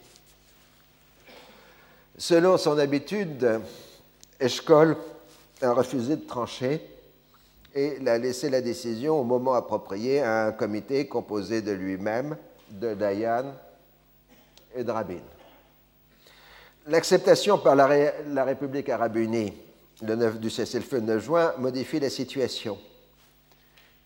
Selon 2.18 2.56
son 2.56 2.78
habitude, 2.78 3.60
Eshkol 4.40 4.96
a 5.60 5.72
refusé 5.72 6.16
de 6.16 6.26
trancher 6.26 6.80
et 7.74 7.96
il 8.00 8.08
a 8.08 8.18
laissé 8.18 8.50
la 8.50 8.60
décision 8.60 9.20
au 9.20 9.24
moment 9.24 9.54
approprié 9.54 10.20
à 10.20 10.46
un 10.46 10.52
comité 10.52 11.06
composé 11.06 11.62
de 11.62 11.72
lui-même, 11.72 12.36
de 12.70 12.94
Dayan 12.94 13.54
et 14.74 14.84
de 14.84 14.90
Rabin. 14.90 15.20
L'acceptation 16.86 17.58
par 17.58 17.76
la, 17.76 17.86
République 18.44 18.88
arabe 18.88 19.16
unie 19.16 19.52
le 20.02 20.16
9, 20.16 20.40
du 20.40 20.50
cessez-le-feu 20.50 21.00
9 21.00 21.24
juin 21.24 21.52
modifie 21.58 22.00
la 22.00 22.10
situation. 22.10 22.76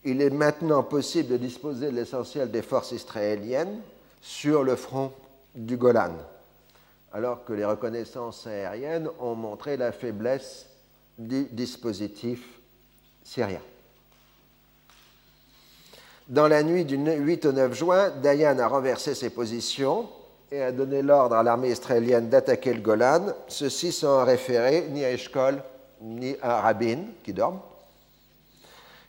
Il 0.04 0.20
est 0.20 0.30
maintenant 0.30 0.82
possible 0.82 1.30
de 1.30 1.36
disposer 1.38 1.86
de 1.86 1.96
l'essentiel 1.96 2.50
des 2.50 2.62
forces 2.62 2.92
israéliennes 2.92 3.80
sur 4.20 4.62
le 4.62 4.76
front 4.76 5.12
du 5.54 5.76
Golan, 5.76 6.12
alors 7.12 7.44
que 7.44 7.54
les 7.54 7.64
reconnaissances 7.64 8.46
aériennes 8.46 9.08
ont 9.20 9.34
montré 9.34 9.76
la 9.76 9.90
faiblesse 9.90 10.66
du 11.18 11.44
dispositif 11.44 12.56
syrien. 13.26 13.60
Dans 16.28 16.48
la 16.48 16.62
nuit 16.62 16.84
du 16.84 16.96
8 16.96 17.46
au 17.46 17.52
9 17.52 17.74
juin, 17.74 18.10
Dayan 18.22 18.58
a 18.58 18.66
renversé 18.66 19.14
ses 19.14 19.30
positions 19.30 20.08
et 20.50 20.62
a 20.62 20.72
donné 20.72 21.02
l'ordre 21.02 21.36
à 21.36 21.42
l'armée 21.42 21.70
israélienne 21.70 22.28
d'attaquer 22.28 22.72
le 22.72 22.80
Golan, 22.80 23.26
ceci 23.48 23.92
sans 23.92 24.24
référer 24.24 24.86
ni 24.90 25.04
à 25.04 25.12
Eshkol 25.12 25.62
ni 26.00 26.36
à 26.42 26.60
Rabin, 26.60 26.98
qui 27.24 27.32
dorment. 27.32 27.60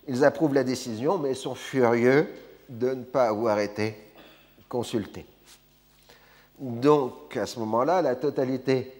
Ils 0.07 0.23
approuvent 0.23 0.53
la 0.53 0.63
décision, 0.63 1.17
mais 1.17 1.33
sont 1.33 1.55
furieux 1.55 2.27
de 2.69 2.91
ne 2.91 3.03
pas 3.03 3.27
avoir 3.27 3.59
été 3.59 3.95
consultés. 4.69 5.25
Donc, 6.59 7.35
à 7.35 7.45
ce 7.45 7.59
moment-là, 7.59 8.01
la 8.01 8.15
totalité 8.15 8.91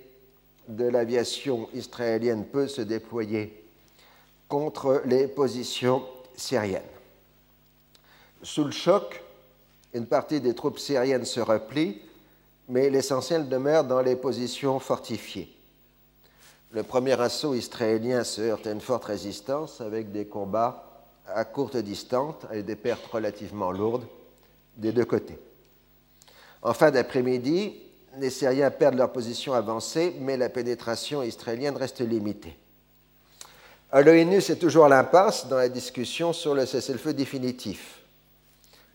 de 0.67 0.85
l'aviation 0.85 1.69
israélienne 1.73 2.45
peut 2.45 2.67
se 2.67 2.81
déployer 2.81 3.66
contre 4.47 5.01
les 5.05 5.27
positions 5.27 6.03
syriennes. 6.35 6.81
Sous 8.43 8.63
le 8.63 8.71
choc, 8.71 9.23
une 9.93 10.05
partie 10.05 10.39
des 10.39 10.53
troupes 10.53 10.79
syriennes 10.79 11.25
se 11.25 11.39
replie, 11.39 12.01
mais 12.69 12.89
l'essentiel 12.89 13.49
demeure 13.49 13.83
dans 13.83 14.01
les 14.01 14.15
positions 14.15 14.79
fortifiées. 14.79 15.53
Le 16.71 16.83
premier 16.83 17.19
assaut 17.19 17.55
israélien 17.55 18.23
se 18.23 18.41
heurte 18.41 18.67
à 18.67 18.71
une 18.71 18.81
forte 18.81 19.05
résistance 19.05 19.81
avec 19.81 20.11
des 20.11 20.25
combats 20.25 20.83
à 21.27 21.45
courte 21.45 21.77
distance 21.77 22.35
et 22.53 22.63
des 22.63 22.75
pertes 22.75 23.05
relativement 23.07 23.71
lourdes 23.71 24.07
des 24.75 24.91
deux 24.91 25.05
côtés. 25.05 25.39
En 26.61 26.73
fin 26.73 26.91
d'après-midi, 26.91 27.75
les 28.17 28.29
Syriens 28.29 28.71
perdent 28.71 28.95
leur 28.95 29.11
position 29.11 29.53
avancée, 29.53 30.15
mais 30.19 30.37
la 30.37 30.49
pénétration 30.49 31.23
israélienne 31.23 31.77
reste 31.77 32.01
limitée. 32.01 32.57
À 33.89 34.01
l'ONU, 34.01 34.41
c'est 34.41 34.57
toujours 34.57 34.89
l'impasse 34.89 35.47
dans 35.47 35.55
la 35.55 35.69
discussion 35.69 36.33
sur 36.33 36.53
le 36.53 36.65
cessez-le-feu 36.65 37.13
définitif. 37.13 38.01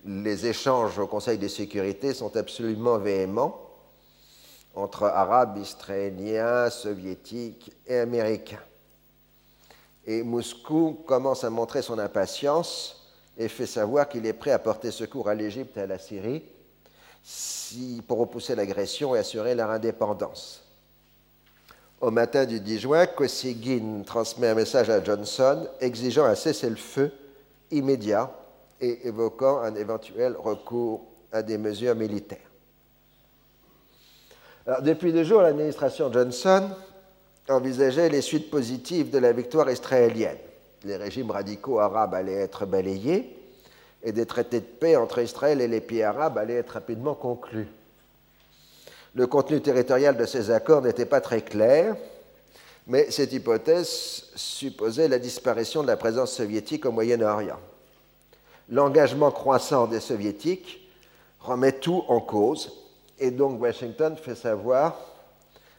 Les 0.05 0.47
échanges 0.47 0.99
au 0.99 1.07
Conseil 1.07 1.39
de 1.39 1.49
sécurité 1.49 2.13
sont 2.13 2.37
absolument 2.37 2.99
véhéments 2.99 3.59
entre 4.75 5.05
Arabes, 5.05 5.57
Israéliens, 5.57 6.69
Soviétiques 6.69 7.73
et 7.87 8.01
Américains. 8.01 8.61
Et 10.05 10.23
Moscou 10.23 11.03
commence 11.07 11.43
à 11.43 11.49
montrer 11.49 11.81
son 11.81 11.99
impatience 11.99 13.15
et 13.39 13.49
fait 13.49 13.65
savoir 13.65 14.11
qu'il 14.11 14.27
est 14.27 14.35
prêt 14.35 14.51
à 14.51 14.59
porter 14.59 14.91
secours 14.91 15.31
à 15.31 15.35
l'Égypte 15.35 15.75
et 15.79 15.83
à 15.83 15.87
la 15.87 15.99
Syrie 15.99 16.43
pour 18.07 18.19
repousser 18.19 18.55
l'agression 18.55 19.15
et 19.15 19.21
assurer 19.21 19.55
leur 19.55 19.71
indépendance. 19.71 20.62
Au 22.03 22.11
matin 22.11 22.47
du 22.47 22.59
10 22.59 22.81
juin, 22.81 23.07
Kosygin 23.07 24.03
transmet 24.05 24.49
un 24.49 24.57
message 24.57 24.91
à 24.91 25.03
Johnson 25.03 25.69
exigeant 25.81 26.25
un 26.25 26.35
cessez-le-feu 26.35 27.13
immédiat 27.71 28.29
et 28.81 29.07
évoquant 29.07 29.61
un 29.61 29.77
éventuel 29.77 30.35
recours 30.37 31.07
à 31.31 31.45
des 31.45 31.59
mesures 31.59 31.95
militaires. 31.95 32.51
depuis 34.81 35.13
deux 35.13 35.23
jours, 35.23 35.43
l'administration 35.43 36.13
Johnson 36.13 36.71
envisageait 37.49 38.09
les 38.09 38.21
suites 38.21 38.51
positives 38.51 39.11
de 39.11 39.19
la 39.19 39.33
victoire 39.33 39.71
israélienne. 39.71 40.39
Les 40.83 40.97
régimes 40.97 41.31
radicaux 41.31 41.79
arabes 41.79 42.15
allaient 42.15 42.33
être 42.33 42.67
balayés 42.67 43.33
et 44.03 44.11
des 44.11 44.27
traités 44.27 44.59
de 44.59 44.67
paix 44.67 44.97
entre 44.97 45.21
Israël 45.21 45.61
et 45.61 45.69
les 45.69 45.81
pays 45.81 46.03
arabes 46.03 46.37
allaient 46.37 46.55
être 46.55 46.71
rapidement 46.71 47.15
conclus. 47.15 47.69
Le 49.15 49.27
contenu 49.27 49.61
territorial 49.61 50.17
de 50.17 50.25
ces 50.25 50.51
accords 50.51 50.81
n'était 50.81 51.05
pas 51.05 51.21
très 51.21 51.43
clair, 51.43 51.97
mais 52.87 53.11
cette 53.11 53.33
hypothèse 53.33 54.25
supposait 54.35 55.09
la 55.09 55.19
disparition 55.19 55.83
de 55.83 55.89
la 55.89 55.99
présence 55.99 56.33
soviétique 56.33 56.87
au 56.87 56.93
Moyen-Orient. 56.93 57.59
L'engagement 58.71 59.31
croissant 59.31 59.87
des 59.87 60.01
soviétiques 60.01 60.89
remet 61.41 61.73
tout 61.73 62.05
en 62.09 62.21
cause, 62.21 62.73
et 63.19 63.31
donc 63.31 63.61
Washington 63.61 64.17
fait 64.17 64.35
savoir 64.35 64.99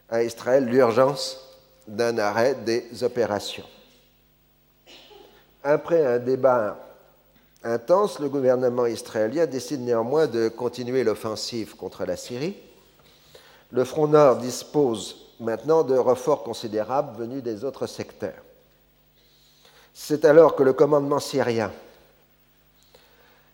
à 0.09 0.21
Israël 0.23 0.65
l'urgence 0.65 1.57
d'un 1.87 2.19
arrêt 2.19 2.53
des 2.53 3.03
opérations. 3.03 3.65
Après 5.63 6.05
un 6.05 6.19
débat 6.19 6.77
intense, 7.63 8.19
le 8.19 8.29
gouvernement 8.29 8.85
israélien 8.85 9.47
décide 9.47 9.81
néanmoins 9.81 10.27
de 10.27 10.49
continuer 10.49 11.03
l'offensive 11.03 11.75
contre 11.75 12.05
la 12.05 12.15
Syrie 12.15 12.57
le 13.73 13.83
Front 13.83 14.07
Nord 14.07 14.37
dispose 14.37 15.17
maintenant 15.39 15.83
de 15.83 15.97
renforts 15.97 16.43
considérables 16.43 17.17
venus 17.17 17.41
des 17.41 17.63
autres 17.63 17.87
secteurs. 17.87 18.41
C'est 19.95 20.25
alors 20.25 20.55
que 20.55 20.61
le 20.61 20.73
commandement 20.73 21.19
syrien, 21.19 21.71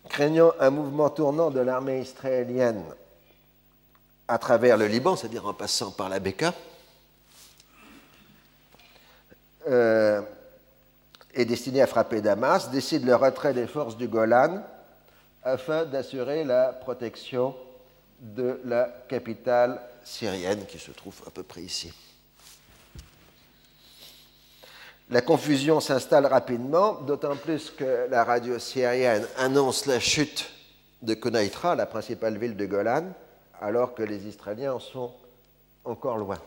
craignant 0.10 0.52
un 0.60 0.72
mouvement 0.72 1.10
tournant 1.10 1.50
de 1.52 1.62
l'armée 1.62 2.02
israélienne 2.02 2.84
à 4.28 4.38
travers 4.38 4.78
le 4.78 4.88
Liban, 4.88 5.16
c'est-à-dire 5.16 5.48
en 5.48 5.54
passant 5.54 5.92
par 5.92 6.10
la 6.10 6.20
Beka, 6.20 6.54
euh, 9.68 10.22
est 11.34 11.46
destiné 11.46 11.82
à 11.82 11.88
frapper 11.88 12.20
Damas, 12.20 12.70
décide 12.72 13.06
le 13.06 13.16
retrait 13.16 13.54
des 13.54 13.68
forces 13.68 13.96
du 13.96 14.10
Golan 14.10 14.64
afin 15.44 15.86
d'assurer 15.86 16.44
la 16.44 16.74
protection 16.74 17.56
de 18.20 18.60
la 18.66 18.90
capitale 19.08 19.82
syrienne 20.04 20.66
qui 20.66 20.80
se 20.80 20.92
trouve 20.92 21.22
à 21.28 21.30
peu 21.30 21.44
près 21.44 21.62
ici. 21.62 21.92
La 25.10 25.22
confusion 25.22 25.80
s'installe 25.80 26.28
rapidement, 26.28 26.94
d'autant 27.02 27.36
plus 27.36 27.72
que 27.72 28.08
la 28.12 28.24
radio 28.24 28.60
syrienne 28.60 29.26
annonce 29.38 29.88
la 29.88 30.00
chute 30.00 30.50
de 31.02 31.16
Konaitra, 31.16 31.76
la 31.76 31.88
principale 31.88 32.38
ville 32.38 32.56
de 32.56 32.66
Golan, 32.66 33.06
alors 33.60 33.96
que 33.96 34.04
les 34.04 34.28
Israéliens 34.28 34.74
en 34.74 34.80
sont 34.80 35.12
encore 35.84 36.18
loin. 36.18 36.38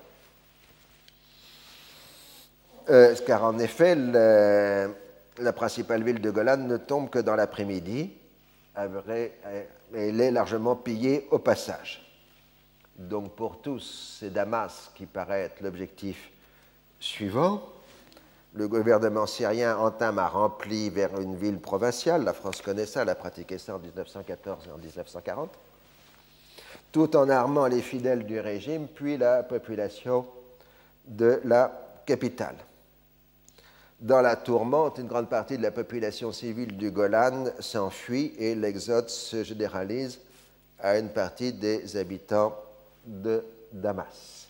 Euh, 2.90 3.16
car 3.26 3.44
en 3.44 3.58
effet, 3.58 3.96
la 3.96 5.52
principale 5.52 6.04
ville 6.04 6.20
de 6.20 6.30
Golan 6.30 6.58
ne 6.58 6.76
tombe 6.76 7.10
que 7.10 7.18
dans 7.18 7.34
l'après-midi, 7.34 8.12
elle 8.74 10.20
est 10.20 10.30
largement 10.30 10.76
pillée 10.76 11.28
au 11.30 11.38
passage. 11.38 12.02
Donc 12.96 13.32
pour 13.32 13.60
tous, 13.60 14.18
c'est 14.20 14.30
Damas 14.30 14.90
qui 14.94 15.06
paraît 15.06 15.42
être 15.42 15.60
l'objectif 15.60 16.30
suivant. 17.00 17.62
Le 18.54 18.68
gouvernement 18.68 19.26
syrien 19.26 19.78
entame 19.78 20.18
un 20.18 20.26
rempli 20.26 20.90
vers 20.90 21.18
une 21.18 21.36
ville 21.36 21.58
provinciale. 21.58 22.22
La 22.24 22.34
France 22.34 22.60
connaît 22.60 22.86
ça, 22.86 23.02
elle 23.02 23.08
a 23.08 23.14
pratiqué 23.14 23.56
ça 23.56 23.76
en 23.76 23.78
1914 23.78 24.68
et 24.68 24.70
en 24.70 24.78
1940. 24.78 25.50
Tout 26.92 27.16
en 27.16 27.30
armant 27.30 27.66
les 27.66 27.80
fidèles 27.80 28.26
du 28.26 28.38
régime, 28.38 28.86
puis 28.88 29.16
la 29.16 29.42
population 29.42 30.26
de 31.06 31.40
la 31.44 31.72
capitale. 32.04 32.56
Dans 34.02 34.20
la 34.20 34.34
tourmente, 34.34 34.98
une 34.98 35.06
grande 35.06 35.28
partie 35.28 35.56
de 35.56 35.62
la 35.62 35.70
population 35.70 36.32
civile 36.32 36.76
du 36.76 36.90
Golan 36.90 37.44
s'enfuit 37.60 38.34
et 38.36 38.56
l'exode 38.56 39.08
se 39.08 39.44
généralise 39.44 40.18
à 40.80 40.98
une 40.98 41.08
partie 41.10 41.52
des 41.52 41.96
habitants 41.96 42.52
de 43.06 43.44
Damas. 43.72 44.48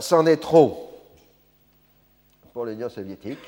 c'en 0.00 0.24
est 0.24 0.38
trop 0.38 0.90
pour 2.54 2.64
l'Union 2.64 2.88
soviétique. 2.88 3.44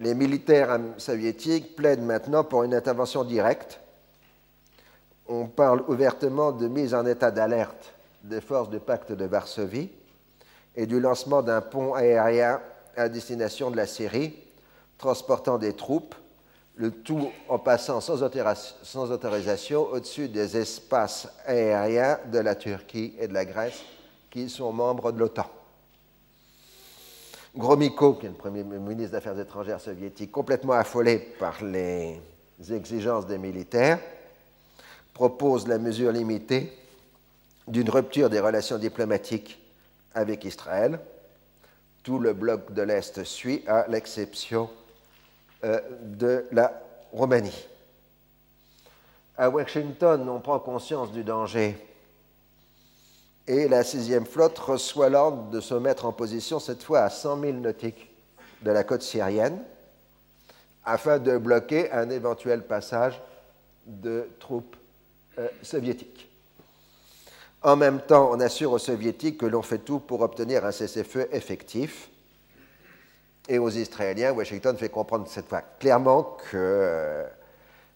Les 0.00 0.16
militaires 0.16 0.80
soviétiques 0.96 1.76
plaident 1.76 2.02
maintenant 2.02 2.42
pour 2.42 2.64
une 2.64 2.74
intervention 2.74 3.22
directe. 3.22 3.78
On 5.28 5.46
parle 5.46 5.84
ouvertement 5.86 6.50
de 6.50 6.66
mise 6.66 6.92
en 6.92 7.06
état 7.06 7.30
d'alerte 7.30 7.94
des 8.24 8.40
forces 8.40 8.68
du 8.68 8.80
pacte 8.80 9.12
de 9.12 9.26
Varsovie 9.26 9.90
et 10.74 10.86
du 10.86 10.98
lancement 10.98 11.40
d'un 11.40 11.60
pont 11.60 11.94
aérien 11.94 12.60
à 12.98 13.08
destination 13.08 13.70
de 13.70 13.76
la 13.76 13.86
Syrie, 13.86 14.34
transportant 14.98 15.58
des 15.58 15.72
troupes 15.72 16.14
le 16.78 16.92
tout 16.92 17.30
en 17.48 17.58
passant 17.58 18.00
sans, 18.00 18.22
autorisation 18.22 19.82
au-dessus 19.90 20.28
des 20.28 20.56
espaces 20.56 21.28
aériens 21.44 22.18
de 22.30 22.38
la 22.38 22.54
Turquie 22.54 23.14
et 23.18 23.26
de 23.26 23.34
la 23.34 23.44
Grèce 23.44 23.82
qui 24.30 24.48
sont 24.48 24.72
membres 24.72 25.10
de 25.10 25.18
l'OTAN. 25.18 25.46
Gromyko, 27.56 28.14
qui 28.14 28.26
est 28.26 28.28
le 28.28 28.34
premier 28.36 28.62
ministre 28.62 29.10
des 29.10 29.16
Affaires 29.16 29.38
étrangères 29.40 29.80
soviétique, 29.80 30.30
complètement 30.30 30.74
affolé 30.74 31.18
par 31.18 31.64
les 31.64 32.20
exigences 32.70 33.26
des 33.26 33.38
militaires, 33.38 33.98
propose 35.12 35.66
la 35.66 35.78
mesure 35.78 36.12
limitée 36.12 36.72
d'une 37.66 37.90
rupture 37.90 38.30
des 38.30 38.38
relations 38.38 38.78
diplomatiques 38.78 39.58
avec 40.14 40.44
Israël. 40.44 41.00
Tout 42.08 42.18
le 42.18 42.32
bloc 42.32 42.72
de 42.72 42.80
l'Est 42.80 43.22
suit, 43.24 43.62
à 43.66 43.84
l'exception 43.86 44.70
euh, 45.62 45.78
de 46.00 46.46
la 46.52 46.72
Roumanie. 47.12 47.66
À 49.36 49.50
Washington, 49.50 50.26
on 50.26 50.40
prend 50.40 50.58
conscience 50.58 51.12
du 51.12 51.22
danger 51.22 51.76
et 53.46 53.68
la 53.68 53.84
sixième 53.84 54.24
flotte 54.24 54.58
reçoit 54.58 55.10
l'ordre 55.10 55.50
de 55.50 55.60
se 55.60 55.74
mettre 55.74 56.06
en 56.06 56.12
position, 56.12 56.58
cette 56.58 56.82
fois 56.82 57.00
à 57.00 57.10
100 57.10 57.40
000 57.42 57.52
nautiques 57.58 58.10
de 58.62 58.70
la 58.70 58.84
côte 58.84 59.02
syrienne, 59.02 59.62
afin 60.86 61.18
de 61.18 61.36
bloquer 61.36 61.92
un 61.92 62.08
éventuel 62.08 62.62
passage 62.62 63.20
de 63.84 64.30
troupes 64.40 64.76
euh, 65.38 65.46
soviétiques. 65.60 66.27
En 67.62 67.74
même 67.74 68.00
temps, 68.00 68.30
on 68.32 68.40
assure 68.40 68.72
aux 68.72 68.78
soviétiques 68.78 69.38
que 69.38 69.46
l'on 69.46 69.62
fait 69.62 69.78
tout 69.78 69.98
pour 69.98 70.20
obtenir 70.20 70.64
un 70.64 70.70
cessez-feu 70.70 71.28
effectif 71.32 72.08
Et 73.48 73.58
aux 73.58 73.70
Israéliens, 73.70 74.32
Washington 74.32 74.76
fait 74.76 74.90
comprendre 74.90 75.26
cette 75.26 75.48
fois 75.48 75.62
clairement 75.80 76.36
que, 76.50 77.24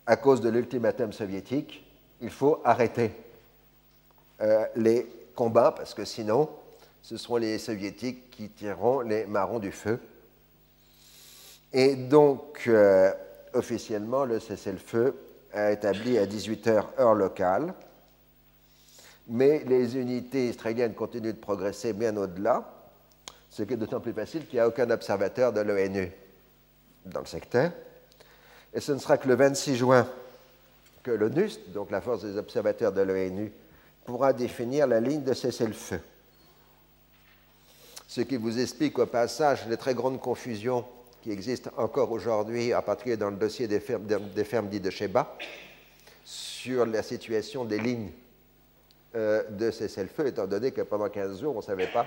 à 0.06 0.16
cause 0.16 0.40
de 0.40 0.48
l'ultimatum 0.48 1.12
soviétique, 1.12 1.84
il 2.20 2.30
faut 2.30 2.60
arrêter 2.64 3.12
euh, 4.40 4.64
les 4.76 5.06
combats 5.36 5.72
parce 5.72 5.94
que 5.94 6.04
sinon, 6.04 6.48
ce 7.02 7.16
seront 7.16 7.36
les 7.36 7.58
soviétiques 7.58 8.30
qui 8.30 8.48
tireront 8.48 9.00
les 9.00 9.26
marrons 9.26 9.58
du 9.58 9.70
feu. 9.72 10.00
Et 11.72 11.94
donc, 11.94 12.64
euh, 12.66 13.12
officiellement, 13.54 14.24
le 14.24 14.40
cessez-le-feu 14.40 15.14
a 15.52 15.70
établi 15.70 16.18
à 16.18 16.26
18h 16.26 16.84
heure 16.98 17.14
locale, 17.14 17.74
mais 19.32 19.64
les 19.66 19.96
unités 19.96 20.50
israéliennes 20.50 20.92
continuent 20.92 21.32
de 21.32 21.38
progresser 21.38 21.94
bien 21.94 22.14
au-delà, 22.18 22.70
ce 23.48 23.62
qui 23.62 23.72
est 23.72 23.76
d'autant 23.78 24.00
plus 24.00 24.12
facile 24.12 24.46
qu'il 24.46 24.56
n'y 24.56 24.60
a 24.60 24.68
aucun 24.68 24.90
observateur 24.90 25.54
de 25.54 25.60
l'ONU 25.62 26.12
dans 27.06 27.20
le 27.20 27.26
secteur. 27.26 27.72
Et 28.74 28.80
ce 28.80 28.92
ne 28.92 28.98
sera 28.98 29.16
que 29.16 29.26
le 29.26 29.34
26 29.34 29.76
juin 29.76 30.06
que 31.02 31.10
l'ONUST, 31.10 31.72
donc 31.72 31.90
la 31.90 32.02
force 32.02 32.22
des 32.24 32.36
observateurs 32.36 32.92
de 32.92 33.00
l'ONU, 33.00 33.50
pourra 34.04 34.34
définir 34.34 34.86
la 34.86 35.00
ligne 35.00 35.24
de 35.24 35.32
cessez-le-feu. 35.32 36.00
Ce 38.06 38.20
qui 38.20 38.36
vous 38.36 38.60
explique 38.60 38.98
au 38.98 39.06
passage 39.06 39.66
les 39.66 39.78
très 39.78 39.94
grandes 39.94 40.20
confusions 40.20 40.84
qui 41.22 41.30
existent 41.30 41.70
encore 41.78 42.12
aujourd'hui, 42.12 42.74
en 42.74 42.82
particulier 42.82 43.16
dans 43.16 43.30
le 43.30 43.36
dossier 43.36 43.66
des 43.66 43.80
fermes, 43.80 44.04
des 44.34 44.44
fermes 44.44 44.68
dites 44.68 44.82
de 44.82 44.90
Sheba, 44.90 45.38
sur 46.22 46.84
la 46.84 47.02
situation 47.02 47.64
des 47.64 47.78
lignes 47.78 48.10
euh, 49.14 49.42
de 49.50 49.70
cessez-le-feu, 49.70 50.28
étant 50.28 50.46
donné 50.46 50.72
que 50.72 50.82
pendant 50.82 51.08
15 51.08 51.40
jours, 51.40 51.54
on 51.54 51.58
ne 51.58 51.64
savait 51.64 51.86
pas 51.86 52.06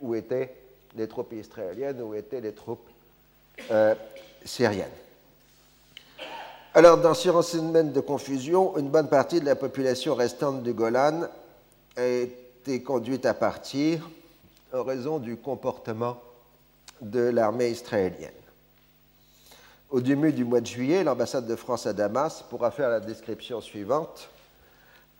où 0.00 0.14
étaient 0.14 0.54
les 0.96 1.06
troupes 1.06 1.32
israéliennes, 1.32 2.02
où 2.02 2.14
étaient 2.14 2.40
les 2.40 2.52
troupes 2.52 2.88
euh, 3.70 3.94
syriennes. 4.44 4.88
Alors, 6.74 6.98
dans 6.98 7.14
ce 7.14 7.42
semaine 7.42 7.92
de 7.92 8.00
confusion, 8.00 8.76
une 8.78 8.88
bonne 8.88 9.08
partie 9.08 9.40
de 9.40 9.46
la 9.46 9.56
population 9.56 10.14
restante 10.14 10.62
du 10.62 10.72
Golan 10.72 11.22
a 11.96 12.06
été 12.06 12.82
conduite 12.82 13.26
à 13.26 13.34
partir 13.34 14.08
en 14.72 14.84
raison 14.84 15.18
du 15.18 15.36
comportement 15.36 16.20
de 17.00 17.20
l'armée 17.20 17.70
israélienne. 17.70 18.30
Au 19.90 20.00
début 20.00 20.32
du 20.32 20.44
mois 20.44 20.60
de 20.60 20.66
juillet, 20.66 21.02
l'ambassade 21.02 21.46
de 21.46 21.56
France 21.56 21.86
à 21.86 21.92
Damas 21.92 22.44
pourra 22.48 22.70
faire 22.70 22.90
la 22.90 23.00
description 23.00 23.60
suivante 23.60 24.28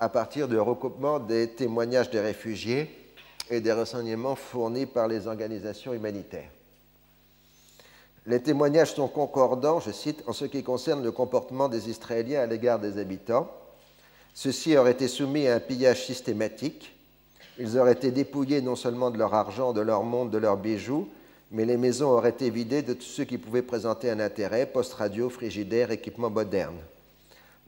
à 0.00 0.08
partir 0.08 0.48
du 0.48 0.58
recoupement 0.58 1.18
des 1.20 1.48
témoignages 1.48 2.10
des 2.10 2.20
réfugiés 2.20 2.90
et 3.50 3.60
des 3.60 3.72
renseignements 3.72 4.34
fournis 4.34 4.86
par 4.86 5.06
les 5.06 5.26
organisations 5.26 5.92
humanitaires. 5.92 6.50
Les 8.26 8.40
témoignages 8.40 8.94
sont 8.94 9.08
concordants, 9.08 9.80
je 9.80 9.90
cite, 9.90 10.22
en 10.26 10.32
ce 10.32 10.46
qui 10.46 10.62
concerne 10.62 11.02
le 11.02 11.12
comportement 11.12 11.68
des 11.68 11.90
Israéliens 11.90 12.40
à 12.40 12.46
l'égard 12.46 12.78
des 12.78 12.98
habitants. 12.98 13.50
Ceux-ci 14.32 14.76
auraient 14.76 14.92
été 14.92 15.08
soumis 15.08 15.46
à 15.48 15.56
un 15.56 15.60
pillage 15.60 16.06
systématique. 16.06 16.94
Ils 17.58 17.78
auraient 17.78 17.92
été 17.92 18.10
dépouillés 18.10 18.62
non 18.62 18.76
seulement 18.76 19.10
de 19.10 19.18
leur 19.18 19.34
argent, 19.34 19.72
de 19.72 19.80
leur 19.82 20.02
monde, 20.02 20.30
de 20.30 20.38
leurs 20.38 20.56
bijoux, 20.56 21.08
mais 21.50 21.66
les 21.66 21.76
maisons 21.76 22.10
auraient 22.10 22.30
été 22.30 22.48
vidées 22.48 22.82
de 22.82 22.94
tout 22.94 23.02
ce 23.02 23.22
qui 23.22 23.36
pouvait 23.36 23.62
présenter 23.62 24.10
un 24.10 24.20
intérêt, 24.20 24.64
poste 24.64 24.94
radio, 24.94 25.28
frigidaire, 25.28 25.90
équipement 25.90 26.30
moderne. 26.30 26.76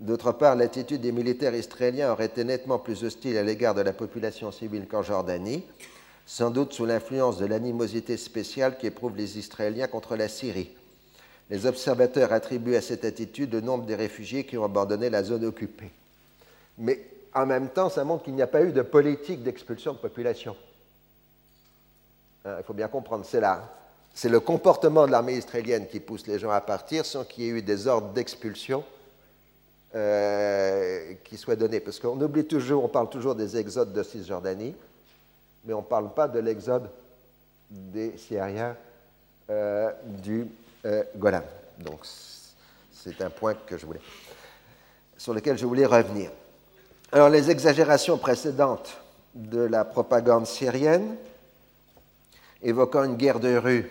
D'autre 0.02 0.32
part, 0.32 0.56
l'attitude 0.56 1.00
des 1.00 1.12
militaires 1.12 1.54
israéliens 1.54 2.10
aurait 2.10 2.26
été 2.26 2.42
nettement 2.42 2.80
plus 2.80 3.04
hostile 3.04 3.36
à 3.38 3.44
l'égard 3.44 3.76
de 3.76 3.82
la 3.82 3.92
population 3.92 4.50
civile 4.50 4.88
qu'en 4.88 5.04
Jordanie, 5.04 5.64
sans 6.26 6.50
doute 6.50 6.72
sous 6.72 6.84
l'influence 6.84 7.38
de 7.38 7.46
l'animosité 7.46 8.16
spéciale 8.16 8.76
qu'éprouvent 8.78 9.16
les 9.16 9.38
Israéliens 9.38 9.86
contre 9.86 10.16
la 10.16 10.26
Syrie. 10.26 10.72
Les 11.50 11.66
observateurs 11.66 12.32
attribuent 12.32 12.74
à 12.74 12.82
cette 12.82 13.04
attitude 13.04 13.52
le 13.52 13.60
nombre 13.60 13.84
des 13.84 13.94
réfugiés 13.94 14.42
qui 14.42 14.58
ont 14.58 14.64
abandonné 14.64 15.08
la 15.08 15.22
zone 15.22 15.44
occupée. 15.44 15.92
Mais 16.78 17.06
en 17.32 17.46
même 17.46 17.68
temps, 17.68 17.88
ça 17.88 18.02
montre 18.02 18.24
qu'il 18.24 18.34
n'y 18.34 18.42
a 18.42 18.48
pas 18.48 18.64
eu 18.64 18.72
de 18.72 18.82
politique 18.82 19.44
d'expulsion 19.44 19.92
de 19.92 19.98
population. 19.98 20.56
Hein, 22.44 22.56
il 22.58 22.64
faut 22.64 22.74
bien 22.74 22.88
comprendre, 22.88 23.24
c'est. 23.24 23.40
C'est 24.14 24.28
le 24.28 24.40
comportement 24.40 25.06
de 25.06 25.12
l'armée 25.12 25.36
israélienne 25.36 25.86
qui 25.86 26.00
pousse 26.00 26.26
les 26.26 26.40
gens 26.40 26.50
à 26.50 26.60
partir 26.60 27.06
sans 27.06 27.24
qu'il 27.24 27.44
y 27.44 27.46
ait 27.46 27.50
eu 27.50 27.62
des 27.62 27.86
ordres 27.86 28.08
d'expulsion 28.08 28.84
qui 31.32 31.38
soient 31.38 31.56
donnés. 31.56 31.80
Parce 31.80 31.98
qu'on 31.98 32.20
oublie 32.20 32.44
toujours, 32.44 32.84
on 32.84 32.88
parle 32.88 33.08
toujours 33.08 33.34
des 33.34 33.56
exodes 33.56 33.94
de 33.94 34.02
Cisjordanie, 34.02 34.74
mais 35.64 35.72
on 35.72 35.78
ne 35.78 35.86
parle 35.86 36.12
pas 36.12 36.28
de 36.28 36.38
l'exode 36.38 36.90
des 37.70 38.18
Syriens 38.18 38.76
euh, 39.48 39.90
du 40.04 40.46
euh, 40.84 41.02
Golan. 41.16 41.40
Donc, 41.78 42.00
c'est 42.92 43.18
un 43.22 43.30
point 43.30 43.54
que 43.54 43.78
je 43.78 43.86
voulais, 43.86 44.02
sur 45.16 45.32
lequel 45.32 45.56
je 45.56 45.64
voulais 45.64 45.86
revenir. 45.86 46.30
Alors, 47.12 47.30
les 47.30 47.50
exagérations 47.50 48.18
précédentes 48.18 48.98
de 49.34 49.60
la 49.62 49.86
propagande 49.86 50.46
syrienne, 50.46 51.16
évoquant 52.62 53.04
une 53.04 53.16
guerre 53.16 53.40
de 53.40 53.56
rue 53.56 53.90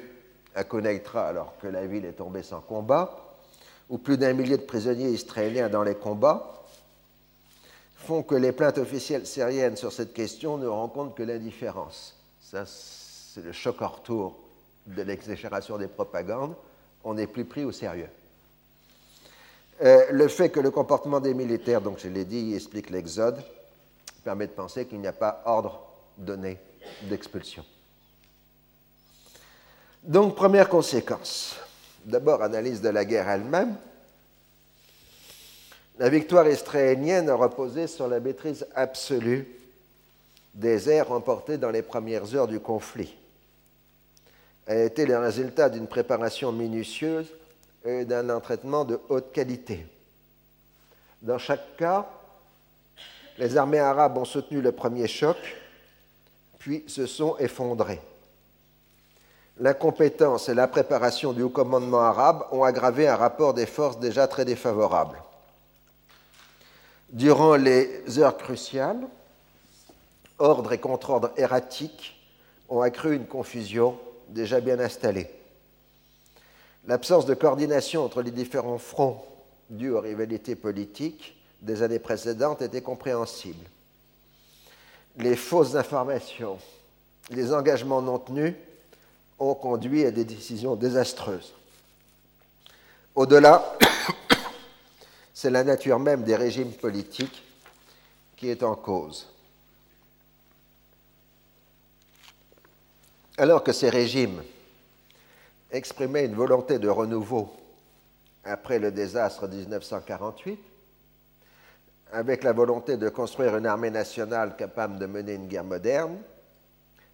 à 0.53 0.63
Koneitra 0.63 1.27
alors 1.27 1.55
que 1.59 1.65
la 1.65 1.87
ville 1.87 2.05
est 2.05 2.13
tombée 2.13 2.43
sans 2.43 2.61
combat, 2.61 3.33
où 3.89 3.97
plus 3.97 4.19
d'un 4.19 4.33
millier 4.33 4.57
de 4.57 4.63
prisonniers 4.63 5.09
israéliens 5.09 5.69
dans 5.69 5.81
les 5.81 5.95
combats, 5.95 6.60
font 8.01 8.23
que 8.23 8.35
les 8.35 8.51
plaintes 8.51 8.77
officielles 8.77 9.25
syriennes 9.25 9.77
sur 9.77 9.91
cette 9.91 10.13
question 10.13 10.57
ne 10.57 10.67
rencontrent 10.67 11.15
que 11.15 11.23
l'indifférence. 11.23 12.15
Ça, 12.41 12.65
c'est 12.65 13.43
le 13.43 13.51
choc 13.51 13.81
en 13.81 13.87
retour 13.87 14.37
de 14.87 15.01
l'exagération 15.01 15.77
des 15.77 15.87
propagandes. 15.87 16.55
On 17.03 17.13
n'est 17.13 17.27
plus 17.27 17.45
pris 17.45 17.63
au 17.63 17.71
sérieux. 17.71 18.09
Euh, 19.83 20.05
le 20.11 20.27
fait 20.27 20.49
que 20.49 20.59
le 20.59 20.69
comportement 20.69 21.19
des 21.19 21.33
militaires, 21.33 21.81
donc 21.81 21.99
je 21.99 22.07
l'ai 22.07 22.25
dit, 22.25 22.53
explique 22.53 22.89
l'exode, 22.89 23.41
permet 24.23 24.47
de 24.47 24.51
penser 24.51 24.85
qu'il 24.85 24.99
n'y 24.99 25.07
a 25.07 25.13
pas 25.13 25.41
ordre 25.45 25.87
donné 26.17 26.59
d'expulsion. 27.03 27.65
Donc, 30.03 30.35
première 30.35 30.69
conséquence. 30.69 31.55
D'abord, 32.05 32.41
analyse 32.41 32.81
de 32.81 32.89
la 32.89 33.05
guerre 33.05 33.29
elle-même. 33.29 33.75
La 35.99 36.09
victoire 36.09 36.47
israélienne 36.47 37.29
a 37.29 37.35
reposé 37.35 37.87
sur 37.87 38.07
la 38.07 38.19
maîtrise 38.19 38.65
absolue 38.75 39.47
des 40.53 40.89
airs 40.89 41.09
remportés 41.09 41.57
dans 41.57 41.69
les 41.69 41.81
premières 41.81 42.35
heures 42.35 42.47
du 42.47 42.59
conflit. 42.59 43.15
Elle 44.65 44.77
a 44.77 44.83
été 44.85 45.05
le 45.05 45.17
résultat 45.17 45.69
d'une 45.69 45.87
préparation 45.87 46.51
minutieuse 46.51 47.27
et 47.85 48.05
d'un 48.05 48.29
entraînement 48.29 48.85
de 48.85 48.99
haute 49.09 49.31
qualité. 49.31 49.85
Dans 51.21 51.37
chaque 51.37 51.77
cas, 51.77 52.07
les 53.37 53.57
armées 53.57 53.79
arabes 53.79 54.17
ont 54.17 54.25
soutenu 54.25 54.61
le 54.61 54.71
premier 54.71 55.07
choc, 55.07 55.37
puis 56.57 56.83
se 56.87 57.05
sont 57.05 57.37
effondrées. 57.37 58.01
L'incompétence 59.59 60.49
et 60.49 60.53
la 60.53 60.67
préparation 60.67 61.33
du 61.33 61.43
haut 61.43 61.49
commandement 61.49 62.01
arabe 62.01 62.45
ont 62.51 62.63
aggravé 62.63 63.07
un 63.07 63.15
rapport 63.15 63.53
des 63.53 63.65
forces 63.65 63.99
déjà 63.99 64.27
très 64.27 64.45
défavorable. 64.45 65.17
Durant 67.11 67.57
les 67.57 68.19
heures 68.19 68.37
cruciales, 68.37 69.05
ordre 70.39 70.71
et 70.71 70.77
contre-ordre 70.77 71.31
erratiques 71.35 72.15
ont 72.69 72.79
accru 72.79 73.15
une 73.15 73.25
confusion 73.25 73.97
déjà 74.29 74.61
bien 74.61 74.79
installée. 74.79 75.29
L'absence 76.87 77.25
de 77.25 77.33
coordination 77.33 78.05
entre 78.05 78.21
les 78.21 78.31
différents 78.31 78.77
fronts 78.77 79.25
due 79.69 79.91
aux 79.91 79.99
rivalités 79.99 80.55
politiques 80.55 81.35
des 81.61 81.83
années 81.83 81.99
précédentes 81.99 82.61
était 82.61 82.81
compréhensible. 82.81 83.65
Les 85.17 85.35
fausses 85.35 85.75
informations, 85.75 86.59
les 87.29 87.53
engagements 87.53 88.01
non 88.01 88.19
tenus 88.19 88.53
ont 89.37 89.53
conduit 89.53 90.05
à 90.05 90.11
des 90.11 90.23
décisions 90.23 90.77
désastreuses. 90.77 91.53
Au-delà, 93.15 93.77
c'est 95.33 95.49
la 95.49 95.63
nature 95.63 95.99
même 95.99 96.23
des 96.23 96.35
régimes 96.35 96.73
politiques 96.73 97.43
qui 98.35 98.49
est 98.49 98.63
en 98.63 98.75
cause. 98.75 99.27
Alors 103.37 103.63
que 103.63 103.71
ces 103.71 103.89
régimes 103.89 104.43
exprimaient 105.71 106.25
une 106.25 106.35
volonté 106.35 106.79
de 106.79 106.89
renouveau 106.89 107.55
après 108.43 108.79
le 108.79 108.91
désastre 108.91 109.47
de 109.47 109.55
1948, 109.55 110.59
avec 112.11 112.43
la 112.43 112.51
volonté 112.51 112.97
de 112.97 113.09
construire 113.09 113.55
une 113.55 113.65
armée 113.65 113.89
nationale 113.89 114.55
capable 114.57 114.99
de 114.99 115.05
mener 115.05 115.35
une 115.35 115.47
guerre 115.47 115.63
moderne, 115.63 116.17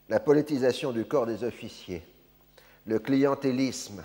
la 0.10 0.20
politisation 0.20 0.92
du 0.92 1.06
corps 1.06 1.26
des 1.26 1.44
officiers, 1.44 2.04
le 2.86 3.00
clientélisme 3.00 4.04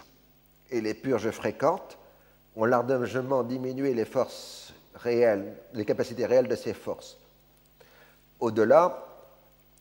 et 0.71 0.81
les 0.81 0.95
purges 0.95 1.31
fréquentes 1.31 1.97
ont 2.57 2.65
largement 2.65 3.43
diminué 3.43 3.95
les 3.95 4.05
forces 4.05 4.73
réelles, 4.95 5.55
les 5.73 5.85
capacités 5.85 6.27
réelles 6.27 6.49
de 6.49 6.57
ces 6.57 6.75
forces. 6.75 7.17
Au-delà, 8.41 9.07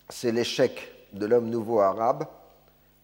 c'est 0.10 0.32
l'échec 0.32 0.92
de 1.14 1.26
l'homme 1.26 1.50
nouveau 1.50 1.80
arabe 1.80 2.26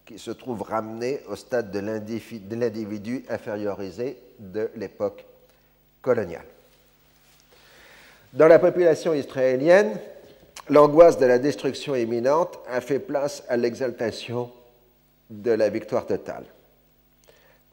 qui 0.06 0.18
se 0.18 0.32
trouve 0.32 0.62
ramené 0.62 1.22
au 1.28 1.36
stade 1.36 1.70
de 1.72 1.80
l'individu 1.80 3.26
infériorisé 3.30 4.18
de 4.40 4.72
l'époque 4.76 5.26
coloniale. 6.02 6.46
Dans 8.34 8.48
la 8.48 8.60
population 8.60 9.14
israélienne, 9.14 10.00
l'angoisse 10.70 11.18
de 11.18 11.26
la 11.26 11.40
destruction 11.40 11.96
imminente 11.96 12.58
a 12.70 12.80
fait 12.80 13.00
place 13.00 13.44
à 13.50 13.58
l'exaltation 13.58 14.52
de 15.30 15.52
la 15.52 15.70
victoire 15.70 16.06
totale. 16.06 16.46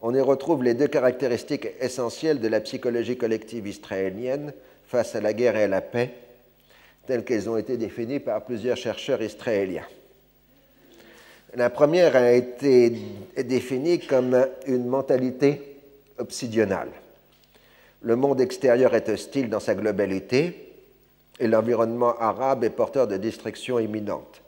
On 0.06 0.14
y 0.14 0.20
retrouve 0.20 0.62
les 0.62 0.74
deux 0.74 0.86
caractéristiques 0.86 1.66
essentielles 1.80 2.38
de 2.38 2.48
la 2.48 2.60
psychologie 2.60 3.16
collective 3.16 3.66
israélienne 3.66 4.52
face 4.86 5.14
à 5.14 5.22
la 5.22 5.32
guerre 5.32 5.56
et 5.56 5.62
à 5.62 5.68
la 5.68 5.80
paix, 5.80 6.10
telles 7.06 7.24
qu'elles 7.24 7.48
ont 7.48 7.56
été 7.56 7.78
définies 7.78 8.20
par 8.20 8.44
plusieurs 8.44 8.76
chercheurs 8.76 9.22
israéliens. 9.22 9.86
La 11.54 11.70
première 11.70 12.16
a 12.16 12.32
été 12.32 12.92
définie 13.44 13.98
comme 13.98 14.46
une 14.66 14.86
mentalité 14.86 15.78
obsidionale. 16.18 16.90
Le 18.02 18.14
monde 18.14 18.42
extérieur 18.42 18.94
est 18.94 19.08
hostile 19.08 19.48
dans 19.48 19.58
sa 19.58 19.74
globalité 19.74 20.70
et 21.40 21.48
l'environnement 21.48 22.14
arabe 22.18 22.62
est 22.64 22.68
porteur 22.68 23.08
de 23.08 23.16
destruction 23.16 23.78
imminente. 23.78 24.42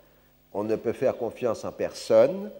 On 0.53 0.65
ne 0.65 0.77
peut 0.77 0.93
faire 0.93 1.17
confiance 1.17 1.65
en 1.65 1.73
personne. 1.73 2.51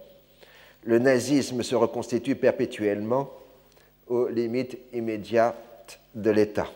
Le 0.87 1.01
nazisme 1.01 1.65
se 1.65 1.75
reconstitue 1.75 2.37
perpétuellement 2.37 3.29
aux 4.07 4.29
limites 4.29 4.79
immédiates 4.93 5.99
de 6.15 6.31
l'État. 6.31 6.69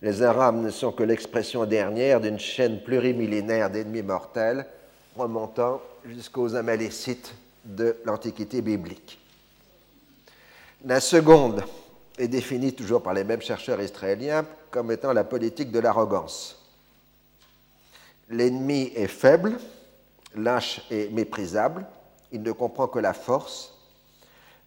Les 0.00 0.22
Arabes 0.22 0.56
ne 0.62 0.70
sont 0.70 0.92
que 0.92 1.02
l'expression 1.02 1.66
dernière 1.66 2.20
d'une 2.22 2.38
chaîne 2.38 2.80
plurimillénaire 2.82 3.70
d'ennemis 3.70 4.02
mortels 4.02 4.66
remontant 5.14 5.82
jusqu'aux 6.06 6.54
Amalécites 6.56 7.34
de 7.66 7.96
l'Antiquité 8.06 8.62
biblique. 8.62 9.20
La 10.84 10.98
seconde 10.98 11.62
est 12.18 12.28
définie 12.28 12.72
toujours 12.72 13.02
par 13.02 13.12
les 13.12 13.24
mêmes 13.24 13.42
chercheurs 13.42 13.80
israéliens 13.80 14.46
comme 14.70 14.90
étant 14.90 15.12
la 15.12 15.22
politique 15.22 15.70
de 15.70 15.78
l'arrogance. 15.78 16.58
L'ennemi 18.30 18.90
est 18.96 19.06
faible, 19.06 19.58
lâche 20.34 20.80
et 20.90 21.10
méprisable, 21.10 21.84
il 22.32 22.42
ne 22.42 22.52
comprend 22.52 22.88
que 22.88 22.98
la 22.98 23.12
force. 23.12 23.74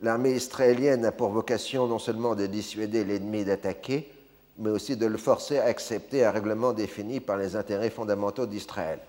L'armée 0.02 0.32
israélienne 0.32 1.06
a 1.06 1.12
pour 1.12 1.30
vocation 1.30 1.88
non 1.88 2.00
seulement 2.00 2.36
de 2.36 2.46
dissuader 2.46 3.04
l'ennemi 3.04 3.44
d'attaquer, 3.44 4.12
mais 4.58 4.70
aussi 4.70 4.96
de 4.96 5.06
le 5.06 5.18
forcer 5.18 5.58
à 5.58 5.66
accepter 5.66 6.24
un 6.24 6.32
règlement 6.32 6.74
défini 6.74 7.20
par 7.20 7.38
les 7.38 7.56
intérêts 7.56 7.90
fondamentaux 7.90 8.46
d'Israël. 8.46 9.00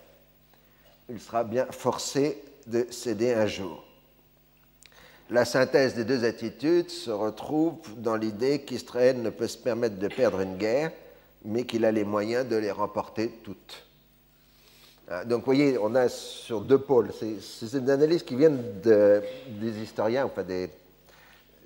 Il 1.08 1.20
sera 1.20 1.44
bien 1.44 1.66
forcé 1.70 2.42
de 2.66 2.86
céder 2.90 3.32
un 3.32 3.46
jour. 3.46 3.84
La 5.30 5.44
synthèse 5.44 5.94
des 5.94 6.04
deux 6.04 6.24
attitudes 6.24 6.90
se 6.90 7.10
retrouve 7.10 7.78
dans 7.96 8.16
l'idée 8.16 8.60
qu'Israël 8.62 9.20
ne 9.22 9.30
peut 9.30 9.48
se 9.48 9.58
permettre 9.58 9.96
de 9.96 10.08
perdre 10.08 10.40
une 10.40 10.56
guerre, 10.56 10.92
mais 11.44 11.64
qu'il 11.64 11.84
a 11.84 11.92
les 11.92 12.04
moyens 12.04 12.46
de 12.46 12.56
les 12.56 12.70
remporter 12.70 13.30
toutes. 13.42 13.85
Ah, 15.08 15.24
donc, 15.24 15.40
vous 15.40 15.44
voyez, 15.46 15.78
on 15.78 15.94
a 15.94 16.08
sur 16.08 16.60
deux 16.62 16.78
pôles. 16.78 17.10
C'est 17.40 17.78
une 17.78 17.90
analyse 17.90 18.24
qui 18.24 18.34
vient 18.34 18.50
des 18.50 19.82
historiens, 19.82 20.24
enfin 20.24 20.42
des 20.42 20.68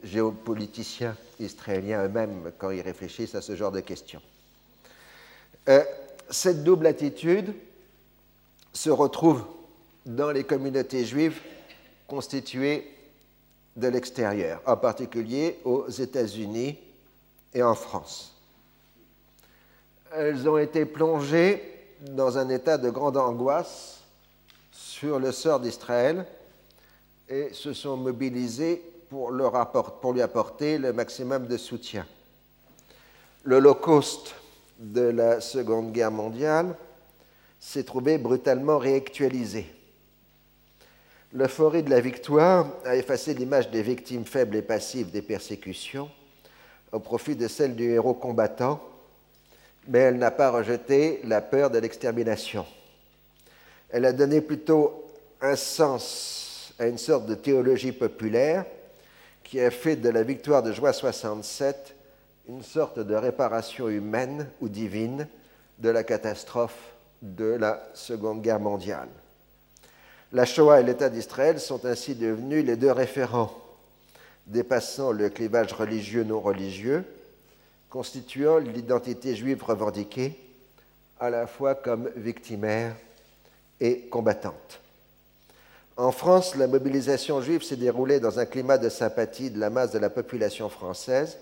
géopoliticiens 0.05 1.17
israéliens 1.39 2.05
eux-mêmes 2.05 2.53
quand 2.59 2.71
ils 2.71 2.83
réfléchissent 2.83 3.35
à 3.35 3.41
ce 3.41 3.57
genre 3.57 3.73
de 3.73 3.81
questions. 3.81 4.21
Euh, 5.69 5.83
cette 6.29 6.65
double 6.65 6.87
attitude 6.87 7.55
se 8.73 8.91
retrouve 8.91 9.45
dans 10.07 10.31
les 10.31 10.45
communautés 10.45 11.05
juives 11.05 11.41
constituées 12.07 12.87
de 13.77 13.89
l'extérieur, 13.89 14.61
en 14.67 14.77
particulier 14.77 15.59
aux 15.65 15.89
États-Unis 15.89 16.79
et 17.55 17.63
en 17.63 17.75
France. 17.75 18.35
Elles 20.13 20.49
ont 20.49 20.59
été 20.59 20.85
plongées 20.85 21.80
dans 22.01 22.39
un 22.39 22.49
état 22.49 22.79
de 22.79 22.91
grande 22.91 23.17
angoisse 23.17 24.01
sur 24.73 25.19
le 25.19 25.33
sort 25.33 25.61
d'Israël 25.61 26.27
et 27.29 27.51
se 27.53 27.73
sont 27.73 27.97
mobilisées 27.97 28.83
pour, 29.09 29.33
pour 30.01 30.13
lui 30.13 30.23
apporter 30.23 30.79
le 30.79 30.93
maximum 30.93 31.47
de 31.47 31.57
soutien. 31.57 32.07
L'Holocauste 33.45 34.35
de 34.79 35.03
la 35.03 35.41
Seconde 35.41 35.93
Guerre 35.93 36.11
mondiale 36.11 36.75
s'est 37.59 37.85
trouvé 37.85 38.19
brutalement 38.19 38.79
réactualisé. 38.79 39.67
L'euphorie 41.33 41.83
de 41.83 41.91
la 41.91 42.01
victoire 42.01 42.67
a 42.85 42.97
effacé 42.97 43.35
l'image 43.35 43.71
des 43.71 43.83
victimes 43.83 44.25
faibles 44.25 44.57
et 44.57 44.63
passives 44.63 45.11
des 45.11 45.23
persécutions 45.23 46.11
au 46.93 46.99
profit 46.99 47.37
de 47.37 47.47
celle 47.47 47.77
du 47.77 47.91
héros 47.91 48.15
combattant 48.15 48.81
mais 49.91 49.99
elle 49.99 50.19
n'a 50.19 50.31
pas 50.31 50.53
rejeté 50.53 51.21
la 51.25 51.41
peur 51.41 51.69
de 51.69 51.79
l'extermination. 51.79 52.65
Elle 53.91 54.05
a 54.05 54.13
donné 54.13 54.41
plutôt 54.41 55.05
un 55.41 55.57
sens 55.57 56.73
à 56.79 56.87
une 56.87 56.97
sorte 56.97 57.27
de 57.27 57.35
théologie 57.35 57.91
populaire 57.91 58.65
qui 59.43 59.61
a 59.61 59.71
fait 59.73 59.97
de 59.97 60.09
la 60.09 60.23
victoire 60.23 60.63
de 60.63 60.71
juin 60.73 60.93
67 60.93 61.97
une 62.49 62.63
sorte 62.63 63.01
de 63.01 63.15
réparation 63.17 63.89
humaine 63.89 64.49
ou 64.61 64.69
divine 64.69 65.27
de 65.81 65.89
la 65.89 66.05
catastrophe 66.05 66.95
de 67.21 67.57
la 67.57 67.83
Seconde 67.93 68.43
Guerre 68.43 68.61
mondiale. 68.61 69.09
La 70.33 70.45
Shoah 70.45 70.81
et 70.81 70.85
l'État 70.85 71.11
d'Israël 71.11 71.59
sont 71.59 71.85
ainsi 71.85 72.15
devenus 72.15 72.65
les 72.65 72.77
deux 72.77 72.93
référents, 72.93 73.53
dépassant 74.47 75.11
le 75.11 75.31
clivage 75.31 75.73
religieux-non 75.73 76.41
religieux, 76.41 77.05
constituant 77.91 78.59
l'identité 78.59 79.35
juive 79.35 79.65
revendiquée 79.65 80.39
à 81.19 81.29
la 81.29 81.47
fois 81.47 81.75
comme 81.75 82.09
victimaire 82.17 82.95
et 83.81 84.03
combattante. 84.03 84.81
En 85.97 86.13
France, 86.13 86.55
la 86.55 86.69
mobilisation 86.69 87.43
juive 87.43 87.63
s'est 87.63 87.77
déroulée 87.77 88.21
dans 88.21 88.39
un 88.39 88.47
climat 88.47 88.79
de 88.79 88.89
sympathie 88.89 89.51
de 89.51 89.59
la 89.59 89.69
masse 89.69 89.91
de 89.91 89.99
la 89.99 90.09
population 90.09 90.71
française, 90.71 91.37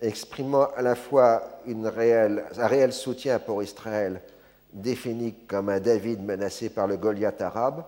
exprimant 0.00 0.68
à 0.76 0.80
la 0.80 0.94
fois 0.94 1.42
un 1.68 1.90
réel 1.90 2.92
soutien 2.92 3.38
pour 3.38 3.62
Israël, 3.62 4.22
défini 4.72 5.34
comme 5.46 5.68
un 5.68 5.80
David 5.80 6.22
menacé 6.22 6.70
par 6.70 6.86
le 6.86 6.96
Goliath 6.96 7.42
arabe, 7.42 7.84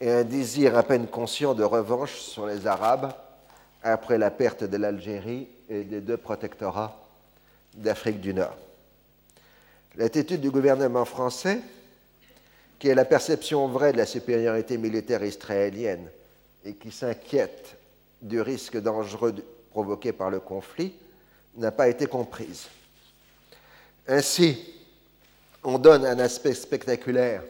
et 0.00 0.10
un 0.10 0.24
désir 0.24 0.76
à 0.76 0.82
peine 0.82 1.06
conscient 1.06 1.54
de 1.54 1.64
revanche 1.64 2.16
sur 2.16 2.46
les 2.46 2.66
Arabes 2.66 3.12
après 3.82 4.18
la 4.18 4.30
perte 4.30 4.64
de 4.64 4.76
l'Algérie 4.76 5.48
et 5.68 5.84
des 5.84 6.00
deux 6.00 6.16
protectorats 6.16 6.96
d'Afrique 7.74 8.20
du 8.20 8.34
Nord. 8.34 8.56
L'attitude 9.96 10.40
du 10.40 10.50
gouvernement 10.50 11.04
français, 11.04 11.60
qui 12.78 12.90
a 12.90 12.94
la 12.94 13.04
perception 13.04 13.68
vraie 13.68 13.92
de 13.92 13.96
la 13.96 14.06
supériorité 14.06 14.76
militaire 14.76 15.24
israélienne 15.24 16.06
et 16.64 16.74
qui 16.74 16.90
s'inquiète 16.90 17.76
du 18.20 18.40
risque 18.40 18.76
dangereux 18.76 19.34
provoqué 19.70 20.12
par 20.12 20.30
le 20.30 20.40
conflit, 20.40 20.92
n'a 21.56 21.70
pas 21.70 21.88
été 21.88 22.06
comprise. 22.06 22.66
Ainsi, 24.06 24.58
on 25.64 25.78
donne 25.78 26.04
un 26.04 26.18
aspect 26.18 26.54
spectaculaire 26.54 27.42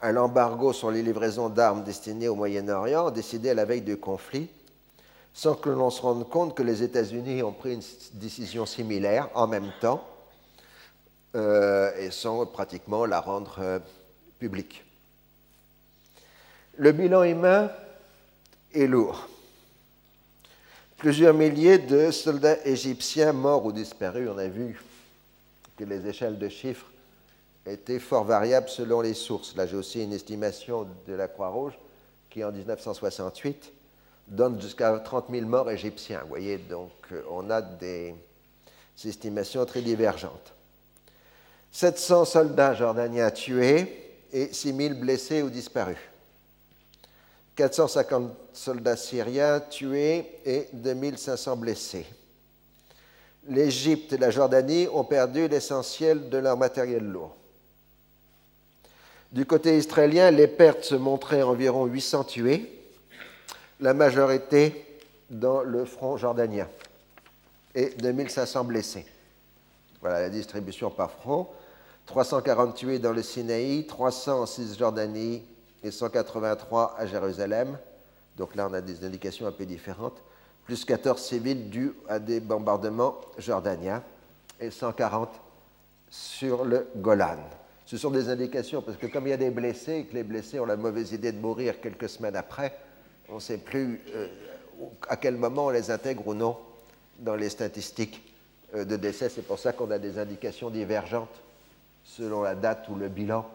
à 0.00 0.12
l'embargo 0.12 0.72
sur 0.72 0.90
les 0.90 1.02
livraisons 1.02 1.48
d'armes 1.48 1.82
destinées 1.82 2.28
au 2.28 2.36
Moyen-Orient, 2.36 3.10
décidé 3.10 3.50
à 3.50 3.54
la 3.54 3.64
veille 3.64 3.82
du 3.82 3.96
conflit, 3.96 4.48
sans 5.38 5.54
que 5.54 5.70
l'on 5.70 5.88
se 5.88 6.02
rende 6.02 6.28
compte 6.28 6.56
que 6.56 6.64
les 6.64 6.82
États-Unis 6.82 7.44
ont 7.44 7.52
pris 7.52 7.74
une 7.74 7.82
décision 8.14 8.66
similaire 8.66 9.28
en 9.34 9.46
même 9.46 9.70
temps 9.80 10.04
euh, 11.36 11.96
et 11.96 12.10
sans 12.10 12.44
pratiquement 12.44 13.06
la 13.06 13.20
rendre 13.20 13.54
euh, 13.60 13.78
publique. 14.40 14.84
Le 16.76 16.90
bilan 16.90 17.22
humain 17.22 17.70
est 18.74 18.88
lourd. 18.88 19.28
Plusieurs 20.96 21.34
milliers 21.34 21.78
de 21.78 22.10
soldats 22.10 22.66
égyptiens 22.66 23.32
morts 23.32 23.64
ou 23.64 23.70
disparus, 23.70 24.28
on 24.34 24.38
a 24.38 24.48
vu 24.48 24.82
que 25.76 25.84
les 25.84 26.04
échelles 26.08 26.40
de 26.40 26.48
chiffres 26.48 26.90
étaient 27.64 28.00
fort 28.00 28.24
variables 28.24 28.68
selon 28.68 29.02
les 29.02 29.14
sources. 29.14 29.54
Là, 29.54 29.68
j'ai 29.68 29.76
aussi 29.76 30.02
une 30.02 30.14
estimation 30.14 30.88
de 31.06 31.12
la 31.12 31.28
Croix-Rouge 31.28 31.78
qui, 32.28 32.42
en 32.42 32.50
1968, 32.50 33.74
donne 34.28 34.60
jusqu'à 34.60 34.98
30 34.98 35.26
000 35.30 35.46
morts 35.46 35.70
égyptiens. 35.70 36.20
Vous 36.22 36.28
voyez, 36.28 36.58
donc 36.58 36.90
euh, 37.12 37.22
on 37.30 37.50
a 37.50 37.62
des 37.62 38.14
estimations 39.04 39.64
très 39.64 39.80
divergentes. 39.80 40.52
700 41.72 42.24
soldats 42.24 42.74
jordaniens 42.74 43.30
tués 43.30 44.20
et 44.32 44.52
6 44.52 44.74
000 44.74 44.94
blessés 44.94 45.42
ou 45.42 45.50
disparus. 45.50 45.98
450 47.56 48.32
soldats 48.52 48.96
syriens 48.96 49.60
tués 49.60 50.38
et 50.44 50.68
2500 50.72 51.56
blessés. 51.56 52.06
L'Égypte 53.48 54.12
et 54.12 54.18
la 54.18 54.30
Jordanie 54.30 54.88
ont 54.92 55.04
perdu 55.04 55.48
l'essentiel 55.48 56.28
de 56.28 56.38
leur 56.38 56.56
matériel 56.56 57.02
lourd. 57.02 57.34
Du 59.32 59.44
côté 59.44 59.76
israélien, 59.76 60.30
les 60.30 60.46
pertes 60.46 60.84
se 60.84 60.94
montraient 60.94 61.42
environ 61.42 61.86
800 61.86 62.24
tués 62.24 62.77
la 63.80 63.94
majorité 63.94 64.84
dans 65.30 65.62
le 65.62 65.84
front 65.84 66.16
jordanien 66.16 66.66
et 67.74 67.90
2500 67.90 68.64
blessés. 68.64 69.06
Voilà 70.00 70.22
la 70.22 70.30
distribution 70.30 70.90
par 70.90 71.10
front. 71.10 71.48
340 72.06 72.74
tués 72.74 72.98
dans 72.98 73.12
le 73.12 73.22
Sinaï, 73.22 73.86
300 73.86 74.42
en 74.42 74.46
Cisjordanie 74.46 75.42
et 75.82 75.90
183 75.90 76.96
à 76.98 77.06
Jérusalem. 77.06 77.78
Donc 78.36 78.54
là, 78.54 78.68
on 78.70 78.74
a 78.74 78.80
des 78.80 79.04
indications 79.04 79.46
un 79.46 79.52
peu 79.52 79.66
différentes. 79.66 80.16
Plus 80.64 80.84
14 80.84 81.20
civils 81.20 81.68
dus 81.70 81.92
à 82.08 82.18
des 82.18 82.40
bombardements 82.40 83.20
jordaniens 83.38 84.02
et 84.60 84.70
140 84.70 85.28
sur 86.10 86.64
le 86.64 86.88
Golan. 86.96 87.38
Ce 87.84 87.96
sont 87.96 88.10
des 88.10 88.28
indications 88.28 88.82
parce 88.82 88.96
que 88.96 89.06
comme 89.06 89.26
il 89.26 89.30
y 89.30 89.34
a 89.34 89.38
des 89.38 89.50
blessés 89.50 89.98
et 89.98 90.04
que 90.04 90.14
les 90.14 90.22
blessés 90.22 90.60
ont 90.60 90.66
la 90.66 90.76
mauvaise 90.76 91.12
idée 91.12 91.32
de 91.32 91.38
mourir 91.38 91.80
quelques 91.80 92.08
semaines 92.08 92.36
après, 92.36 92.76
on 93.28 93.36
ne 93.36 93.40
sait 93.40 93.58
plus 93.58 94.00
euh, 94.14 94.26
à 95.08 95.16
quel 95.16 95.36
moment 95.36 95.66
on 95.66 95.70
les 95.70 95.90
intègre 95.90 96.26
ou 96.26 96.34
non 96.34 96.56
dans 97.18 97.34
les 97.34 97.48
statistiques 97.48 98.22
euh, 98.74 98.84
de 98.84 98.96
décès. 98.96 99.28
C'est 99.28 99.46
pour 99.46 99.58
ça 99.58 99.72
qu'on 99.72 99.90
a 99.90 99.98
des 99.98 100.18
indications 100.18 100.70
divergentes 100.70 101.42
selon 102.04 102.42
la 102.42 102.54
date 102.54 102.88
où 102.88 102.94
le 102.94 103.08
bilan 103.08 103.48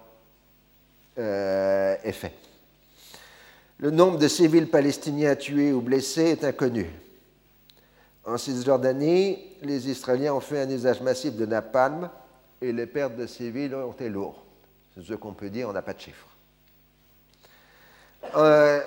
euh, 1.17 1.95
est 2.03 2.11
fait. 2.11 2.33
Le 3.79 3.91
nombre 3.91 4.17
de 4.17 4.27
civils 4.27 4.69
palestiniens 4.69 5.35
tués 5.35 5.73
ou 5.73 5.81
blessés 5.81 6.31
est 6.31 6.43
inconnu. 6.43 6.89
En 8.25 8.37
Cisjordanie, 8.37 9.39
les 9.61 9.89
Israéliens 9.89 10.33
ont 10.33 10.39
fait 10.39 10.61
un 10.61 10.69
usage 10.69 11.01
massif 11.01 11.35
de 11.35 11.45
napalm 11.45 12.09
et 12.61 12.71
les 12.71 12.85
pertes 12.85 13.17
de 13.17 13.27
civils 13.27 13.75
ont 13.75 13.91
été 13.91 14.07
lourdes. 14.07 14.37
C'est 14.95 15.03
ce 15.03 15.13
qu'on 15.13 15.33
peut 15.33 15.49
dire, 15.49 15.67
on 15.67 15.73
n'a 15.73 15.81
pas 15.81 15.93
de 15.93 15.99
chiffres. 15.99 16.27
Euh, 18.35 18.81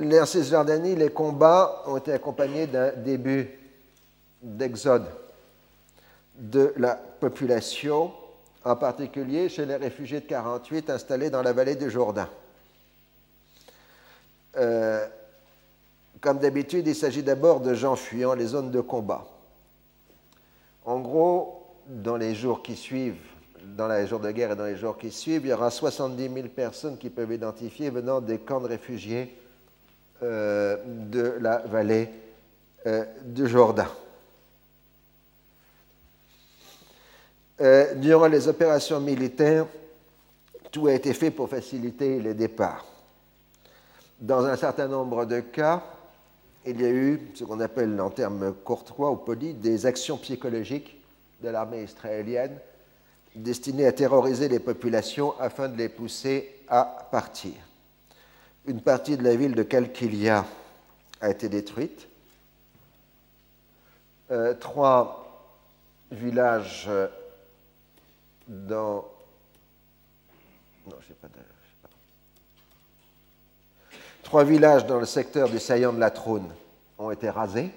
en 0.00 0.26
Cisjordanie, 0.26 0.96
les 0.96 1.10
combats 1.10 1.82
ont 1.86 1.96
été 1.96 2.12
accompagnés 2.12 2.66
d'un 2.66 2.92
début 2.92 3.50
d'exode 4.42 5.06
de 6.36 6.72
la 6.76 6.94
population, 6.94 8.12
en 8.64 8.76
particulier 8.76 9.48
chez 9.48 9.66
les 9.66 9.76
réfugiés 9.76 10.20
de 10.20 10.26
48 10.26 10.90
installés 10.90 11.30
dans 11.30 11.42
la 11.42 11.52
vallée 11.52 11.76
du 11.76 11.90
Jourdain. 11.90 12.28
Euh, 14.56 15.06
comme 16.20 16.38
d'habitude, 16.38 16.86
il 16.86 16.94
s'agit 16.94 17.22
d'abord 17.22 17.60
de 17.60 17.74
gens 17.74 17.96
fuyant 17.96 18.34
les 18.34 18.46
zones 18.46 18.70
de 18.70 18.80
combat. 18.80 19.26
En 20.84 20.98
gros, 21.00 21.66
dans 21.86 22.16
les 22.16 22.34
jours 22.34 22.62
qui 22.62 22.76
suivent, 22.76 23.20
dans 23.76 23.88
les 23.88 24.06
jours 24.06 24.20
de 24.20 24.30
guerre 24.30 24.52
et 24.52 24.56
dans 24.56 24.64
les 24.64 24.76
jours 24.76 24.96
qui 24.96 25.10
suivent, 25.10 25.44
il 25.44 25.50
y 25.50 25.52
aura 25.52 25.70
70 25.70 26.32
000 26.32 26.48
personnes 26.48 26.96
qui 26.96 27.10
peuvent 27.10 27.32
identifier 27.32 27.90
venant 27.90 28.20
des 28.20 28.38
camps 28.38 28.60
de 28.60 28.68
réfugiés 28.68 29.34
euh, 30.22 30.76
de 30.86 31.36
la 31.40 31.58
vallée 31.58 32.08
euh, 32.86 33.04
du 33.24 33.46
Jourdain. 33.46 33.88
Euh, 37.60 37.94
durant 37.94 38.26
les 38.26 38.48
opérations 38.48 39.00
militaires, 39.00 39.66
tout 40.70 40.86
a 40.86 40.94
été 40.94 41.12
fait 41.12 41.30
pour 41.30 41.48
faciliter 41.48 42.20
les 42.20 42.34
départs. 42.34 42.86
Dans 44.20 44.44
un 44.44 44.56
certain 44.56 44.88
nombre 44.88 45.24
de 45.26 45.40
cas, 45.40 45.82
il 46.66 46.80
y 46.80 46.84
a 46.84 46.90
eu 46.90 47.20
ce 47.34 47.44
qu'on 47.44 47.60
appelle 47.60 48.00
en 48.00 48.10
termes 48.10 48.54
courtois 48.64 49.10
ou 49.10 49.16
polis 49.16 49.54
des 49.54 49.86
actions 49.86 50.16
psychologiques 50.18 50.96
de 51.42 51.48
l'armée 51.48 51.82
israélienne 51.82 52.58
destinées 53.34 53.86
à 53.86 53.92
terroriser 53.92 54.48
les 54.48 54.58
populations 54.58 55.34
afin 55.38 55.68
de 55.68 55.76
les 55.76 55.88
pousser 55.88 56.62
à 56.68 57.08
partir. 57.10 57.52
Une 58.66 58.82
partie 58.82 59.16
de 59.16 59.22
la 59.22 59.34
ville 59.36 59.54
de 59.54 59.62
Kalkilia 59.62 60.44
a 61.20 61.30
été 61.30 61.48
détruite. 61.48 62.06
Euh, 64.30 64.54
pas, 64.54 65.26
Trois 74.22 74.44
villages 74.44 74.86
dans 74.86 75.00
le 75.00 75.06
secteur 75.06 75.48
du 75.48 75.58
saillant 75.58 75.92
de 75.92 75.98
la 75.98 76.10
Trône 76.10 76.48
ont 76.98 77.10
été 77.10 77.28
rasés 77.30 77.70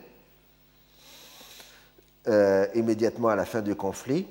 euh, 2.28 2.68
immédiatement 2.76 3.30
à 3.30 3.36
la 3.36 3.46
fin 3.46 3.62
du 3.62 3.76
conflit. 3.76 4.28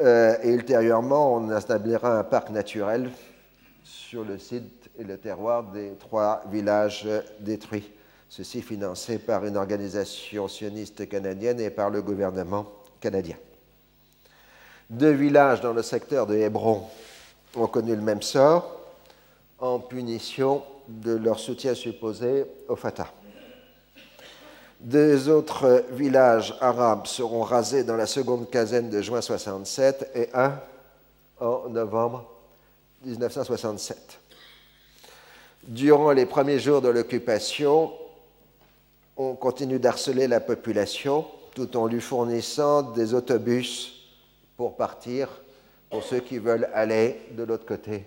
Euh, 0.00 0.36
et 0.42 0.50
ultérieurement, 0.50 1.34
on 1.34 1.50
installera 1.50 2.18
un 2.18 2.24
parc 2.24 2.50
naturel 2.50 3.10
sur 3.82 4.24
le 4.24 4.38
site 4.38 4.77
et 4.98 5.04
le 5.04 5.16
terroir 5.16 5.62
des 5.62 5.92
trois 5.98 6.42
villages 6.50 7.06
détruits. 7.40 7.90
Ceci 8.28 8.60
financé 8.60 9.18
par 9.18 9.46
une 9.46 9.56
organisation 9.56 10.48
sioniste 10.48 11.08
canadienne 11.08 11.60
et 11.60 11.70
par 11.70 11.88
le 11.88 12.02
gouvernement 12.02 12.66
canadien. 13.00 13.36
Deux 14.90 15.12
villages 15.12 15.60
dans 15.60 15.72
le 15.72 15.82
secteur 15.82 16.26
de 16.26 16.34
Hébron 16.34 16.82
ont 17.54 17.66
connu 17.66 17.94
le 17.94 18.02
même 18.02 18.22
sort 18.22 18.80
en 19.58 19.78
punition 19.78 20.62
de 20.88 21.14
leur 21.14 21.38
soutien 21.38 21.74
supposé 21.74 22.44
au 22.68 22.76
Fatah. 22.76 23.12
Deux 24.80 25.28
autres 25.28 25.84
villages 25.90 26.56
arabes 26.60 27.06
seront 27.06 27.42
rasés 27.42 27.82
dans 27.82 27.96
la 27.96 28.06
seconde 28.06 28.48
quinzaine 28.48 28.90
de 28.90 29.02
juin 29.02 29.20
67 29.20 30.10
et 30.14 30.28
un 30.34 30.58
en 31.40 31.68
novembre 31.68 32.30
1967. 33.04 34.17
Durant 35.68 36.12
les 36.12 36.24
premiers 36.24 36.58
jours 36.58 36.80
de 36.80 36.88
l'occupation, 36.88 37.92
on 39.18 39.34
continue 39.34 39.78
d'harceler 39.78 40.26
la 40.26 40.40
population 40.40 41.26
tout 41.54 41.76
en 41.76 41.86
lui 41.86 42.00
fournissant 42.00 42.80
des 42.80 43.12
autobus 43.12 43.92
pour 44.56 44.78
partir 44.78 45.28
pour 45.90 46.02
ceux 46.02 46.20
qui 46.20 46.38
veulent 46.38 46.70
aller 46.72 47.20
de 47.32 47.42
l'autre 47.42 47.66
côté 47.66 48.06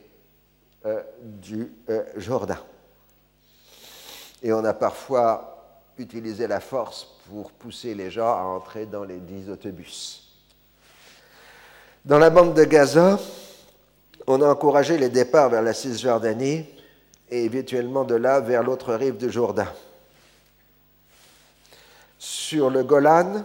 euh, 0.88 1.04
du 1.22 1.72
euh, 1.92 2.02
Jourdain. 2.18 2.58
Et 4.42 4.52
on 4.52 4.66
a 4.66 4.74
parfois 4.74 5.84
utilisé 6.00 6.48
la 6.48 6.62
force 6.62 7.10
pour 7.30 7.52
pousser 7.52 7.94
les 7.94 8.10
gens 8.10 8.34
à 8.34 8.42
entrer 8.42 8.88
dans 8.88 9.04
les 9.04 9.20
dix 9.20 9.52
autobus. 9.52 10.34
Dans 12.06 12.18
la 12.18 12.32
bande 12.32 12.56
de 12.56 12.64
Gaza, 12.64 13.20
on 14.26 14.42
a 14.42 14.48
encouragé 14.48 14.98
les 14.98 15.10
départs 15.10 15.50
vers 15.50 15.62
la 15.62 15.76
Cisjordanie 15.76 16.66
et 17.32 17.46
éventuellement 17.46 18.04
de 18.04 18.16
là 18.16 18.42
vers 18.42 18.62
l'autre 18.62 18.94
rive 18.94 19.18
du 19.18 19.32
Jourdain. 19.32 19.72
Sur 22.20 22.70
le 22.70 22.84
Golan, 22.84 23.44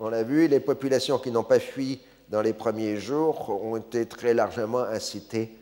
on 0.00 0.08
l'a 0.08 0.24
vu, 0.24 0.48
les 0.48 0.60
populations 0.60 1.18
qui 1.18 1.30
n'ont 1.30 1.44
pas 1.44 1.60
fui 1.60 2.00
dans 2.28 2.42
les 2.42 2.52
premiers 2.52 2.98
jours 2.98 3.48
ont 3.50 3.76
été 3.76 4.04
très 4.06 4.34
largement 4.34 4.80
incitées 4.80 5.56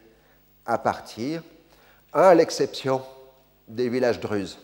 à 0.64 0.78
partir, 0.78 1.42
à 2.12 2.34
l'exception 2.34 3.02
des 3.68 3.88
villages 3.88 4.18
druzes, 4.18 4.58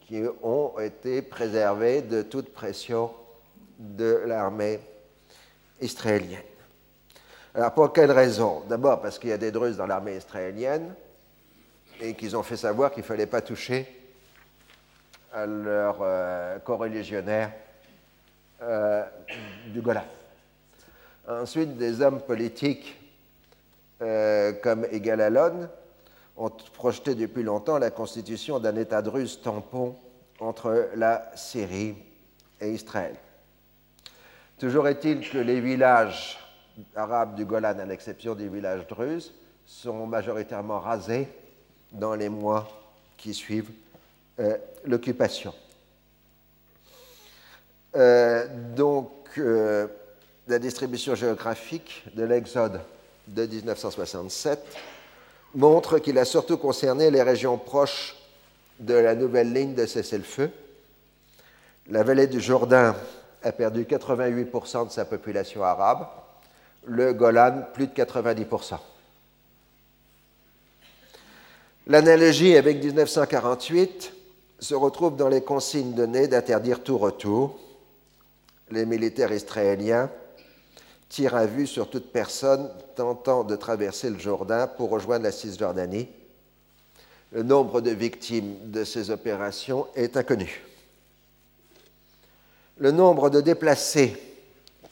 qui 0.00 0.22
ont 0.42 0.78
été 0.80 1.22
préservés 1.22 2.02
de 2.02 2.22
toute 2.22 2.52
pression 2.52 3.12
de 3.78 4.22
l'armée 4.26 4.80
israélienne. 5.80 6.53
Alors 7.56 7.72
pour 7.72 7.92
quelle 7.92 8.10
raison 8.10 8.64
D'abord 8.68 9.00
parce 9.00 9.16
qu'il 9.16 9.30
y 9.30 9.32
a 9.32 9.38
des 9.38 9.52
Druzes 9.52 9.76
dans 9.76 9.86
l'armée 9.86 10.16
israélienne 10.16 10.92
et 12.00 12.14
qu'ils 12.14 12.36
ont 12.36 12.42
fait 12.42 12.56
savoir 12.56 12.90
qu'il 12.90 13.02
ne 13.04 13.06
fallait 13.06 13.26
pas 13.26 13.42
toucher 13.42 13.86
à 15.32 15.46
leurs 15.46 15.98
euh, 16.00 16.58
co-religionnaires 16.58 17.52
euh, 18.60 19.04
du 19.68 19.80
Golan. 19.80 20.04
Ensuite, 21.28 21.76
des 21.76 22.00
hommes 22.00 22.20
politiques 22.20 23.00
euh, 24.02 24.52
comme 24.54 24.84
Egal 24.90 25.20
Alon 25.20 25.68
ont 26.36 26.50
projeté 26.72 27.14
depuis 27.14 27.44
longtemps 27.44 27.78
la 27.78 27.90
constitution 27.90 28.58
d'un 28.58 28.74
État 28.74 29.00
druze 29.00 29.40
tampon 29.40 29.94
entre 30.40 30.88
la 30.96 31.30
Syrie 31.36 31.94
et 32.60 32.72
Israël. 32.72 33.14
Toujours 34.58 34.88
est-il 34.88 35.28
que 35.28 35.38
les 35.38 35.60
villages 35.60 36.43
arabes 36.96 37.34
du 37.34 37.44
Golan, 37.44 37.78
à 37.78 37.84
l'exception 37.84 38.34
des 38.34 38.48
villages 38.48 38.86
druzes, 38.86 39.32
sont 39.66 40.06
majoritairement 40.06 40.80
rasés 40.80 41.28
dans 41.92 42.14
les 42.14 42.28
mois 42.28 42.68
qui 43.16 43.32
suivent 43.32 43.70
euh, 44.40 44.56
l'occupation. 44.84 45.54
Euh, 47.96 48.46
donc, 48.74 49.10
euh, 49.38 49.86
la 50.48 50.58
distribution 50.58 51.14
géographique 51.14 52.04
de 52.14 52.24
l'Exode 52.24 52.80
de 53.28 53.46
1967 53.46 54.60
montre 55.54 55.98
qu'il 55.98 56.18
a 56.18 56.24
surtout 56.24 56.58
concerné 56.58 57.10
les 57.10 57.22
régions 57.22 57.56
proches 57.56 58.16
de 58.80 58.94
la 58.94 59.14
nouvelle 59.14 59.52
ligne 59.52 59.74
de 59.74 59.86
cessez-le-feu. 59.86 60.50
La 61.88 62.02
vallée 62.02 62.26
du 62.26 62.40
Jourdain 62.40 62.96
a 63.42 63.52
perdu 63.52 63.84
88% 63.84 64.88
de 64.88 64.90
sa 64.90 65.04
population 65.04 65.62
arabe, 65.62 66.06
le 66.86 67.12
Golan 67.12 67.64
plus 67.72 67.86
de 67.86 67.92
90%. 67.92 68.78
L'analogie 71.86 72.56
avec 72.56 72.82
1948 72.82 74.12
se 74.58 74.74
retrouve 74.74 75.16
dans 75.16 75.28
les 75.28 75.42
consignes 75.42 75.92
données 75.92 76.28
d'interdire 76.28 76.82
tout 76.82 76.96
retour. 76.96 77.58
Les 78.70 78.86
militaires 78.86 79.32
israéliens 79.32 80.10
tirent 81.10 81.34
à 81.34 81.46
vue 81.46 81.66
sur 81.66 81.90
toute 81.90 82.10
personne 82.10 82.70
tentant 82.96 83.44
de 83.44 83.54
traverser 83.56 84.08
le 84.08 84.18
Jourdain 84.18 84.66
pour 84.66 84.90
rejoindre 84.90 85.24
la 85.24 85.32
Cisjordanie. 85.32 86.08
Le 87.32 87.42
nombre 87.42 87.80
de 87.80 87.90
victimes 87.90 88.70
de 88.70 88.84
ces 88.84 89.10
opérations 89.10 89.86
est 89.94 90.16
inconnu. 90.16 90.62
Le 92.78 92.90
nombre 92.90 93.28
de 93.28 93.40
déplacés 93.40 94.16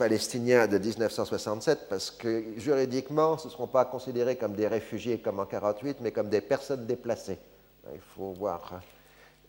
palestiniens 0.03 0.67
de 0.67 0.79
1967, 0.79 1.87
parce 1.89 2.11
que 2.11 2.43
juridiquement, 2.57 3.39
ce 3.39 3.47
ne 3.47 3.53
seront 3.53 3.69
pas 3.69 3.85
considérés 3.85 4.35
comme 4.35 4.55
des 4.55 4.67
réfugiés 4.67 5.19
comme 5.19 5.39
en 5.39 5.45
1948, 5.45 5.99
mais 6.01 6.11
comme 6.11 6.29
des 6.29 6.41
personnes 6.41 6.87
déplacées. 6.87 7.39
Il 7.95 8.01
faut 8.17 8.33
voir 8.33 8.81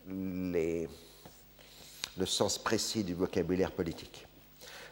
le 0.08 0.88
sens 2.28 2.60
précis 2.60 3.04
du 3.04 3.16
vocabulaire 3.16 3.72
politique. 3.72 4.28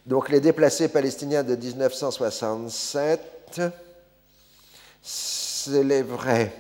Donc 0.04 0.30
les 0.30 0.40
déplacés 0.40 0.88
palestiniens 0.88 1.44
de 1.44 1.56
1967 1.56 3.62
s'élèveraient 5.04 6.54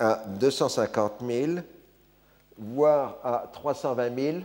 à 0.00 0.24
250 0.26 1.12
000, 1.24 1.52
voire 2.58 3.18
à 3.22 3.48
320 3.52 4.20
000 4.20 4.38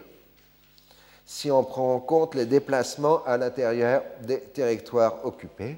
si 1.26 1.49
on 1.51 1.63
prend 1.63 1.95
en 1.95 1.99
compte 1.99 2.36
les 2.36 2.45
déplacements 2.45 3.24
à 3.26 3.38
l'intérieur 3.38 4.03
des 4.21 4.39
territoires 4.39 5.26
occupés, 5.26 5.78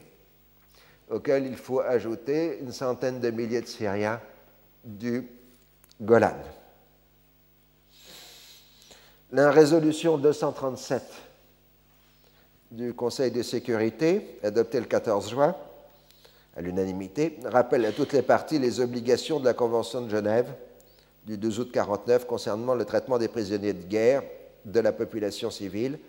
auxquels 1.09 1.45
il 1.45 1.55
faut 1.55 1.81
ajouter 1.81 2.59
une 2.61 2.71
centaine 2.71 3.19
de 3.19 3.29
milliers 3.29 3.61
de 3.61 3.67
Syriens 3.67 4.19
du 4.83 5.27
Golan. 6.01 6.35
La 9.31 9.51
résolution 9.51 10.17
237 10.17 11.03
du 12.71 12.93
Conseil 12.93 13.31
de 13.31 13.43
sécurité, 13.43 14.39
adoptée 14.43 14.79
le 14.79 14.85
14 14.85 15.29
juin, 15.29 15.55
à 16.55 16.61
l'unanimité, 16.61 17.37
rappelle 17.43 17.85
à 17.85 17.91
toutes 17.91 18.13
les 18.13 18.21
parties 18.21 18.59
les 18.59 18.79
obligations 18.79 19.39
de 19.39 19.45
la 19.45 19.53
Convention 19.53 20.01
de 20.01 20.09
Genève 20.09 20.53
du 21.25 21.37
12 21.37 21.59
août 21.59 21.67
1949 21.67 22.25
concernant 22.27 22.75
le 22.75 22.85
traitement 22.85 23.17
des 23.17 23.27
prisonniers 23.27 23.73
de 23.73 23.83
guerre 23.83 24.23
de 24.65 24.79
la 24.79 24.91
population 24.91 25.49
civile 25.49 25.99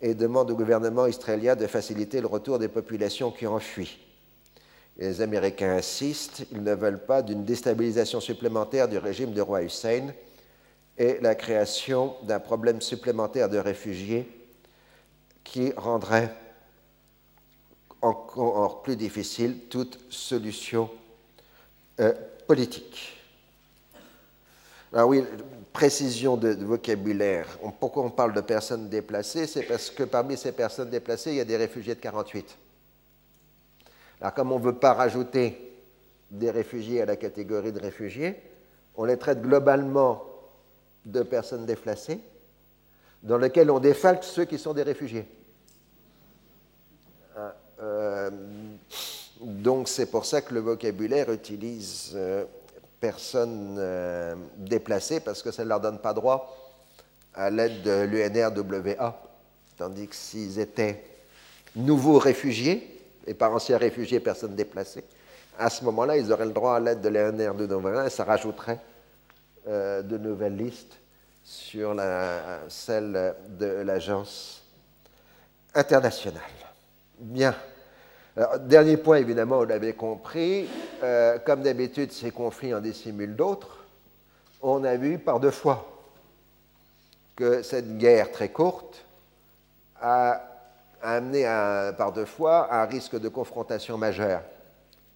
et 0.00 0.14
demande 0.14 0.50
au 0.50 0.56
gouvernement 0.56 1.06
israélien 1.06 1.56
de 1.56 1.66
faciliter 1.66 2.20
le 2.20 2.26
retour 2.26 2.58
des 2.58 2.68
populations 2.68 3.30
qui 3.30 3.46
ont 3.46 3.58
fui. 3.58 3.98
Les 4.96 5.20
Américains 5.20 5.76
insistent, 5.76 6.44
ils 6.50 6.62
ne 6.62 6.74
veulent 6.74 7.04
pas 7.04 7.22
d'une 7.22 7.44
déstabilisation 7.44 8.20
supplémentaire 8.20 8.88
du 8.88 8.98
régime 8.98 9.32
du 9.32 9.40
roi 9.40 9.62
Hussein 9.62 10.12
et 10.96 11.18
la 11.20 11.34
création 11.34 12.16
d'un 12.24 12.40
problème 12.40 12.80
supplémentaire 12.80 13.48
de 13.48 13.58
réfugiés 13.58 14.28
qui 15.44 15.72
rendrait 15.76 16.34
encore 18.02 18.82
plus 18.82 18.96
difficile 18.96 19.58
toute 19.70 19.98
solution 20.10 20.90
euh, 22.00 22.12
politique. 22.46 23.16
Alors 24.92 25.08
oui, 25.08 25.22
précision 25.78 26.36
de, 26.36 26.54
vocabulaire. 26.64 27.46
pourquoi 27.78 28.02
on 28.02 28.10
parle 28.10 28.32
de 28.34 28.40
personnes 28.40 28.88
déplacées? 28.88 29.46
C'est 29.46 29.62
parce 29.62 29.90
que 29.90 30.02
parmi 30.02 30.36
ces 30.36 30.50
personnes 30.50 30.90
déplacées, 30.90 31.30
il 31.30 31.36
y 31.36 31.40
a 31.40 31.44
des 31.44 31.56
réfugiés 31.56 31.94
de 31.94 32.00
48. 32.00 32.58
Alors 34.20 34.34
comme 34.34 34.50
on 34.50 34.58
ne 34.58 34.64
veut 34.64 34.74
pas 34.74 34.92
rajouter 34.92 35.72
des 36.32 36.50
réfugiés 36.50 37.02
à 37.02 37.06
la 37.06 37.14
catégorie 37.14 37.70
de 37.70 37.78
réfugiés, 37.78 38.34
on 38.96 39.04
les 39.04 39.16
traite 39.16 39.40
globalement 39.40 40.24
de 41.06 41.22
personnes 41.22 41.64
déplacées, 41.64 42.18
dans 43.22 43.38
lesquelles 43.38 43.70
on 43.70 43.78
défalque 43.78 44.24
ceux 44.24 44.46
qui 44.46 44.58
sont 44.58 44.74
des 44.74 44.82
réfugiés. 44.82 45.28
Ah, 47.36 47.54
euh, 47.82 48.30
donc 49.40 49.86
c'est 49.86 50.06
pour 50.06 50.26
ça 50.26 50.42
que 50.42 50.54
le 50.54 50.58
vocabulaire 50.58 51.30
utilise 51.30 52.14
euh, 52.16 52.44
personnes 53.00 53.76
euh, 53.78 54.34
déplacées 54.56 55.20
parce 55.20 55.42
que 55.42 55.50
ça 55.50 55.64
ne 55.64 55.68
leur 55.68 55.80
donne 55.80 55.98
pas 55.98 56.12
droit 56.12 56.54
à 57.34 57.50
l'aide 57.50 57.82
de 57.82 58.02
l'UNRWA. 58.02 59.20
Tandis 59.76 60.08
que 60.08 60.14
s'ils 60.14 60.58
étaient 60.58 61.04
nouveaux 61.76 62.18
réfugiés, 62.18 62.94
et 63.26 63.34
par 63.34 63.52
anciens 63.52 63.78
réfugiés, 63.78 64.20
personnes 64.20 64.56
déplacées, 64.56 65.04
à 65.58 65.70
ce 65.70 65.84
moment-là, 65.84 66.16
ils 66.16 66.32
auraient 66.32 66.46
le 66.46 66.52
droit 66.52 66.76
à 66.76 66.80
l'aide 66.80 67.00
de 67.00 67.08
l'UNRWA 67.08 68.06
et 68.06 68.10
ça 68.10 68.24
rajouterait 68.24 68.80
euh, 69.68 70.02
de 70.02 70.18
nouvelles 70.18 70.56
listes 70.56 70.96
sur 71.44 71.94
la, 71.94 72.60
celle 72.68 73.34
de 73.48 73.66
l'agence 73.66 74.62
internationale. 75.74 76.42
Bien 77.18 77.54
dernier 78.60 78.96
point, 78.96 79.16
évidemment, 79.16 79.58
vous 79.58 79.66
l'avez 79.66 79.92
compris, 79.92 80.68
euh, 81.02 81.38
comme 81.38 81.62
d'habitude, 81.62 82.12
ces 82.12 82.30
conflits 82.30 82.74
en 82.74 82.80
dissimulent 82.80 83.36
d'autres. 83.36 83.84
On 84.62 84.84
a 84.84 84.96
vu 84.96 85.18
par 85.18 85.40
deux 85.40 85.50
fois 85.50 85.86
que 87.36 87.62
cette 87.62 87.98
guerre 87.98 88.32
très 88.32 88.50
courte 88.50 89.04
a 90.00 90.42
amené 91.00 91.44
par 91.96 92.12
deux 92.12 92.24
fois 92.24 92.74
un 92.74 92.84
risque 92.84 93.18
de 93.18 93.28
confrontation 93.28 93.96
majeure 93.96 94.42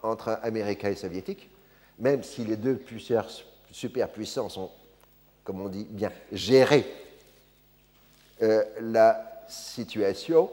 entre 0.03 0.39
Américains 0.43 0.91
et 0.91 0.95
Soviétiques, 0.95 1.51
même 1.99 2.22
si 2.22 2.45
les 2.45 2.57
deux 2.57 2.80
superpuissants 3.72 4.49
sont, 4.49 4.70
comme 5.43 5.61
on 5.61 5.68
dit, 5.68 5.87
bien 5.91 6.12
géré 6.30 6.87
euh, 8.43 8.62
la 8.80 9.45
situation 9.49 10.51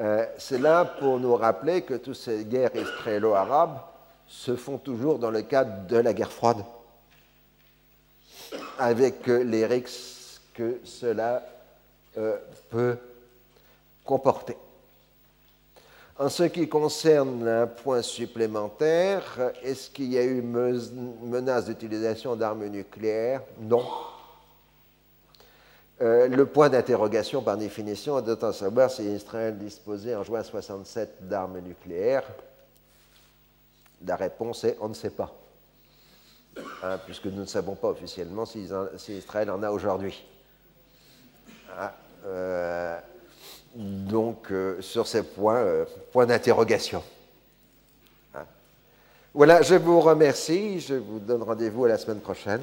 euh, 0.00 0.24
c'est 0.38 0.58
là 0.58 0.84
pour 0.86 1.20
nous 1.20 1.36
rappeler 1.36 1.82
que 1.82 1.94
toutes 1.94 2.16
ces 2.16 2.44
guerres 2.44 2.74
israélo-arabes 2.74 3.78
se 4.30 4.54
font 4.54 4.78
toujours 4.78 5.18
dans 5.18 5.30
le 5.30 5.42
cadre 5.42 5.86
de 5.88 5.96
la 5.96 6.14
guerre 6.14 6.32
froide, 6.32 6.64
avec 8.78 9.26
les 9.26 9.66
risques 9.66 10.40
que 10.54 10.78
cela 10.84 11.44
euh, 12.16 12.36
peut 12.70 12.96
comporter. 14.04 14.56
En 16.18 16.28
ce 16.28 16.44
qui 16.44 16.68
concerne 16.68 17.48
un 17.48 17.66
point 17.66 18.02
supplémentaire, 18.02 19.52
est-ce 19.62 19.90
qu'il 19.90 20.12
y 20.12 20.18
a 20.18 20.24
eu 20.24 20.42
menace 20.42 21.64
d'utilisation 21.64 22.36
d'armes 22.36 22.66
nucléaires? 22.66 23.42
Non. 23.60 23.84
Euh, 26.02 26.28
le 26.28 26.46
point 26.46 26.68
d'interrogation, 26.68 27.42
par 27.42 27.56
définition, 27.56 28.18
est 28.18 28.22
de 28.22 28.52
savoir 28.52 28.90
si 28.90 29.02
Israël 29.04 29.58
disposait 29.58 30.14
en 30.14 30.22
juin 30.22 30.42
67 30.42 31.26
d'armes 31.28 31.58
nucléaires. 31.60 32.24
La 34.06 34.16
réponse 34.16 34.64
est 34.64 34.76
on 34.80 34.88
ne 34.88 34.94
sait 34.94 35.10
pas, 35.10 35.34
hein, 36.82 36.98
puisque 37.04 37.26
nous 37.26 37.40
ne 37.40 37.46
savons 37.46 37.74
pas 37.74 37.88
officiellement 37.88 38.46
si, 38.46 38.68
Israël 39.08 39.50
en 39.50 39.62
a 39.62 39.70
aujourd'hui. 39.70 40.24
Ah, 41.76 41.94
euh, 42.26 42.98
donc, 43.74 44.50
euh, 44.50 44.80
sur 44.80 45.06
ces 45.06 45.22
points, 45.22 45.64
point 46.12 46.26
d'interrogation. 46.26 47.02
Hein. 48.34 48.44
Voilà, 49.32 49.62
je 49.62 49.76
vous 49.76 50.00
remercie. 50.00 50.80
Je 50.80 50.94
vous 50.94 51.20
donne 51.20 51.42
rendez-vous 51.42 51.84
à 51.84 51.88
la 51.88 51.98
semaine 51.98 52.20
prochaine. 52.20 52.62